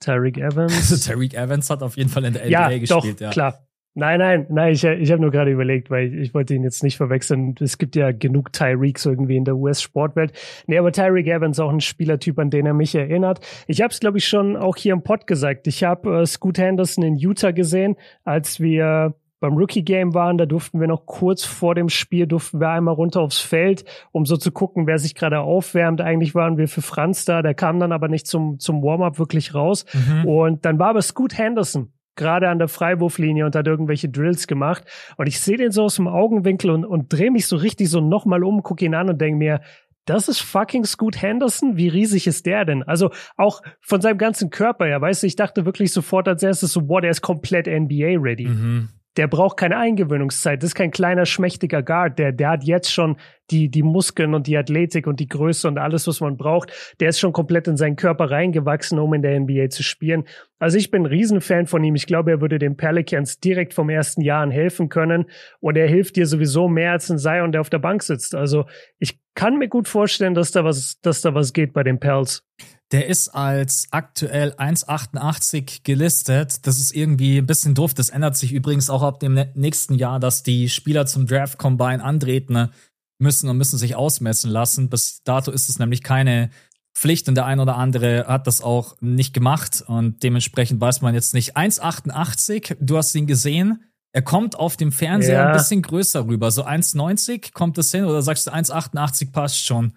[0.00, 0.74] Tyreek Evans.
[0.74, 3.30] Also Tyreek Evans hat auf jeden Fall in der NBA ja, gespielt, doch, ja.
[3.30, 3.66] klar.
[3.94, 6.84] Nein, nein, nein, ich, ich habe nur gerade überlegt, weil ich, ich wollte ihn jetzt
[6.84, 7.56] nicht verwechseln.
[7.60, 10.32] Es gibt ja genug Tyreeks irgendwie in der US-Sportwelt.
[10.68, 13.40] Nee, aber Tyreek Evans auch ein Spielertyp, an den er mich erinnert.
[13.66, 15.66] Ich habe es, glaube ich, schon auch hier im Pod gesagt.
[15.66, 20.80] Ich habe äh, Scoot Henderson in Utah gesehen, als wir beim Rookie-Game waren, da durften
[20.80, 24.52] wir noch kurz vor dem Spiel, durften wir einmal runter aufs Feld, um so zu
[24.52, 26.02] gucken, wer sich gerade aufwärmt.
[26.02, 29.54] Eigentlich waren wir für Franz da, der kam dann aber nicht zum, zum Warm-up wirklich
[29.54, 29.86] raus.
[29.94, 30.24] Mhm.
[30.26, 31.90] Und dann war aber Scoot Henderson
[32.20, 34.84] gerade an der Freiwurflinie und hat irgendwelche Drills gemacht.
[35.16, 38.00] Und ich sehe den so aus dem Augenwinkel und, und drehe mich so richtig so
[38.00, 39.60] nochmal um, gucke ihn an und denke mir,
[40.04, 41.76] das ist fucking Scoot Henderson.
[41.76, 42.82] Wie riesig ist der denn?
[42.82, 46.72] Also auch von seinem ganzen Körper her, weißt du, ich dachte wirklich sofort als erstes
[46.72, 48.48] so, boah, der ist komplett NBA ready.
[48.48, 50.62] Mhm der braucht keine Eingewöhnungszeit.
[50.62, 52.18] Das ist kein kleiner, schmächtiger Guard.
[52.18, 53.16] Der, der hat jetzt schon
[53.50, 56.70] die, die Muskeln und die Athletik und die Größe und alles, was man braucht.
[57.00, 60.24] Der ist schon komplett in seinen Körper reingewachsen, um in der NBA zu spielen.
[60.60, 61.96] Also ich bin ein Riesenfan von ihm.
[61.96, 65.26] Ich glaube, er würde den Pelicans direkt vom ersten Jahr an helfen können.
[65.58, 68.34] Und er hilft dir sowieso mehr als ein Zion, der auf der Bank sitzt.
[68.34, 68.66] Also
[68.98, 72.44] ich kann mir gut vorstellen, dass da was, dass da was geht bei den Pels.
[72.92, 76.66] Der ist als aktuell 1,88 gelistet.
[76.66, 77.94] Das ist irgendwie ein bisschen doof.
[77.94, 82.02] Das ändert sich übrigens auch ab dem nächsten Jahr, dass die Spieler zum Draft Combine
[82.02, 82.70] antreten
[83.18, 84.88] müssen und müssen sich ausmessen lassen.
[84.88, 86.50] Bis dato ist es nämlich keine
[86.94, 91.14] Pflicht und der ein oder andere hat das auch nicht gemacht und dementsprechend weiß man
[91.14, 91.56] jetzt nicht.
[91.56, 93.84] 1,88, du hast ihn gesehen.
[94.12, 95.46] Er kommt auf dem Fernseher ja.
[95.46, 96.50] ein bisschen größer rüber.
[96.50, 99.92] So 1,90 kommt das hin oder sagst du 1,88 passt schon?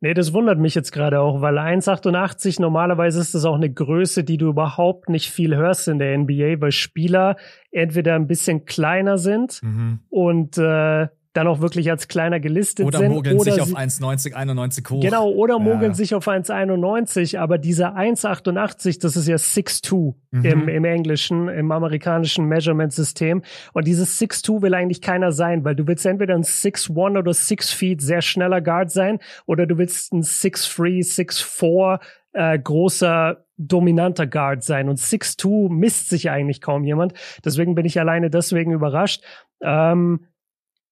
[0.00, 4.22] Nee, das wundert mich jetzt gerade auch, weil 1,88 normalerweise ist das auch eine Größe,
[4.22, 7.36] die du überhaupt nicht viel hörst in der NBA, weil Spieler
[7.72, 10.00] entweder ein bisschen kleiner sind mhm.
[10.08, 11.08] und äh,
[11.38, 13.12] dann auch wirklich als kleiner gelistet oder sind.
[13.12, 15.00] Mogeln oder sich auf 1,90, 91 hoch.
[15.00, 15.94] Genau, oder mogeln ja.
[15.94, 20.44] sich auf 1,91, aber dieser 1,88, das ist ja 6'2 mhm.
[20.44, 23.42] im, im Englischen, im amerikanischen Measurement-System.
[23.72, 27.70] Und dieses 6'2 will eigentlich keiner sein, weil du willst entweder ein 6'1 oder 6
[27.70, 32.00] Feet sehr schneller Guard sein, oder du willst ein 6'3, 6'4
[32.32, 34.88] äh, großer dominanter Guard sein.
[34.88, 37.14] Und 6'2 misst sich eigentlich kaum jemand.
[37.44, 39.22] Deswegen bin ich alleine deswegen überrascht.
[39.60, 40.26] Ähm,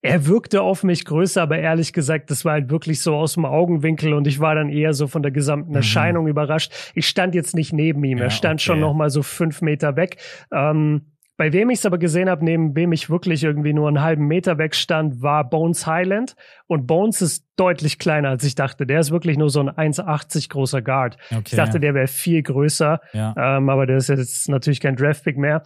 [0.06, 3.44] er wirkte auf mich größer, aber ehrlich gesagt, das war halt wirklich so aus dem
[3.44, 5.76] Augenwinkel und ich war dann eher so von der gesamten mhm.
[5.76, 6.30] Erscheinung mhm.
[6.30, 6.72] überrascht.
[6.94, 8.64] Ich stand jetzt nicht neben ihm, ja, er stand okay.
[8.64, 10.16] schon noch mal so fünf Meter weg.
[10.52, 11.02] Ähm,
[11.38, 14.26] bei wem ich es aber gesehen habe, neben wem ich wirklich irgendwie nur einen halben
[14.26, 16.34] Meter weg stand, war Bones Highland.
[16.66, 18.86] Und Bones ist deutlich kleiner, als ich dachte.
[18.86, 21.18] Der ist wirklich nur so ein 1,80 großer Guard.
[21.30, 23.00] Okay, ich dachte, der wäre viel größer.
[23.12, 23.34] Ja.
[23.36, 25.62] Ähm, aber der ist jetzt natürlich kein Draftpick mehr.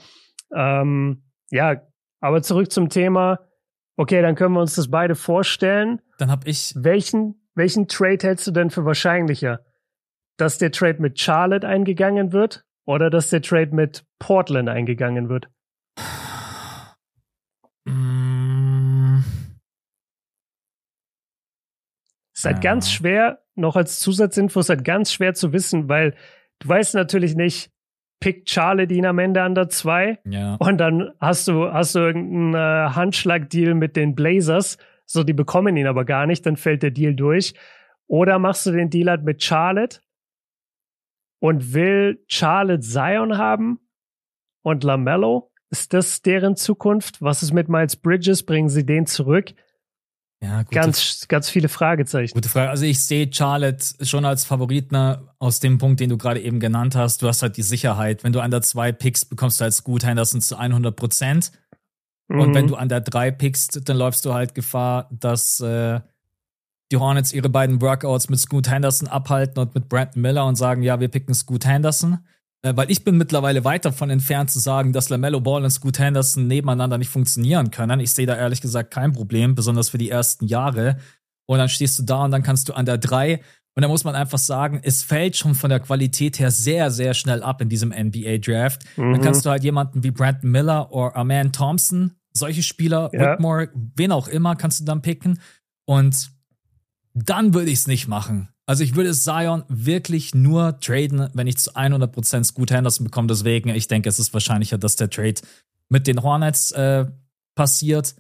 [0.53, 1.83] Ähm, ja,
[2.21, 3.39] aber zurück zum Thema.
[4.01, 6.01] Okay, dann können wir uns das beide vorstellen.
[6.17, 6.73] Dann habe ich.
[6.75, 9.63] Welchen, welchen Trade hältst du denn für wahrscheinlicher?
[10.39, 15.51] Dass der Trade mit Charlotte eingegangen wird oder dass der Trade mit Portland eingegangen wird?
[17.85, 19.19] Mm.
[22.33, 22.71] Es ist halt ja.
[22.71, 26.17] ganz schwer, noch als Zusatzinfo, ist halt ganz schwer zu wissen, weil
[26.61, 27.71] du weißt natürlich nicht,
[28.21, 30.21] pickt Charlotte ihn am Ende an der 2.
[30.25, 30.55] Ja.
[30.57, 34.79] Und dann hast du, hast du irgendeinen äh, Handschlagdeal mit den Blazers.
[35.07, 37.55] so die bekommen ihn aber gar nicht, dann fällt der Deal durch.
[38.07, 40.01] Oder machst du den Deal halt mit Charlotte
[41.41, 43.81] und will Charlotte Zion haben
[44.63, 45.51] und LaMelo?
[45.71, 47.23] Ist das deren Zukunft?
[47.23, 48.43] Was ist mit Miles Bridges?
[48.43, 49.55] Bringen sie den zurück?
[50.43, 52.33] Ja, gute, ganz, ganz viele Fragezeichen.
[52.33, 52.71] Gute Frage.
[52.71, 56.61] Also ich sehe Charlotte schon als Favorit ne, aus dem Punkt, den du gerade eben
[56.61, 57.21] genannt hast.
[57.21, 58.25] Du hast halt die Sicherheit.
[58.25, 61.53] Wenn du an der 2 pickst, bekommst du als Scoot Henderson zu 100 Prozent.
[62.29, 62.41] Mhm.
[62.41, 66.01] Und wenn du an der 3 pickst, dann läufst du halt Gefahr, dass äh,
[66.91, 70.83] die Hornets ihre beiden Workouts mit Scoot Henderson abhalten und mit Brandon Miller und sagen,
[70.83, 72.19] ja, wir picken Scoot Henderson.
[72.63, 75.99] Äh, weil ich bin mittlerweile weit davon entfernt zu sagen, dass LaMelo Ball und Scoot
[75.99, 78.01] Henderson nebeneinander nicht funktionieren können.
[78.01, 80.99] Ich sehe da ehrlich gesagt kein Problem, besonders für die ersten Jahre.
[81.47, 83.41] Und dann stehst du da und dann kannst du an der drei
[83.75, 87.15] und da muss man einfach sagen, es fällt schon von der Qualität her sehr, sehr
[87.15, 88.85] schnell ab in diesem NBA-Draft.
[88.97, 89.13] Mhm.
[89.13, 93.33] Dann kannst du halt jemanden wie Brandon Miller oder Aman Thompson, solche Spieler, ja.
[93.33, 95.41] Whitmore, wen auch immer, kannst du dann picken.
[95.87, 96.31] Und
[97.15, 98.49] dann würde ich es nicht machen.
[98.71, 103.27] Also ich würde Zion wirklich nur traden, wenn ich zu 100% Scoot Henderson bekomme.
[103.27, 105.41] Deswegen, ich denke, es ist wahrscheinlicher, dass der Trade
[105.89, 107.07] mit den Hornets äh,
[107.57, 108.15] passiert,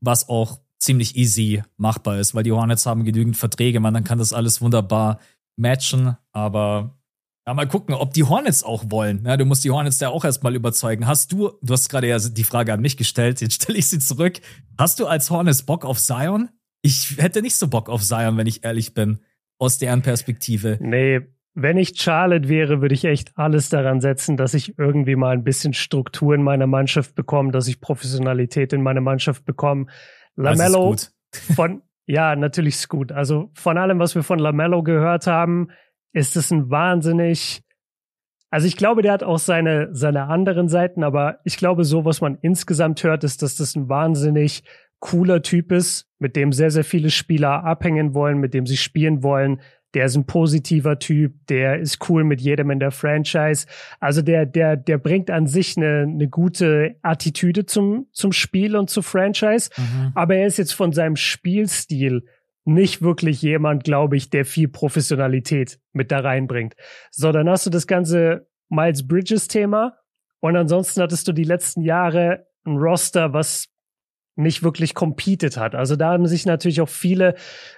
[0.00, 4.16] was auch ziemlich easy machbar ist, weil die Hornets haben genügend Verträge, man dann kann
[4.16, 5.20] das alles wunderbar
[5.56, 6.98] matchen, aber
[7.46, 9.26] ja, mal gucken, ob die Hornets auch wollen.
[9.26, 11.06] Ja, du musst die Hornets ja auch erstmal überzeugen.
[11.06, 13.98] Hast du, du hast gerade ja die Frage an mich gestellt, jetzt stelle ich sie
[13.98, 14.40] zurück.
[14.78, 16.48] Hast du als Hornets Bock auf Zion?
[16.80, 19.18] Ich hätte nicht so Bock auf Zion, wenn ich ehrlich bin
[19.62, 20.76] aus deren Perspektive.
[20.80, 21.20] Nee,
[21.54, 25.44] wenn ich Charlotte wäre, würde ich echt alles daran setzen, dass ich irgendwie mal ein
[25.44, 29.86] bisschen Struktur in meiner Mannschaft bekomme, dass ich Professionalität in meine Mannschaft bekomme.
[30.34, 30.96] Lamello
[31.54, 33.12] von, ja, natürlich ist gut.
[33.12, 35.68] Also von allem, was wir von Lamello gehört haben,
[36.12, 37.62] ist es ein wahnsinnig,
[38.50, 42.20] also ich glaube, der hat auch seine, seine anderen Seiten, aber ich glaube, so, was
[42.20, 44.64] man insgesamt hört, ist, dass das ein wahnsinnig
[45.02, 49.22] cooler Typ ist, mit dem sehr, sehr viele Spieler abhängen wollen, mit dem sie spielen
[49.22, 49.60] wollen.
[49.94, 53.66] Der ist ein positiver Typ, der ist cool mit jedem in der Franchise.
[54.00, 58.88] Also der, der, der bringt an sich eine, eine gute Attitüde zum, zum Spiel und
[58.88, 59.70] zur Franchise.
[59.76, 60.12] Mhm.
[60.14, 62.24] Aber er ist jetzt von seinem Spielstil
[62.64, 66.74] nicht wirklich jemand, glaube ich, der viel Professionalität mit da reinbringt.
[67.10, 69.96] So, dann hast du das ganze Miles Bridges Thema.
[70.38, 73.71] Und ansonsten hattest du die letzten Jahre ein Roster, was
[74.36, 75.74] nicht wirklich competed hat.
[75.74, 77.34] Also da haben sich natürlich auch viele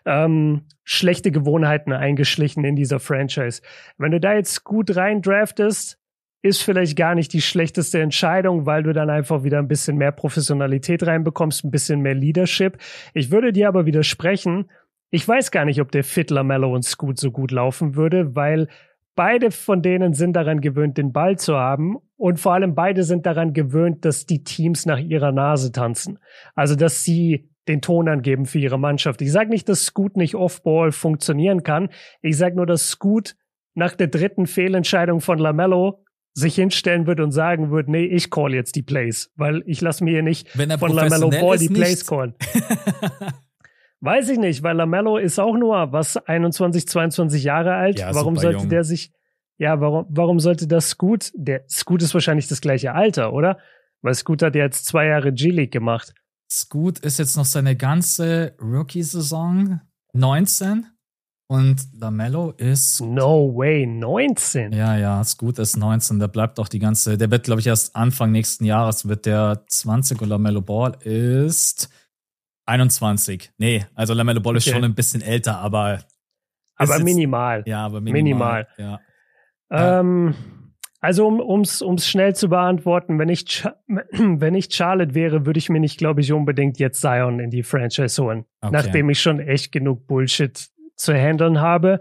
[0.07, 3.63] ähm, schlechte Gewohnheiten eingeschlichen in dieser Franchise.
[3.99, 5.99] Wenn du da jetzt gut rein draftest,
[6.43, 10.13] ist vielleicht gar nicht die schlechteste Entscheidung, weil du dann einfach wieder ein bisschen mehr
[10.13, 12.77] Professionalität reinbekommst, ein bisschen mehr Leadership.
[13.15, 14.71] Ich würde dir aber widersprechen.
[15.11, 18.69] Ich weiß gar nicht, ob der Fit Lamello und Scoot so gut laufen würde, weil
[19.15, 23.27] beide von denen sind daran gewöhnt, den Ball zu haben und vor allem beide sind
[23.27, 26.19] daran gewöhnt, dass die Teams nach ihrer Nase tanzen.
[26.55, 29.23] Also, dass sie den Ton angeben für ihre Mannschaft.
[29.23, 31.89] Ich sage nicht, dass Scoot nicht Offball funktionieren kann.
[32.21, 33.37] Ich sage nur, dass Scoot
[33.75, 36.05] nach der dritten Fehlentscheidung von Lamello
[36.35, 40.05] sich hinstellen wird und sagen wird, nee, ich call jetzt die Plays, weil ich lasse
[40.05, 42.35] mir hier nicht von Lamello Ball die Plays callen.
[44.05, 47.99] Weiß ich nicht, weil Lamello ist auch nur was 21, 22 Jahre alt.
[47.99, 48.69] Ja, warum sollte jung.
[48.69, 49.13] der sich
[49.57, 53.59] ja, warum, warum sollte das Scoot, der Scoot ist wahrscheinlich das gleiche Alter, oder?
[54.03, 56.13] Weil Scoot hat ja jetzt zwei Jahre G-League gemacht.
[56.51, 59.81] Scoot ist jetzt noch seine ganze Rookie-Saison
[60.13, 60.87] 19
[61.47, 63.01] und Lamello ist.
[63.01, 64.73] No way, 19.
[64.73, 66.19] Ja, ja, Scoot ist 19.
[66.19, 67.17] Der bleibt auch die ganze.
[67.17, 71.89] Der wird, glaube ich, erst Anfang nächsten Jahres wird der 20 und Lamello Ball ist
[72.67, 73.53] 21.
[73.59, 74.59] Nee, also Lamello Ball okay.
[74.59, 76.01] ist schon ein bisschen älter, aber.
[76.77, 77.63] Aber minimal.
[77.67, 78.67] Ja, aber minimal.
[78.79, 79.01] minimal.
[79.71, 80.01] Ja.
[80.01, 80.35] Ähm,
[81.01, 85.69] also um ums ums schnell zu beantworten, wenn ich wenn ich Charlotte wäre, würde ich
[85.69, 88.73] mir nicht, glaube ich, unbedingt jetzt Zion in die Franchise holen, okay.
[88.73, 92.01] nachdem ich schon echt genug Bullshit zu handeln habe.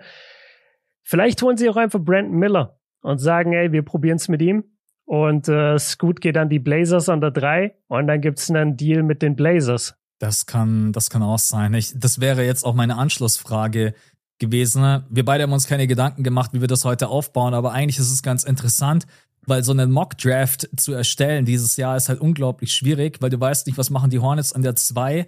[1.04, 4.64] Vielleicht holen sie auch einfach Brandon Miller und sagen, ey, wir probieren es mit ihm.
[5.06, 9.04] Und äh, Scoot geht an die Blazers an der 3 und dann gibt's einen Deal
[9.04, 10.02] mit den Blazers.
[10.24, 11.74] Das kann, das kann auch sein.
[11.74, 13.94] Ich, das wäre jetzt auch meine Anschlussfrage
[14.40, 14.82] gewesen.
[14.82, 15.06] Ne?
[15.10, 18.10] Wir beide haben uns keine Gedanken gemacht, wie wir das heute aufbauen, aber eigentlich ist
[18.10, 19.06] es ganz interessant,
[19.46, 23.68] weil so einen Mock-Draft zu erstellen dieses Jahr ist halt unglaublich schwierig, weil du weißt
[23.68, 25.28] nicht, was machen die Hornets an der 2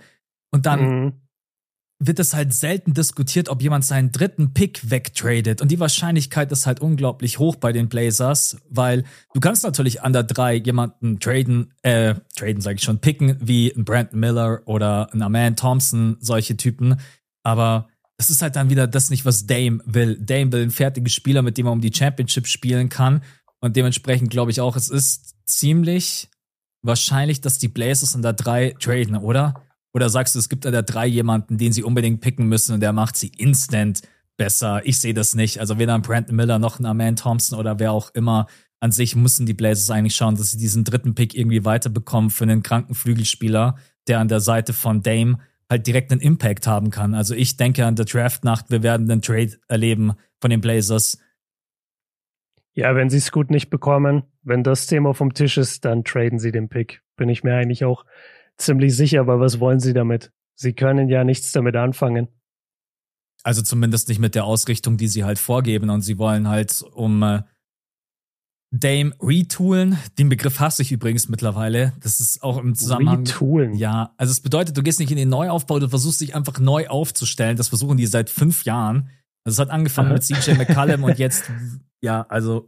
[0.51, 1.13] und dann mhm.
[1.99, 6.65] Wird es halt selten diskutiert, ob jemand seinen dritten Pick wegtradet und die Wahrscheinlichkeit ist
[6.65, 11.73] halt unglaublich hoch bei den Blazers, weil du kannst natürlich an der 3 jemanden traden,
[11.83, 16.57] äh, traden sage ich schon, picken wie ein Brandon Miller oder ein Aman Thompson, solche
[16.57, 16.99] Typen,
[17.43, 20.17] aber das ist halt dann wieder das nicht, was Dame will.
[20.19, 23.21] Dame will einen fertigen Spieler, mit dem er um die Championship spielen kann.
[23.59, 26.29] Und dementsprechend glaube ich auch, es ist ziemlich
[26.81, 29.64] wahrscheinlich, dass die Blazers in der 3 traden, oder?
[29.95, 32.91] Oder sagst du, es gibt da drei jemanden, den sie unbedingt picken müssen und der
[32.91, 34.01] macht sie instant
[34.35, 34.81] besser?
[34.83, 35.61] Ich sehe das nicht.
[35.61, 38.47] Also weder ein Brandon Miller noch ein Aman Thompson oder wer auch immer.
[38.81, 42.43] An sich müssen die Blazers eigentlich schauen, dass sie diesen dritten Pick irgendwie weiterbekommen für
[42.43, 43.77] einen kranken Flügelspieler,
[44.09, 45.39] der an der Seite von Dame
[45.69, 47.13] halt direkt einen Impact haben kann.
[47.13, 50.11] Also ich denke an der Draftnacht, wir werden einen Trade erleben
[50.41, 51.19] von den Blazers.
[52.73, 56.37] Ja, wenn sie es gut nicht bekommen, wenn das Thema vom Tisch ist, dann traden
[56.37, 57.01] sie den Pick.
[57.15, 58.03] Bin ich mir eigentlich auch
[58.57, 60.31] ziemlich sicher, aber was wollen sie damit?
[60.55, 62.27] Sie können ja nichts damit anfangen.
[63.43, 67.21] Also zumindest nicht mit der Ausrichtung, die sie halt vorgeben und sie wollen halt um
[67.21, 67.43] äh,
[68.71, 69.97] Dame retoolen.
[70.17, 71.93] Den Begriff hasse ich übrigens mittlerweile.
[72.01, 73.19] Das ist auch im Zusammenhang.
[73.19, 73.73] Retoolen?
[73.75, 76.87] Ja, also es bedeutet, du gehst nicht in den Neuaufbau, du versuchst dich einfach neu
[76.87, 77.57] aufzustellen.
[77.57, 79.09] Das versuchen die seit fünf Jahren.
[79.45, 81.43] Also es hat angefangen mit CJ McCallum und jetzt,
[82.01, 82.67] ja, also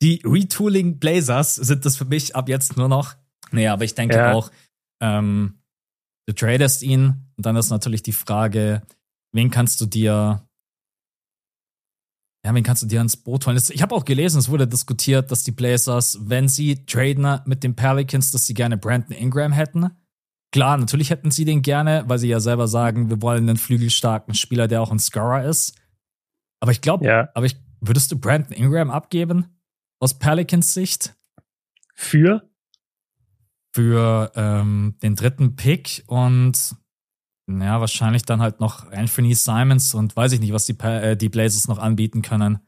[0.00, 3.16] die Retooling Blazers sind das für mich ab jetzt nur noch.
[3.50, 4.32] Naja, aber ich denke ja.
[4.32, 4.50] auch,
[5.00, 5.62] ähm,
[6.26, 8.82] du tradest ihn und dann ist natürlich die Frage,
[9.32, 10.48] wen kannst du dir
[12.44, 13.60] ja, wen kannst du dir ins Boot holen?
[13.70, 17.74] Ich habe auch gelesen, es wurde diskutiert, dass die Blazers, wenn sie traden mit den
[17.74, 19.90] Pelicans, dass sie gerne Brandon Ingram hätten.
[20.52, 24.34] Klar, natürlich hätten sie den gerne, weil sie ja selber sagen, wir wollen einen flügelstarken
[24.34, 25.74] Spieler, der auch ein Scorer ist.
[26.60, 27.28] Aber ich glaube, ja.
[27.34, 29.60] aber ich, würdest du Brandon Ingram abgeben?
[30.00, 31.14] Aus Pelicans Sicht?
[31.94, 32.47] Für?
[33.78, 36.74] Für ähm, den dritten Pick und
[37.46, 41.28] ja, wahrscheinlich dann halt noch Anthony Simons und weiß ich nicht, was die, äh, die
[41.28, 42.58] Blazers noch anbieten können.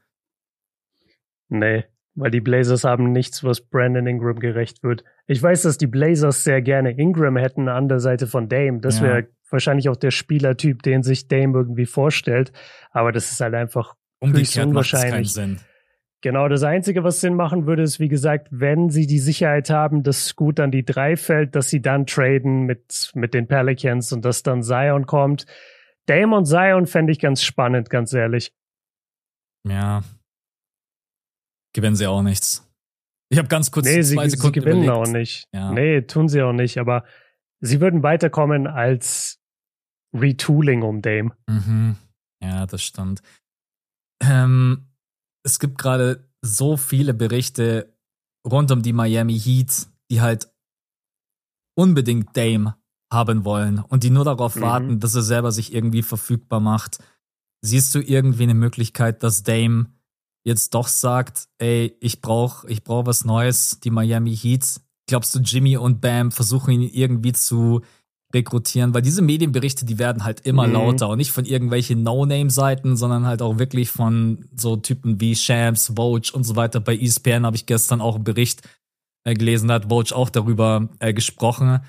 [1.49, 1.83] Nee,
[2.15, 5.03] weil die Blazers haben nichts, was Brandon Ingram gerecht wird.
[5.27, 8.79] Ich weiß, dass die Blazers sehr gerne Ingram hätten an der Seite von Dame.
[8.79, 9.03] Das ja.
[9.03, 12.53] wäre wahrscheinlich auch der Spielertyp, den sich Dame irgendwie vorstellt.
[12.91, 15.11] Aber das ist halt einfach Umgekehrt unwahrscheinlich.
[15.11, 15.59] Macht keinen Sinn.
[16.21, 20.03] Genau, das Einzige, was Sinn machen würde, ist, wie gesagt, wenn sie die Sicherheit haben,
[20.03, 24.23] dass Scoot an die drei fällt, dass sie dann traden mit, mit den Pelicans und
[24.23, 25.47] dass dann Zion kommt.
[26.05, 28.53] Dame und Zion fände ich ganz spannend, ganz ehrlich.
[29.67, 30.03] Ja.
[31.73, 32.67] Gewinnen sie auch nichts.
[33.29, 35.07] Ich habe ganz kurz nee, zwei sie, Sekunden sie gewinnen überlegt.
[35.07, 35.47] auch nicht.
[35.53, 35.71] Ja.
[35.71, 37.03] Nee, tun sie auch nicht, aber
[37.61, 39.39] sie würden weiterkommen als
[40.13, 41.31] Retooling um Dame.
[41.47, 41.95] Mhm.
[42.43, 43.21] Ja, das stimmt.
[44.21, 44.90] Ähm,
[45.43, 47.93] es gibt gerade so viele Berichte
[48.45, 50.49] rund um die Miami Heat, die halt
[51.75, 52.75] unbedingt Dame
[53.11, 54.61] haben wollen und die nur darauf mhm.
[54.61, 56.99] warten, dass er selber sich irgendwie verfügbar macht.
[57.63, 59.87] Siehst du irgendwie eine Möglichkeit, dass Dame
[60.43, 64.81] jetzt doch sagt, ey, ich brauch, ich brauch was Neues, die Miami Heat?
[65.07, 67.81] Glaubst du, Jimmy und Bam versuchen ihn irgendwie zu
[68.33, 70.73] rekrutieren, weil diese Medienberichte, die werden halt immer mhm.
[70.73, 75.93] lauter und nicht von irgendwelchen No-Name-Seiten, sondern halt auch wirklich von so Typen wie Shams,
[75.95, 76.79] Vogue und so weiter.
[76.79, 78.61] Bei ESPN habe ich gestern auch einen Bericht
[79.23, 81.79] äh, gelesen, hat Vogue auch darüber äh, gesprochen.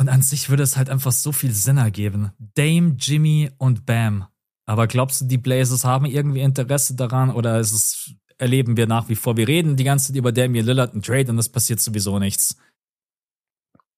[0.00, 2.30] Und an sich würde es halt einfach so viel Sinn ergeben.
[2.54, 4.26] Dame, Jimmy und Bam.
[4.64, 9.08] Aber glaubst du, die Blazers haben irgendwie Interesse daran oder ist es, erleben wir nach
[9.08, 9.36] wie vor?
[9.36, 12.56] Wir reden die ganze Zeit über Damian Lillard und Trade und es passiert sowieso nichts.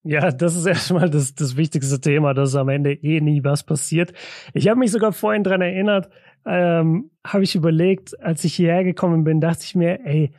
[0.03, 4.13] Ja, das ist erstmal das, das wichtigste Thema, dass am Ende eh nie was passiert.
[4.55, 6.11] Ich habe mich sogar vorhin dran erinnert,
[6.47, 10.33] ähm, habe ich überlegt, als ich hierher gekommen bin, dachte ich mir, ey,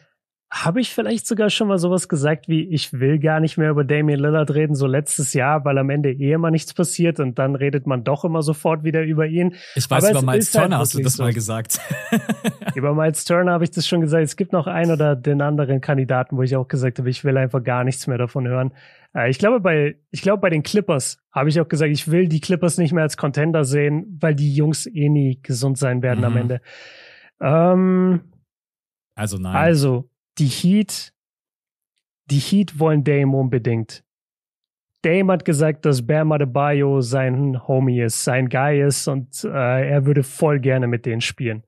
[0.51, 3.85] habe ich vielleicht sogar schon mal sowas gesagt wie, ich will gar nicht mehr über
[3.85, 7.55] Damian Lillard reden, so letztes Jahr, weil am Ende eh immer nichts passiert und dann
[7.55, 9.55] redet man doch immer sofort wieder über ihn.
[9.75, 11.79] Ich weiß, Aber über Miles halt Turner halt hast du das mal gesagt.
[12.75, 14.23] über Miles Turner habe ich das schon gesagt.
[14.23, 17.37] Es gibt noch einen oder den anderen Kandidaten, wo ich auch gesagt habe, ich will
[17.37, 18.73] einfach gar nichts mehr davon hören.
[19.15, 22.27] Äh, ich glaube, bei, ich glaube, bei den Clippers habe ich auch gesagt, ich will
[22.27, 26.19] die Clippers nicht mehr als Contender sehen, weil die Jungs eh nie gesund sein werden
[26.19, 26.25] mhm.
[26.25, 26.61] am Ende.
[27.39, 28.21] Ähm,
[29.15, 29.55] also nein.
[29.55, 31.13] Also, die Heat,
[32.27, 34.03] die Heat wollen Dame unbedingt.
[35.03, 40.05] Dame hat gesagt, dass Bam Adebayo sein Homie ist, sein Guy ist und äh, er
[40.05, 41.63] würde voll gerne mit denen spielen.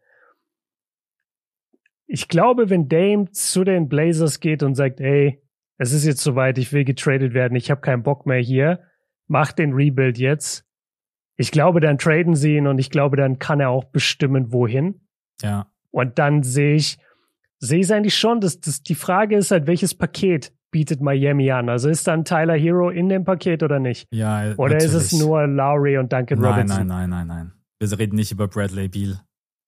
[2.05, 5.42] Ich glaube, wenn Dame zu den Blazers geht und sagt, ey,
[5.83, 8.79] es ist jetzt soweit, ich will getradet werden, ich habe keinen Bock mehr hier,
[9.27, 10.65] mach den Rebuild jetzt.
[11.35, 15.01] Ich glaube, dann traden sie ihn und ich glaube, dann kann er auch bestimmen, wohin.
[15.41, 15.67] Ja.
[15.91, 16.97] Und dann sehe ich,
[17.59, 21.69] sehe ich eigentlich schon, dass, dass die Frage ist halt, welches Paket bietet Miami an?
[21.69, 24.07] Also ist dann Tyler Hero in dem Paket oder nicht?
[24.11, 24.83] Ja, Oder natürlich.
[24.83, 26.87] ist es nur Lowry und Duncan nein, Robinson?
[26.87, 27.89] Nein, nein, nein, nein, nein.
[27.89, 29.19] Wir reden nicht über Bradley Beal.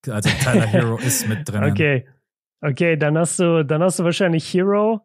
[0.09, 1.63] Also Tyler Hero ist mit drin.
[1.63, 2.05] Okay.
[2.61, 5.01] Okay, dann hast du, dann hast du wahrscheinlich Hero,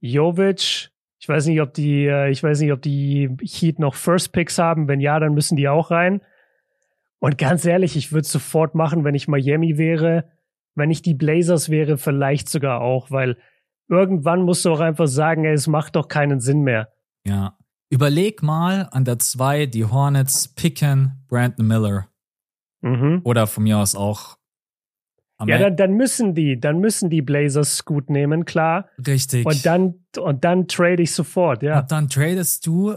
[0.00, 0.90] Jovic.
[1.18, 4.58] Ich weiß nicht, ob die, äh, ich weiß nicht, ob die Heat noch First Picks
[4.58, 4.88] haben.
[4.88, 6.20] Wenn ja, dann müssen die auch rein.
[7.18, 10.30] Und ganz ehrlich, ich würde es sofort machen, wenn ich Miami wäre.
[10.74, 13.38] Wenn ich die Blazers wäre, vielleicht sogar auch, weil
[13.88, 16.92] irgendwann musst du auch einfach sagen, ey, es macht doch keinen Sinn mehr.
[17.24, 17.56] Ja.
[17.88, 22.08] Überleg mal an der 2, die Hornets picken Brandon Miller.
[22.80, 23.20] Mhm.
[23.24, 24.35] Oder von mir aus auch.
[25.44, 28.88] Ja, dann, dann müssen die, dann müssen die Blazers Scoot nehmen, klar.
[29.06, 29.44] Richtig.
[29.44, 31.80] Und dann, und dann trade ich sofort, ja.
[31.80, 32.96] Und dann tradest du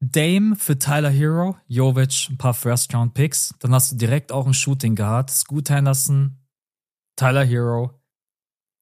[0.00, 3.54] Dame für Tyler Hero, Jovic, ein paar First-Round-Picks.
[3.60, 5.30] Dann hast du direkt auch ein Shooting gehabt.
[5.30, 6.36] Scoot Henderson,
[7.16, 7.98] Tyler Hero.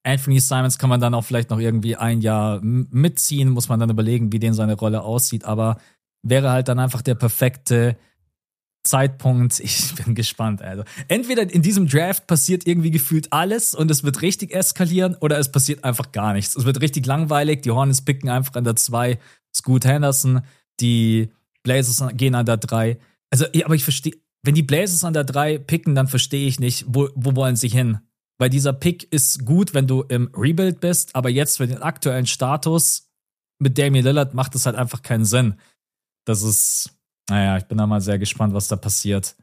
[0.02, 3.90] Anthony Simons kann man dann auch vielleicht noch irgendwie ein Jahr mitziehen, muss man dann
[3.90, 5.44] überlegen, wie den seine Rolle aussieht.
[5.44, 5.78] Aber
[6.22, 7.96] wäre halt dann einfach der perfekte
[8.86, 9.60] Zeitpunkt.
[9.60, 10.84] Ich bin gespannt, also.
[11.08, 15.52] Entweder in diesem Draft passiert irgendwie gefühlt alles und es wird richtig eskalieren oder es
[15.52, 16.56] passiert einfach gar nichts.
[16.56, 17.62] Es wird richtig langweilig.
[17.62, 19.18] Die Hornets picken einfach an der 2
[19.54, 20.42] Scoot Henderson
[20.80, 21.30] die
[21.62, 22.98] Blazers gehen an der 3.
[23.30, 26.60] Also, ja, aber ich verstehe, wenn die Blazers an der 3 picken, dann verstehe ich
[26.60, 27.98] nicht, wo, wo wollen sie hin?
[28.38, 32.26] Weil dieser Pick ist gut, wenn du im Rebuild bist, aber jetzt für den aktuellen
[32.26, 33.10] Status
[33.58, 35.54] mit Damian Lillard macht es halt einfach keinen Sinn.
[36.26, 36.95] Das ist,
[37.28, 39.36] naja, ich bin da mal sehr gespannt, was da passiert.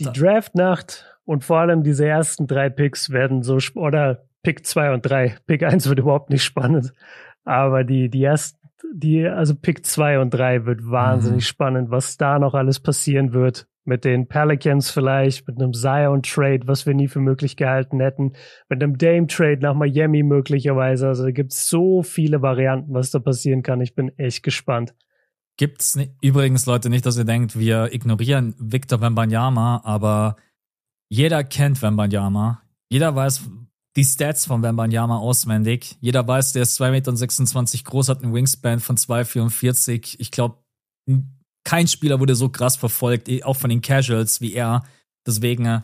[0.00, 5.02] Die Draftnacht und vor allem diese ersten drei Picks werden so, oder Pick 2 und
[5.02, 5.36] 3.
[5.46, 6.92] Pick 1 wird überhaupt nicht spannend.
[7.44, 8.58] Aber die, die ersten
[8.92, 11.48] die, also Pick 2 und 3 wird wahnsinnig mhm.
[11.48, 13.66] spannend, was da noch alles passieren wird.
[13.86, 18.32] Mit den Pelicans vielleicht, mit einem Zion-Trade, was wir nie für möglich gehalten hätten,
[18.68, 21.08] mit einem Dame-Trade nach Miami möglicherweise.
[21.08, 23.80] Also da gibt es so viele Varianten, was da passieren kann.
[23.82, 24.94] Ich bin echt gespannt.
[25.56, 30.36] Gibt's nicht, übrigens, Leute, nicht, dass ihr denkt, wir ignorieren Victor Wembanyama, aber
[31.08, 32.62] jeder kennt Wembanyama.
[32.90, 33.42] Jeder weiß,
[33.96, 35.96] die Stats von Wembanyama auswendig.
[36.00, 40.16] Jeder weiß, der ist 2,26 Meter groß, hat einen Wingspan von 2,44.
[40.18, 40.58] Ich glaube,
[41.64, 44.84] kein Spieler wurde so krass verfolgt, eh, auch von den Casuals wie er.
[45.26, 45.80] Deswegen äh,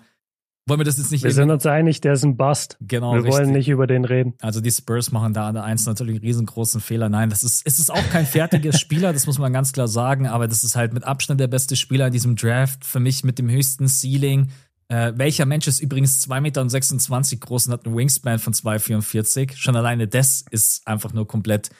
[0.66, 1.24] wollen wir das jetzt nicht.
[1.24, 2.76] Wir sind uns einig, der ist ein Bust.
[2.80, 3.12] Genau.
[3.12, 3.32] Wir richtig.
[3.32, 4.34] wollen nicht über den reden.
[4.40, 7.08] Also die Spurs machen da an der Eins natürlich einen riesengroßen Fehler.
[7.08, 10.26] Nein, das ist, es ist auch kein fertiger Spieler, das muss man ganz klar sagen,
[10.26, 12.84] aber das ist halt mit Abstand der beste Spieler in diesem Draft.
[12.84, 14.50] Für mich mit dem höchsten Ceiling.
[14.88, 19.56] Äh, welcher Mensch ist übrigens 2,26 Meter groß und hat einen Wingspan von 2,44?
[19.56, 21.70] Schon alleine das ist einfach nur komplett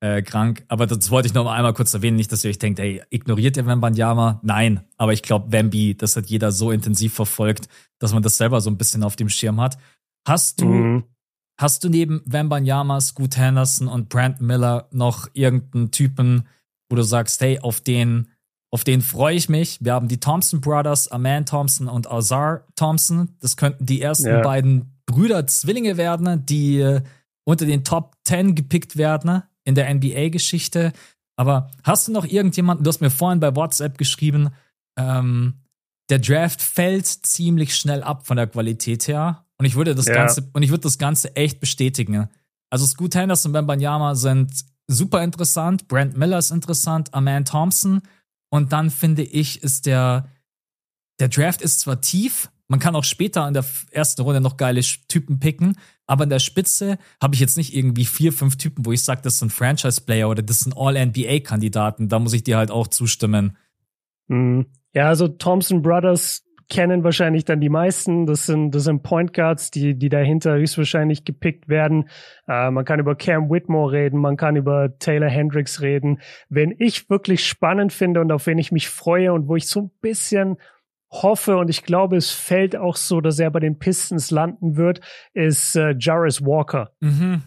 [0.00, 0.64] äh, krank.
[0.68, 2.16] Aber das wollte ich noch mal einmal kurz erwähnen.
[2.16, 4.40] Nicht, dass ihr euch denkt, ey, ignoriert ihr Wembanyama?
[4.42, 4.84] Nein.
[4.96, 7.68] Aber ich glaube, Wemby, das hat jeder so intensiv verfolgt,
[7.98, 9.78] dass man das selber so ein bisschen auf dem Schirm hat.
[10.26, 11.04] Hast du, mhm.
[11.58, 16.46] hast du neben Wembanyama, Scoot Henderson und Brandon Miller noch irgendeinen Typen,
[16.90, 18.28] wo du sagst, hey, auf den
[18.70, 19.78] auf den freue ich mich.
[19.84, 23.28] Wir haben die Thompson Brothers, Aman Thompson und Azar Thompson.
[23.40, 24.42] Das könnten die ersten ja.
[24.42, 27.00] beiden Brüder Zwillinge werden, die äh,
[27.44, 30.92] unter den Top 10 gepickt werden in der NBA-Geschichte.
[31.36, 34.50] Aber hast du noch irgendjemanden, du hast mir vorhin bei WhatsApp geschrieben,
[34.98, 35.60] ähm,
[36.10, 39.46] der Draft fällt ziemlich schnell ab von der Qualität her.
[39.58, 40.14] Und ich würde das ja.
[40.14, 42.28] Ganze, und ich würde das Ganze echt bestätigen.
[42.70, 44.52] Also Scoot Henderson und Ben Banyama sind
[44.86, 48.02] super interessant, Brent Miller ist interessant, Aman Thompson
[48.50, 50.28] und dann finde ich, ist der,
[51.18, 54.80] der Draft ist zwar tief, man kann auch später in der ersten Runde noch geile
[54.80, 55.76] Typen picken,
[56.08, 59.20] aber in der Spitze habe ich jetzt nicht irgendwie vier, fünf Typen, wo ich sage,
[59.22, 62.08] das sind Franchise-Player oder das sind All-NBA-Kandidaten.
[62.08, 63.56] Da muss ich dir halt auch zustimmen.
[64.26, 64.66] Mhm.
[64.92, 68.26] Ja, also Thompson Brothers kennen wahrscheinlich dann die meisten.
[68.26, 72.08] Das sind, das sind Point Guards, die, die dahinter höchstwahrscheinlich gepickt werden.
[72.48, 76.18] Äh, man kann über Cam Whitmore reden, man kann über Taylor Hendricks reden.
[76.48, 79.80] Wenn ich wirklich spannend finde und auf wen ich mich freue und wo ich so
[79.82, 80.56] ein bisschen
[81.22, 85.00] hoffe und ich glaube, es fällt auch so, dass er bei den Pistons landen wird,
[85.32, 86.92] ist äh, Jarvis Walker.
[87.00, 87.42] Mhm.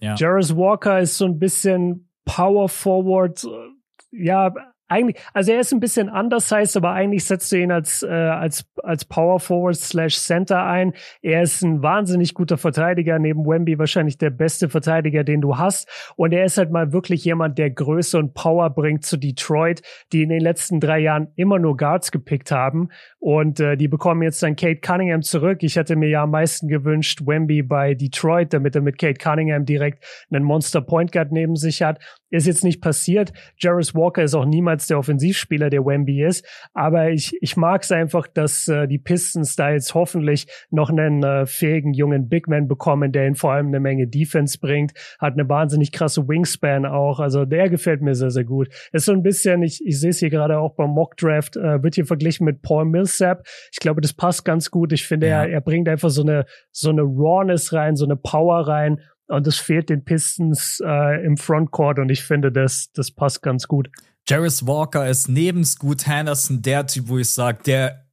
[0.00, 0.14] Ja.
[0.16, 4.54] Jarvis Walker ist so ein bisschen Power Forward, äh, ja,
[4.88, 8.64] eigentlich, also er ist ein bisschen undersized, aber eigentlich setzt du ihn als, äh, als,
[8.82, 10.94] als Power Forward slash Center ein.
[11.22, 15.88] Er ist ein wahnsinnig guter Verteidiger, neben Wemby wahrscheinlich der beste Verteidiger, den du hast.
[16.16, 19.82] Und er ist halt mal wirklich jemand, der Größe und Power bringt zu Detroit,
[20.12, 22.88] die in den letzten drei Jahren immer nur Guards gepickt haben.
[23.18, 25.58] Und äh, die bekommen jetzt dann Kate Cunningham zurück.
[25.62, 29.66] Ich hätte mir ja am meisten gewünscht, Wemby bei Detroit, damit er mit Kate Cunningham
[29.66, 31.98] direkt einen Monster Point Guard neben sich hat.
[32.30, 33.32] Ist jetzt nicht passiert.
[33.56, 36.46] Jarvis Walker ist auch niemals der Offensivspieler, der Wemby ist.
[36.74, 41.22] Aber ich, ich mag es einfach, dass äh, die Pistons da jetzt hoffentlich noch einen
[41.22, 44.92] äh, fähigen jungen Bigman bekommen, der ihnen vor allem eine Menge Defense bringt.
[45.18, 47.18] Hat eine wahnsinnig krasse Wingspan auch.
[47.18, 48.68] Also der gefällt mir sehr, sehr gut.
[48.92, 51.82] Ist so ein bisschen, ich, ich sehe es hier gerade auch beim Mock Draft, äh,
[51.82, 53.46] wird hier verglichen mit Paul Millsap.
[53.72, 54.92] Ich glaube, das passt ganz gut.
[54.92, 55.44] Ich finde, ja.
[55.44, 59.46] er, er bringt einfach so eine, so eine Rawness rein, so eine Power rein und
[59.46, 63.88] es fehlt den Pistons äh, im Frontcourt und ich finde, das, das passt ganz gut.
[64.28, 68.08] Jarvis Walker ist neben Scoot Henderson der Typ, wo ich sage, der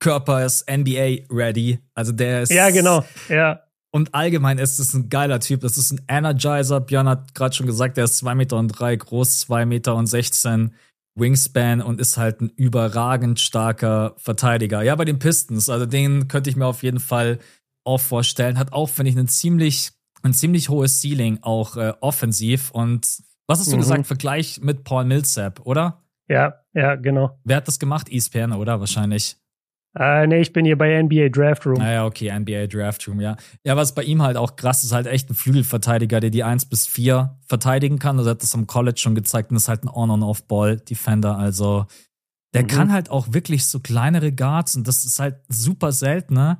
[0.00, 1.78] Körper ist NBA ready.
[1.94, 2.50] Also der ist.
[2.50, 3.04] Ja, genau.
[3.28, 3.60] Ja.
[3.92, 5.60] Und allgemein ist es ein geiler Typ.
[5.60, 6.80] Das ist ein Energizer.
[6.80, 10.06] Björn hat gerade schon gesagt, der ist 2 Meter und drei groß, 2 Meter und
[10.06, 10.74] 16
[11.16, 14.82] Wingspan und ist halt ein überragend starker Verteidiger.
[14.82, 17.38] Ja, bei den Pistons, also den könnte ich mir auf jeden Fall
[17.84, 18.58] auch vorstellen.
[18.58, 19.90] Hat auch, finde ich, ein ziemlich,
[20.22, 22.70] ein ziemlich hohes Ceiling, auch äh, offensiv.
[22.70, 23.06] Und
[23.46, 23.80] was hast du mhm.
[23.80, 24.06] gesagt?
[24.06, 26.02] Vergleich mit Paul Millsap, oder?
[26.28, 27.38] Ja, ja, genau.
[27.44, 28.08] Wer hat das gemacht?
[28.10, 28.80] ESPN, oder?
[28.80, 29.36] Wahrscheinlich.
[29.98, 31.78] Äh, nee, ich bin hier bei NBA Draft Room.
[31.78, 33.36] Naja, ah okay, NBA Draft Room, ja.
[33.64, 36.66] Ja, was bei ihm halt auch krass ist, halt echt ein Flügelverteidiger, der die 1
[36.66, 38.18] bis 4 verteidigen kann.
[38.18, 41.36] Also hat das am College schon gezeigt und ist halt ein On-on-Off-Ball-Defender.
[41.36, 41.86] Also
[42.54, 42.66] der mhm.
[42.68, 46.58] kann halt auch wirklich so kleinere Guards und das ist halt super selten, ne?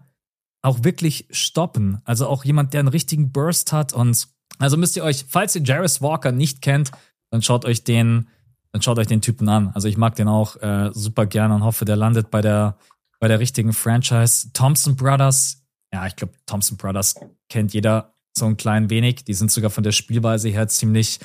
[0.63, 2.01] Auch wirklich stoppen.
[2.05, 4.29] Also auch jemand, der einen richtigen Burst hat und
[4.59, 6.91] also müsst ihr euch, falls ihr Jarvis Walker nicht kennt,
[7.31, 8.29] dann schaut euch den,
[8.73, 9.71] dann schaut euch den Typen an.
[9.75, 12.77] Also ich mag den auch äh, super gerne und hoffe, der landet bei der
[13.21, 14.51] bei der richtigen Franchise.
[14.53, 15.63] Thompson Brothers,
[15.93, 17.15] ja, ich glaube, Thompson Brothers
[17.49, 19.25] kennt jeder so ein klein wenig.
[19.25, 21.21] Die sind sogar von der Spielweise her ziemlich,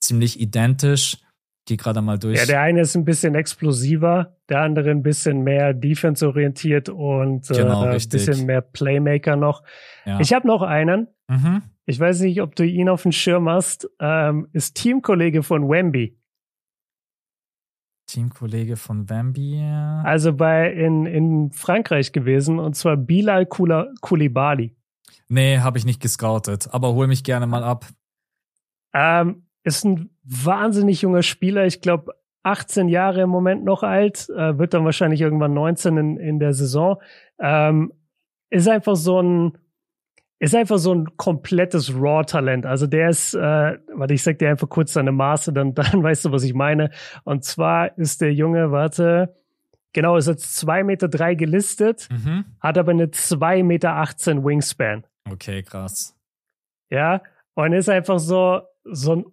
[0.00, 1.16] ziemlich identisch.
[1.68, 2.38] Geh gerade mal durch.
[2.38, 7.84] Ja, der eine ist ein bisschen explosiver, der andere ein bisschen mehr defense-orientiert und genau,
[7.84, 9.62] äh, ein bisschen mehr Playmaker noch.
[10.06, 10.18] Ja.
[10.18, 11.08] Ich habe noch einen.
[11.28, 11.60] Mhm.
[11.84, 13.86] Ich weiß nicht, ob du ihn auf dem Schirm hast.
[14.00, 16.16] Ähm, ist Teamkollege von Wemby.
[18.06, 19.62] Teamkollege von Bambi.
[20.04, 24.74] Also bei in, in Frankreich gewesen und zwar Bilal Koulibaly.
[25.28, 27.84] Nee, habe ich nicht gescoutet, aber hol mich gerne mal ab.
[28.94, 34.58] Ähm, ist ein wahnsinnig junger Spieler, ich glaube 18 Jahre im Moment noch alt, äh,
[34.58, 36.96] wird dann wahrscheinlich irgendwann 19 in, in der Saison.
[37.38, 37.92] Ähm,
[38.50, 39.58] ist einfach so ein
[40.40, 42.64] ist einfach so ein komplettes Raw-Talent.
[42.64, 46.26] Also der ist, äh, warte, ich sag dir einfach kurz seine Maße, dann, dann weißt
[46.26, 46.90] du, was ich meine.
[47.24, 49.34] Und zwar ist der Junge, warte,
[49.92, 52.44] genau, ist jetzt zwei Meter drei gelistet, mhm.
[52.60, 55.04] hat aber eine zwei Meter achtzehn Wingspan.
[55.28, 56.16] Okay, krass.
[56.88, 57.20] Ja,
[57.54, 59.24] und ist einfach so, so ein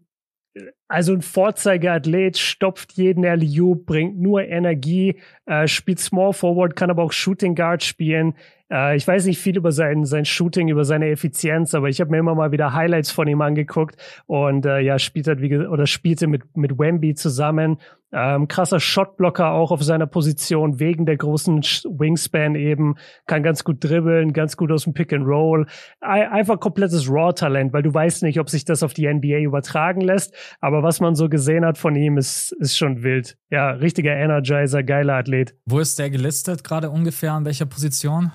[0.88, 7.04] also ein Vorzeigeathlet, stopft jeden LU, bringt nur Energie, äh, spielt Small Forward, kann aber
[7.04, 8.36] auch Shooting Guard spielen,
[8.72, 12.12] äh, ich weiß nicht viel über sein, sein Shooting, über seine Effizienz, aber ich habe
[12.12, 15.88] mir immer mal wieder Highlights von ihm angeguckt und äh, ja, spielt halt wie oder
[15.88, 17.78] spielte mit, mit Wemby zusammen.
[18.12, 23.84] Ähm, krasser Shotblocker auch auf seiner Position, wegen der großen Wingspan eben, kann ganz gut
[23.84, 25.68] dribbeln, ganz gut aus dem Pick and Roll.
[26.00, 30.34] Einfach komplettes Raw-Talent, weil du weißt nicht, ob sich das auf die NBA übertragen lässt.
[30.62, 33.38] Aber was man so gesehen hat von ihm, ist, ist schon wild.
[33.50, 35.56] Ja, richtiger Energizer, geiler Athlet.
[35.66, 37.34] Wo ist der gelistet gerade ungefähr?
[37.34, 38.32] An welcher Position?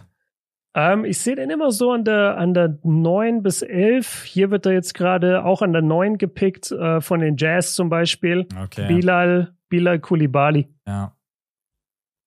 [0.75, 4.23] Ähm, ich sehe den immer so an der, an der 9 bis 11.
[4.25, 7.89] Hier wird er jetzt gerade auch an der 9 gepickt, äh, von den Jazz zum
[7.89, 8.47] Beispiel.
[8.65, 8.87] Okay.
[8.87, 10.69] Bilal, Bilal Kulibali.
[10.87, 11.17] Ja.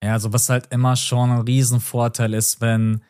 [0.03, 3.02] Ja, also was halt immer schon ein Riesenvorteil ist, wenn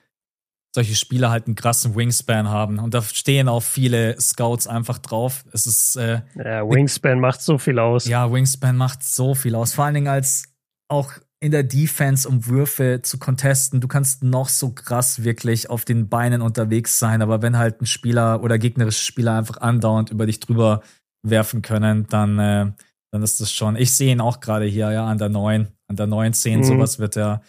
[0.76, 2.78] solche Spieler halt einen krassen Wingspan haben.
[2.78, 5.46] Und da stehen auch viele Scouts einfach drauf.
[5.52, 5.96] Es ist.
[5.96, 8.06] Äh, ja, Wingspan macht so viel aus.
[8.06, 9.74] Ja, Wingspan macht so viel aus.
[9.74, 10.44] Vor allen Dingen als
[10.88, 13.82] auch in der Defense, um Würfe zu contesten.
[13.82, 17.86] Du kannst noch so krass wirklich auf den Beinen unterwegs sein, aber wenn halt ein
[17.86, 20.84] Spieler oder gegnerische Spieler einfach andauernd über dich drüber
[21.22, 22.72] werfen können, dann, äh,
[23.12, 23.76] dann ist das schon.
[23.76, 26.64] Ich sehe ihn auch gerade hier, ja, an der 9, an der 9, 10, mhm.
[26.64, 27.42] sowas wird er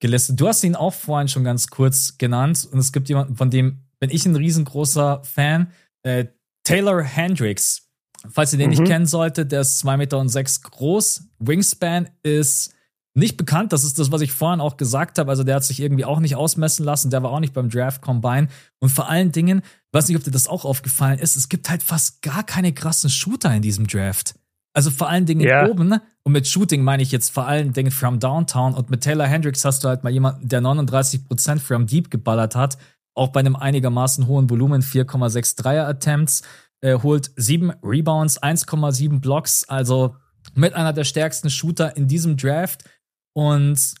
[0.00, 0.40] gelistet.
[0.40, 3.82] Du hast ihn auch vorhin schon ganz kurz genannt und es gibt jemanden, von dem
[4.00, 5.70] bin ich ein riesengroßer Fan,
[6.04, 6.24] äh,
[6.64, 7.82] Taylor Hendricks.
[8.30, 8.78] Falls ihr den mhm.
[8.78, 11.28] nicht kennen solltet, der ist 2,6 Meter und groß.
[11.38, 12.72] Wingspan ist
[13.16, 13.72] nicht bekannt.
[13.72, 15.30] Das ist das, was ich vorhin auch gesagt habe.
[15.30, 17.10] Also der hat sich irgendwie auch nicht ausmessen lassen.
[17.10, 18.48] Der war auch nicht beim Draft Combine.
[18.78, 19.62] Und vor allen Dingen,
[19.92, 23.08] weiß nicht, ob dir das auch aufgefallen ist, es gibt halt fast gar keine krassen
[23.08, 24.34] Shooter in diesem Draft.
[24.74, 25.66] Also vor allen Dingen ja.
[25.66, 28.74] oben, und mit Shooting meine ich jetzt vor allen Dingen from Downtown.
[28.74, 32.76] Und mit Taylor Hendricks hast du halt mal jemanden, der 39% from Deep geballert hat.
[33.14, 36.42] Auch bei einem einigermaßen hohen Volumen, 4,6 Dreier-Attempts.
[36.82, 39.64] Äh, holt 7 Rebounds, 1,7 Blocks.
[39.66, 40.16] Also
[40.54, 42.84] mit einer der stärksten Shooter in diesem Draft
[43.36, 43.94] und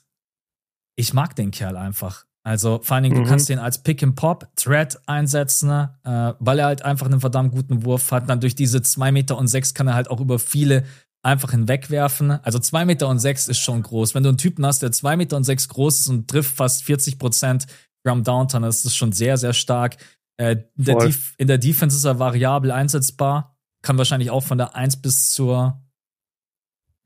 [0.98, 2.24] ich mag den Kerl einfach.
[2.42, 3.24] Also vor allen Dingen, mhm.
[3.24, 7.20] du kannst den als Pick and Pop Thread einsetzen, äh, weil er halt einfach einen
[7.20, 8.30] verdammt guten Wurf hat.
[8.30, 10.84] Dann durch diese zwei Meter und sechs kann er halt auch über viele
[11.22, 12.30] einfach hinwegwerfen.
[12.30, 14.14] Also zwei Meter und sechs ist schon groß.
[14.14, 16.84] Wenn du einen Typen hast, der zwei Meter und sechs groß ist und trifft fast
[16.84, 17.66] 40 Prozent
[18.06, 19.98] from Downtown, das ist schon sehr, sehr stark.
[20.38, 23.58] Äh, der in der Defense ist er variabel einsetzbar.
[23.82, 25.85] Kann wahrscheinlich auch von der 1 bis zur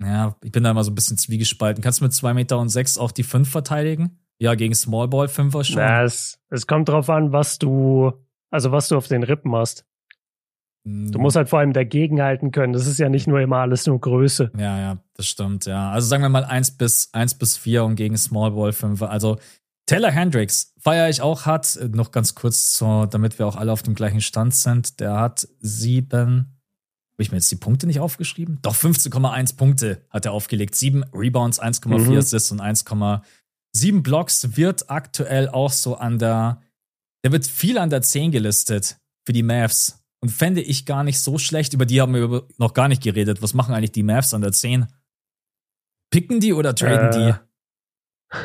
[0.03, 1.83] ja, ich bin da immer so ein bisschen zwiegespalten.
[1.83, 4.19] Kannst du mit zwei Meter und sechs auch die fünf verteidigen?
[4.39, 5.79] Ja, gegen Smallball Fünfer schon.
[5.79, 8.13] Ja, es, es kommt drauf an, was du,
[8.51, 9.85] also was du auf den Rippen hast.
[10.85, 11.21] Du hm.
[11.21, 12.73] musst halt vor allem dagegen halten können.
[12.73, 14.51] Das ist ja nicht nur immer alles nur Größe.
[14.57, 15.91] Ja, ja, das stimmt, ja.
[15.91, 19.11] Also sagen wir mal eins bis, eins bis vier und gegen Smallball Fünfer.
[19.11, 19.39] Also
[19.85, 23.83] Taylor Hendricks feiere ich auch hat, noch ganz kurz, zur, damit wir auch alle auf
[23.83, 26.60] dem gleichen Stand sind, der hat sieben,
[27.21, 28.61] habe ich mir jetzt die Punkte nicht aufgeschrieben?
[28.63, 30.75] Doch 15,1 Punkte hat er aufgelegt.
[30.75, 32.17] Sieben Rebounds, 1,4 mhm.
[32.17, 34.57] Assists und 1,7 Blocks.
[34.57, 36.63] Wird aktuell auch so an der,
[37.23, 40.03] der wird viel an der 10 gelistet für die Mavs.
[40.23, 41.75] Und fände ich gar nicht so schlecht.
[41.75, 43.43] Über die haben wir noch gar nicht geredet.
[43.43, 44.87] Was machen eigentlich die Mavs an der 10?
[46.11, 47.35] Picken die oder traden äh.
[48.33, 48.37] die?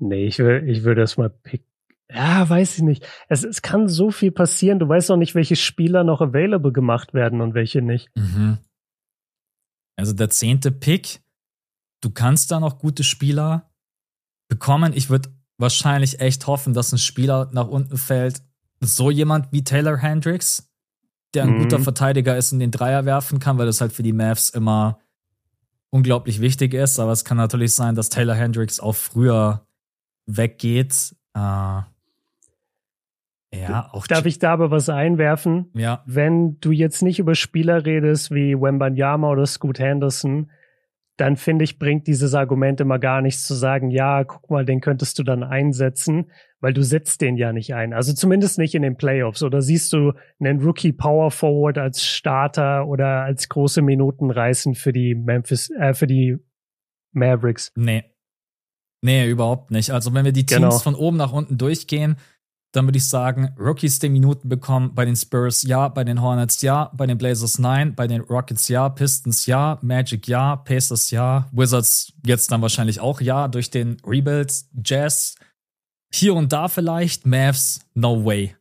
[0.00, 1.66] Nee, ich will, ich will das mal picken.
[2.10, 3.06] Ja, weiß ich nicht.
[3.28, 4.78] Es, es kann so viel passieren.
[4.78, 8.08] Du weißt auch nicht, welche Spieler noch available gemacht werden und welche nicht.
[8.14, 8.58] Mhm.
[9.96, 11.20] Also der zehnte Pick.
[12.00, 13.70] Du kannst da noch gute Spieler
[14.48, 14.92] bekommen.
[14.94, 18.42] Ich würde wahrscheinlich echt hoffen, dass ein Spieler nach unten fällt.
[18.80, 20.70] So jemand wie Taylor Hendricks,
[21.34, 21.62] der ein mhm.
[21.64, 25.00] guter Verteidiger ist und den Dreier werfen kann, weil das halt für die Mavs immer
[25.90, 27.00] unglaublich wichtig ist.
[27.00, 29.66] Aber es kann natürlich sein, dass Taylor Hendricks auch früher
[30.26, 31.16] weggeht.
[31.34, 31.82] Äh,
[33.54, 34.06] ja, auch.
[34.06, 35.70] Darf ich da aber was einwerfen?
[35.74, 36.02] Ja.
[36.06, 40.50] Wenn du jetzt nicht über Spieler redest wie Wembanyama oder Scoot Henderson,
[41.16, 44.80] dann finde ich, bringt dieses Argument immer gar nichts zu sagen, ja, guck mal, den
[44.80, 46.30] könntest du dann einsetzen,
[46.60, 47.92] weil du setzt den ja nicht ein.
[47.92, 49.42] Also zumindest nicht in den Playoffs.
[49.42, 54.92] Oder siehst du einen Rookie Power Forward als Starter oder als große Minuten reißen für
[54.92, 56.36] die Memphis, äh, für die
[57.12, 57.72] Mavericks?
[57.74, 58.04] Nee.
[59.00, 59.90] Nee, überhaupt nicht.
[59.90, 60.78] Also wenn wir die Teams genau.
[60.78, 62.16] von oben nach unten durchgehen,
[62.72, 66.60] dann würde ich sagen, Rookies die Minuten bekommen bei den Spurs ja, bei den Hornets
[66.62, 71.48] ja, bei den Blazers nein, bei den Rockets ja, Pistons ja, Magic ja, Pacers ja,
[71.52, 74.52] Wizards jetzt dann wahrscheinlich auch ja, durch den Rebuild,
[74.84, 75.36] Jazz
[76.12, 78.54] hier und da vielleicht, Mavs no way.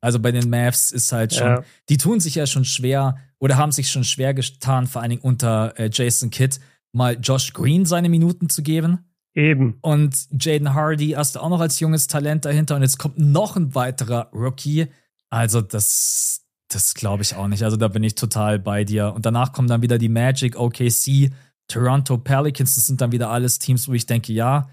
[0.00, 1.64] Also bei den Mavs ist halt schon, ja.
[1.88, 5.22] die tun sich ja schon schwer oder haben sich schon schwer getan, vor allen Dingen
[5.22, 6.58] unter äh, Jason Kidd,
[6.92, 9.05] mal Josh Green seine Minuten zu geben.
[9.36, 9.78] Eben.
[9.82, 13.54] Und Jaden Hardy hast du auch noch als junges Talent dahinter und jetzt kommt noch
[13.54, 14.86] ein weiterer Rookie.
[15.28, 17.62] Also das, das glaube ich auch nicht.
[17.62, 19.12] Also da bin ich total bei dir.
[19.14, 21.30] Und danach kommen dann wieder die Magic, OKC,
[21.68, 22.76] Toronto Pelicans.
[22.76, 24.70] Das sind dann wieder alles Teams, wo ich denke, ja.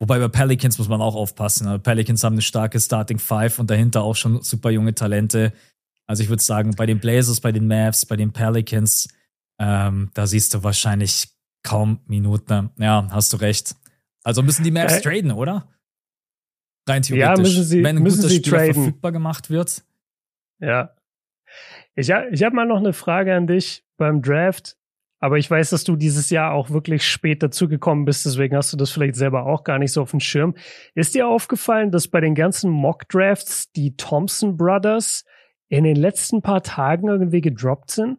[0.00, 1.68] Wobei bei Pelicans muss man auch aufpassen.
[1.68, 5.52] Also Pelicans haben eine starke Starting Five und dahinter auch schon super junge Talente.
[6.08, 9.08] Also ich würde sagen, bei den Blazers, bei den Mavs, bei den Pelicans,
[9.60, 11.35] ähm, da siehst du wahrscheinlich
[11.66, 12.70] kaum Minuten.
[12.78, 13.74] Ja, hast du recht.
[14.22, 15.68] Also müssen die Maps äh, traden, oder?
[16.88, 17.28] Rein theoretisch.
[17.28, 18.74] Ja, müssen sie, wenn ein müssen guter sie Spieler traden.
[18.74, 19.84] verfügbar gemacht wird.
[20.60, 20.94] Ja.
[21.94, 24.76] Ich, ich habe mal noch eine Frage an dich beim Draft,
[25.18, 28.76] aber ich weiß, dass du dieses Jahr auch wirklich spät dazugekommen bist, deswegen hast du
[28.76, 30.54] das vielleicht selber auch gar nicht so auf dem Schirm.
[30.94, 35.24] Ist dir aufgefallen, dass bei den ganzen Mock-Drafts die Thompson Brothers
[35.68, 38.18] in den letzten paar Tagen irgendwie gedroppt sind?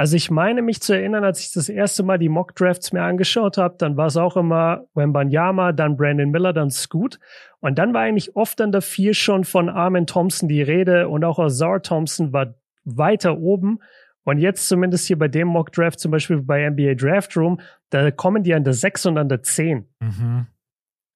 [0.00, 3.02] Also ich meine mich zu erinnern, als ich das erste Mal die Mock Drafts mir
[3.02, 7.18] angeschaut habe, dann war es auch immer Wembanyama, dann Brandon Miller, dann Scoot.
[7.58, 11.22] Und dann war eigentlich oft an der vier schon von Armin Thompson die Rede und
[11.22, 12.54] auch Azar Thompson war
[12.86, 13.80] weiter oben.
[14.24, 17.60] Und jetzt zumindest hier bei dem Mock Draft, zum Beispiel bei NBA Draft Room,
[17.90, 19.86] da kommen die an der sechs und an der zehn.
[20.00, 20.46] Mhm.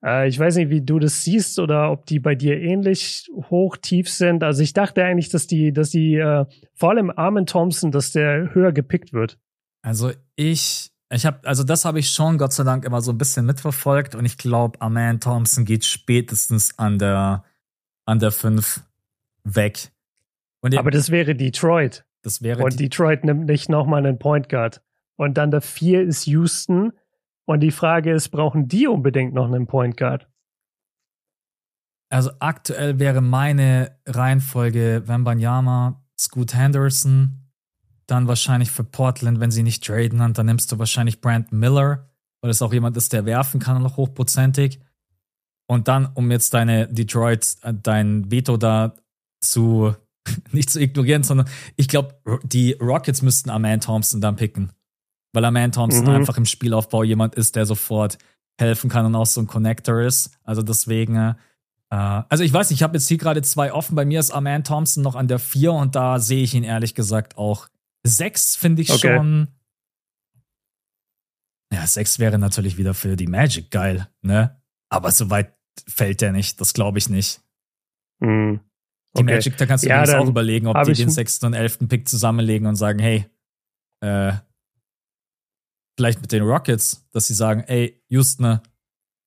[0.04, 3.76] Äh, ich weiß nicht, wie du das siehst oder ob die bei dir ähnlich hoch,
[3.76, 4.42] tief sind.
[4.42, 6.44] Also ich dachte eigentlich, dass die, dass die, äh,
[6.74, 9.38] vor allem Armin Thompson, dass der höher gepickt wird.
[9.82, 13.18] Also ich, ich habe, also das habe ich schon Gott sei Dank immer so ein
[13.18, 17.44] bisschen mitverfolgt und ich glaube, Armin Thompson geht spätestens an der,
[18.04, 18.82] an der 5
[19.44, 19.90] weg.
[20.60, 22.04] Und Aber das wäre Detroit.
[22.22, 24.82] Das wäre Und Detroit nimmt nicht nochmal einen Point Guard.
[25.16, 26.92] Und dann der 4 ist Houston
[27.46, 30.28] und die Frage ist, brauchen die unbedingt noch einen Point Guard?
[32.10, 37.50] Also aktuell wäre meine Reihenfolge Wembanyama, Scoot Henderson,
[38.06, 42.10] dann wahrscheinlich für Portland, wenn sie nicht traden, dann nimmst du wahrscheinlich Brand Miller,
[42.40, 44.80] weil es auch jemand ist, der werfen kann, noch hochprozentig.
[45.66, 48.94] Und dann, um jetzt deine Detroit, äh, dein Veto da
[49.40, 49.94] zu
[50.52, 54.72] nicht zu ignorieren, sondern ich glaube, die Rockets müssten Aman Thompson dann picken
[55.34, 56.10] weil Aman Thompson mhm.
[56.10, 58.18] einfach im Spielaufbau jemand ist, der sofort
[58.58, 60.30] helfen kann und auch so ein Connector ist.
[60.44, 61.34] Also deswegen, äh,
[61.90, 63.96] also ich weiß nicht, ich habe jetzt hier gerade zwei offen.
[63.96, 66.94] Bei mir ist Aman Thompson noch an der vier und da sehe ich ihn ehrlich
[66.94, 67.68] gesagt auch.
[68.04, 69.16] Sechs finde ich okay.
[69.16, 69.48] schon.
[71.72, 74.60] Ja, sechs wäre natürlich wieder für die Magic geil, ne?
[74.88, 75.54] Aber so weit
[75.88, 77.40] fällt der nicht, das glaube ich nicht.
[78.20, 78.60] Mhm.
[79.16, 82.08] Die Magic, da kannst du ja, auch überlegen, ob die den sechsten und elften Pick
[82.08, 83.26] zusammenlegen und sagen, hey,
[84.00, 84.34] äh,
[85.96, 88.60] vielleicht mit den Rockets, dass sie sagen, ey, Houston,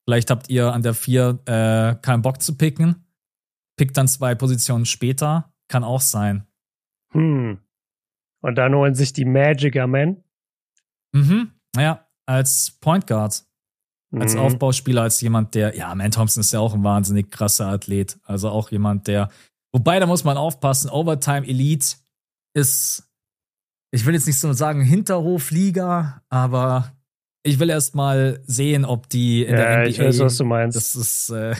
[0.06, 3.06] vielleicht habt ihr an der 4 äh, keinen Bock zu picken.
[3.76, 5.52] Pickt dann zwei Positionen später.
[5.68, 6.46] Kann auch sein.
[7.12, 7.58] Hm.
[8.40, 10.24] Und dann holen sich die Magic Amen.
[11.12, 11.52] Mhm.
[11.76, 13.44] Ja, als Point Guard.
[14.14, 14.40] als mhm.
[14.40, 18.18] Aufbauspieler, als jemand, der, ja, Man Thompson ist ja auch ein wahnsinnig krasser Athlet.
[18.24, 19.30] Also auch jemand, der,
[19.72, 21.96] wobei, da muss man aufpassen, Overtime Elite
[22.54, 23.07] ist,
[23.90, 26.92] ich will jetzt nicht so sagen Hinterhofliga, aber
[27.42, 29.88] ich will erst mal sehen, ob die in ja, der NBA.
[29.88, 30.76] Ich weiß, was du meinst.
[30.76, 31.54] Das ist, äh,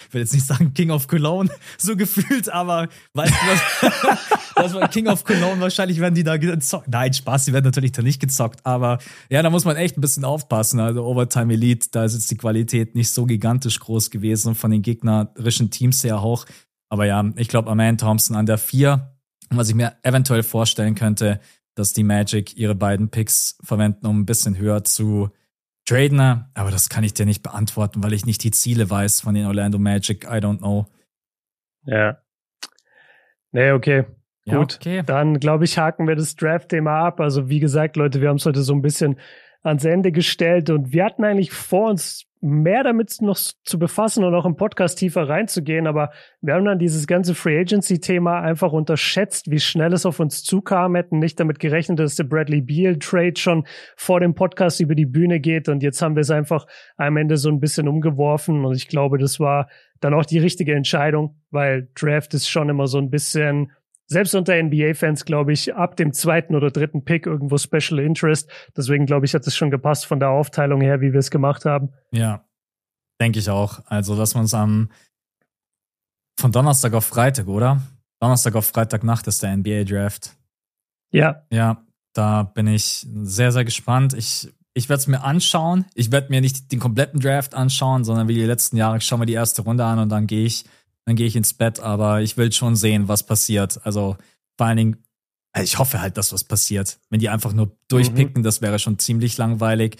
[0.00, 4.18] ich will jetzt nicht sagen King of Cologne, so gefühlt, aber weißt du was?
[4.54, 6.88] das war King of Cologne, wahrscheinlich werden die da gezockt.
[6.88, 8.98] Nein, Spaß, die werden natürlich da nicht gezockt, aber
[9.30, 10.78] ja, da muss man echt ein bisschen aufpassen.
[10.78, 14.82] Also Overtime Elite, da ist jetzt die Qualität nicht so gigantisch groß gewesen von den
[14.82, 16.46] gegnerischen Teams her auch.
[16.88, 19.15] Aber ja, ich glaube, Aman Thompson an der 4.
[19.50, 21.40] Was ich mir eventuell vorstellen könnte,
[21.74, 25.30] dass die Magic ihre beiden Picks verwenden, um ein bisschen höher zu
[25.86, 26.46] traden.
[26.54, 29.46] Aber das kann ich dir nicht beantworten, weil ich nicht die Ziele weiß von den
[29.46, 30.24] Orlando Magic.
[30.24, 30.86] I don't know.
[31.84, 32.18] Ja.
[33.52, 34.04] Nee, okay.
[34.44, 35.02] Ja, Gut, okay.
[35.04, 37.20] dann glaube ich, haken wir das Draft-Thema ab.
[37.20, 39.18] Also wie gesagt, Leute, wir haben es heute so ein bisschen
[39.66, 40.70] ans Ende gestellt.
[40.70, 44.98] Und wir hatten eigentlich vor uns mehr damit noch zu befassen und auch im Podcast
[44.98, 46.10] tiefer reinzugehen, aber
[46.40, 50.44] wir haben dann dieses ganze Free Agency Thema einfach unterschätzt, wie schnell es auf uns
[50.44, 53.66] zukam, hätten nicht damit gerechnet, dass der Bradley Beal Trade schon
[53.96, 55.68] vor dem Podcast über die Bühne geht.
[55.68, 56.66] Und jetzt haben wir es einfach
[56.96, 58.64] am Ende so ein bisschen umgeworfen.
[58.64, 59.68] Und ich glaube, das war
[60.00, 63.72] dann auch die richtige Entscheidung, weil Draft ist schon immer so ein bisschen
[64.06, 68.50] selbst unter NBA-Fans, glaube ich, ab dem zweiten oder dritten Pick irgendwo Special Interest.
[68.76, 71.64] Deswegen, glaube ich, hat es schon gepasst von der Aufteilung her, wie wir es gemacht
[71.64, 71.90] haben.
[72.12, 72.44] Ja,
[73.20, 73.80] denke ich auch.
[73.86, 74.90] Also, dass man es am
[76.38, 77.82] von Donnerstag auf Freitag, oder?
[78.20, 80.36] Donnerstag auf Freitagnacht ist der NBA-Draft.
[81.12, 81.42] Ja.
[81.50, 84.14] Ja, da bin ich sehr, sehr gespannt.
[84.14, 85.86] Ich, ich werde es mir anschauen.
[85.94, 89.18] Ich werde mir nicht den kompletten Draft anschauen, sondern wie die letzten Jahre, ich schaue
[89.18, 90.64] mir die erste Runde an und dann gehe ich
[91.06, 93.80] dann gehe ich ins Bett, aber ich will schon sehen, was passiert.
[93.86, 94.16] Also
[94.58, 94.96] vor allen Dingen,
[95.52, 96.98] also ich hoffe halt, dass was passiert.
[97.08, 98.44] Wenn die einfach nur durchpicken, mhm.
[98.44, 99.96] das wäre schon ziemlich langweilig.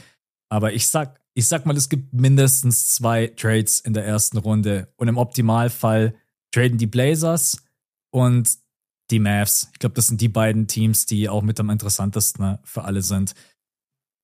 [0.51, 4.93] Aber ich sag, ich sag mal, es gibt mindestens zwei Trades in der ersten Runde.
[4.97, 6.15] Und im Optimalfall
[6.53, 7.63] traden die Blazers
[8.11, 8.59] und
[9.13, 9.69] die Mavs.
[9.73, 13.35] Ich glaube, das sind die beiden Teams, die auch mit am interessantesten für alle sind.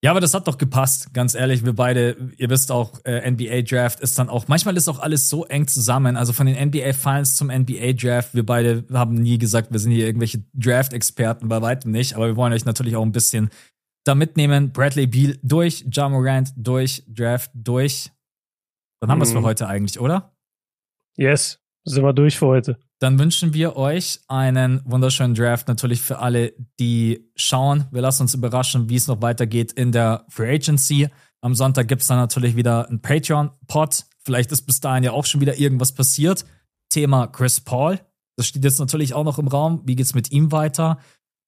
[0.05, 1.65] Ja, aber das hat doch gepasst, ganz ehrlich.
[1.65, 5.29] Wir beide, ihr wisst auch, äh, NBA Draft ist dann auch, manchmal ist auch alles
[5.29, 6.17] so eng zusammen.
[6.17, 9.93] Also von den NBA Finals zum NBA Draft, wir beide haben nie gesagt, wir sind
[9.93, 12.15] hier irgendwelche Draft-Experten, bei weitem nicht.
[12.15, 13.51] Aber wir wollen euch natürlich auch ein bisschen
[14.03, 14.73] da mitnehmen.
[14.73, 18.11] Bradley Beal durch, Ja Morant durch, Draft durch.
[19.01, 19.23] Dann haben mhm.
[19.23, 20.35] wir es für heute eigentlich, oder?
[21.17, 22.77] Yes, sind wir durch für heute.
[23.03, 27.87] Dann wünschen wir euch einen wunderschönen Draft natürlich für alle, die schauen.
[27.91, 31.09] Wir lassen uns überraschen, wie es noch weitergeht in der Free Agency.
[31.41, 34.05] Am Sonntag gibt es dann natürlich wieder einen Patreon-Pod.
[34.25, 36.45] Vielleicht ist bis dahin ja auch schon wieder irgendwas passiert.
[36.91, 37.99] Thema Chris Paul.
[38.37, 39.83] Das steht jetzt natürlich auch noch im Raum.
[39.85, 40.99] Wie geht's mit ihm weiter?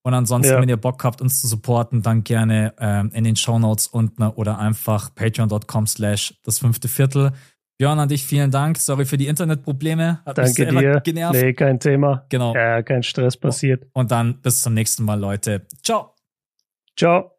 [0.02, 0.60] Und ansonsten, ja.
[0.60, 4.24] wenn ihr Bock habt, uns zu supporten, dann gerne ähm, in den Show Notes unten
[4.24, 7.30] oder einfach patreon.com slash das fünfte Viertel.
[7.76, 8.78] Björn, an dich vielen Dank.
[8.78, 10.20] Sorry für die Internetprobleme.
[10.24, 11.00] Hat Danke dir.
[11.00, 11.42] Genervt.
[11.42, 12.24] Nee, kein Thema.
[12.28, 12.54] Genau.
[12.54, 13.86] Ja, kein Stress passiert.
[13.92, 15.66] Und dann bis zum nächsten Mal, Leute.
[15.82, 16.14] Ciao.
[16.96, 17.33] Ciao.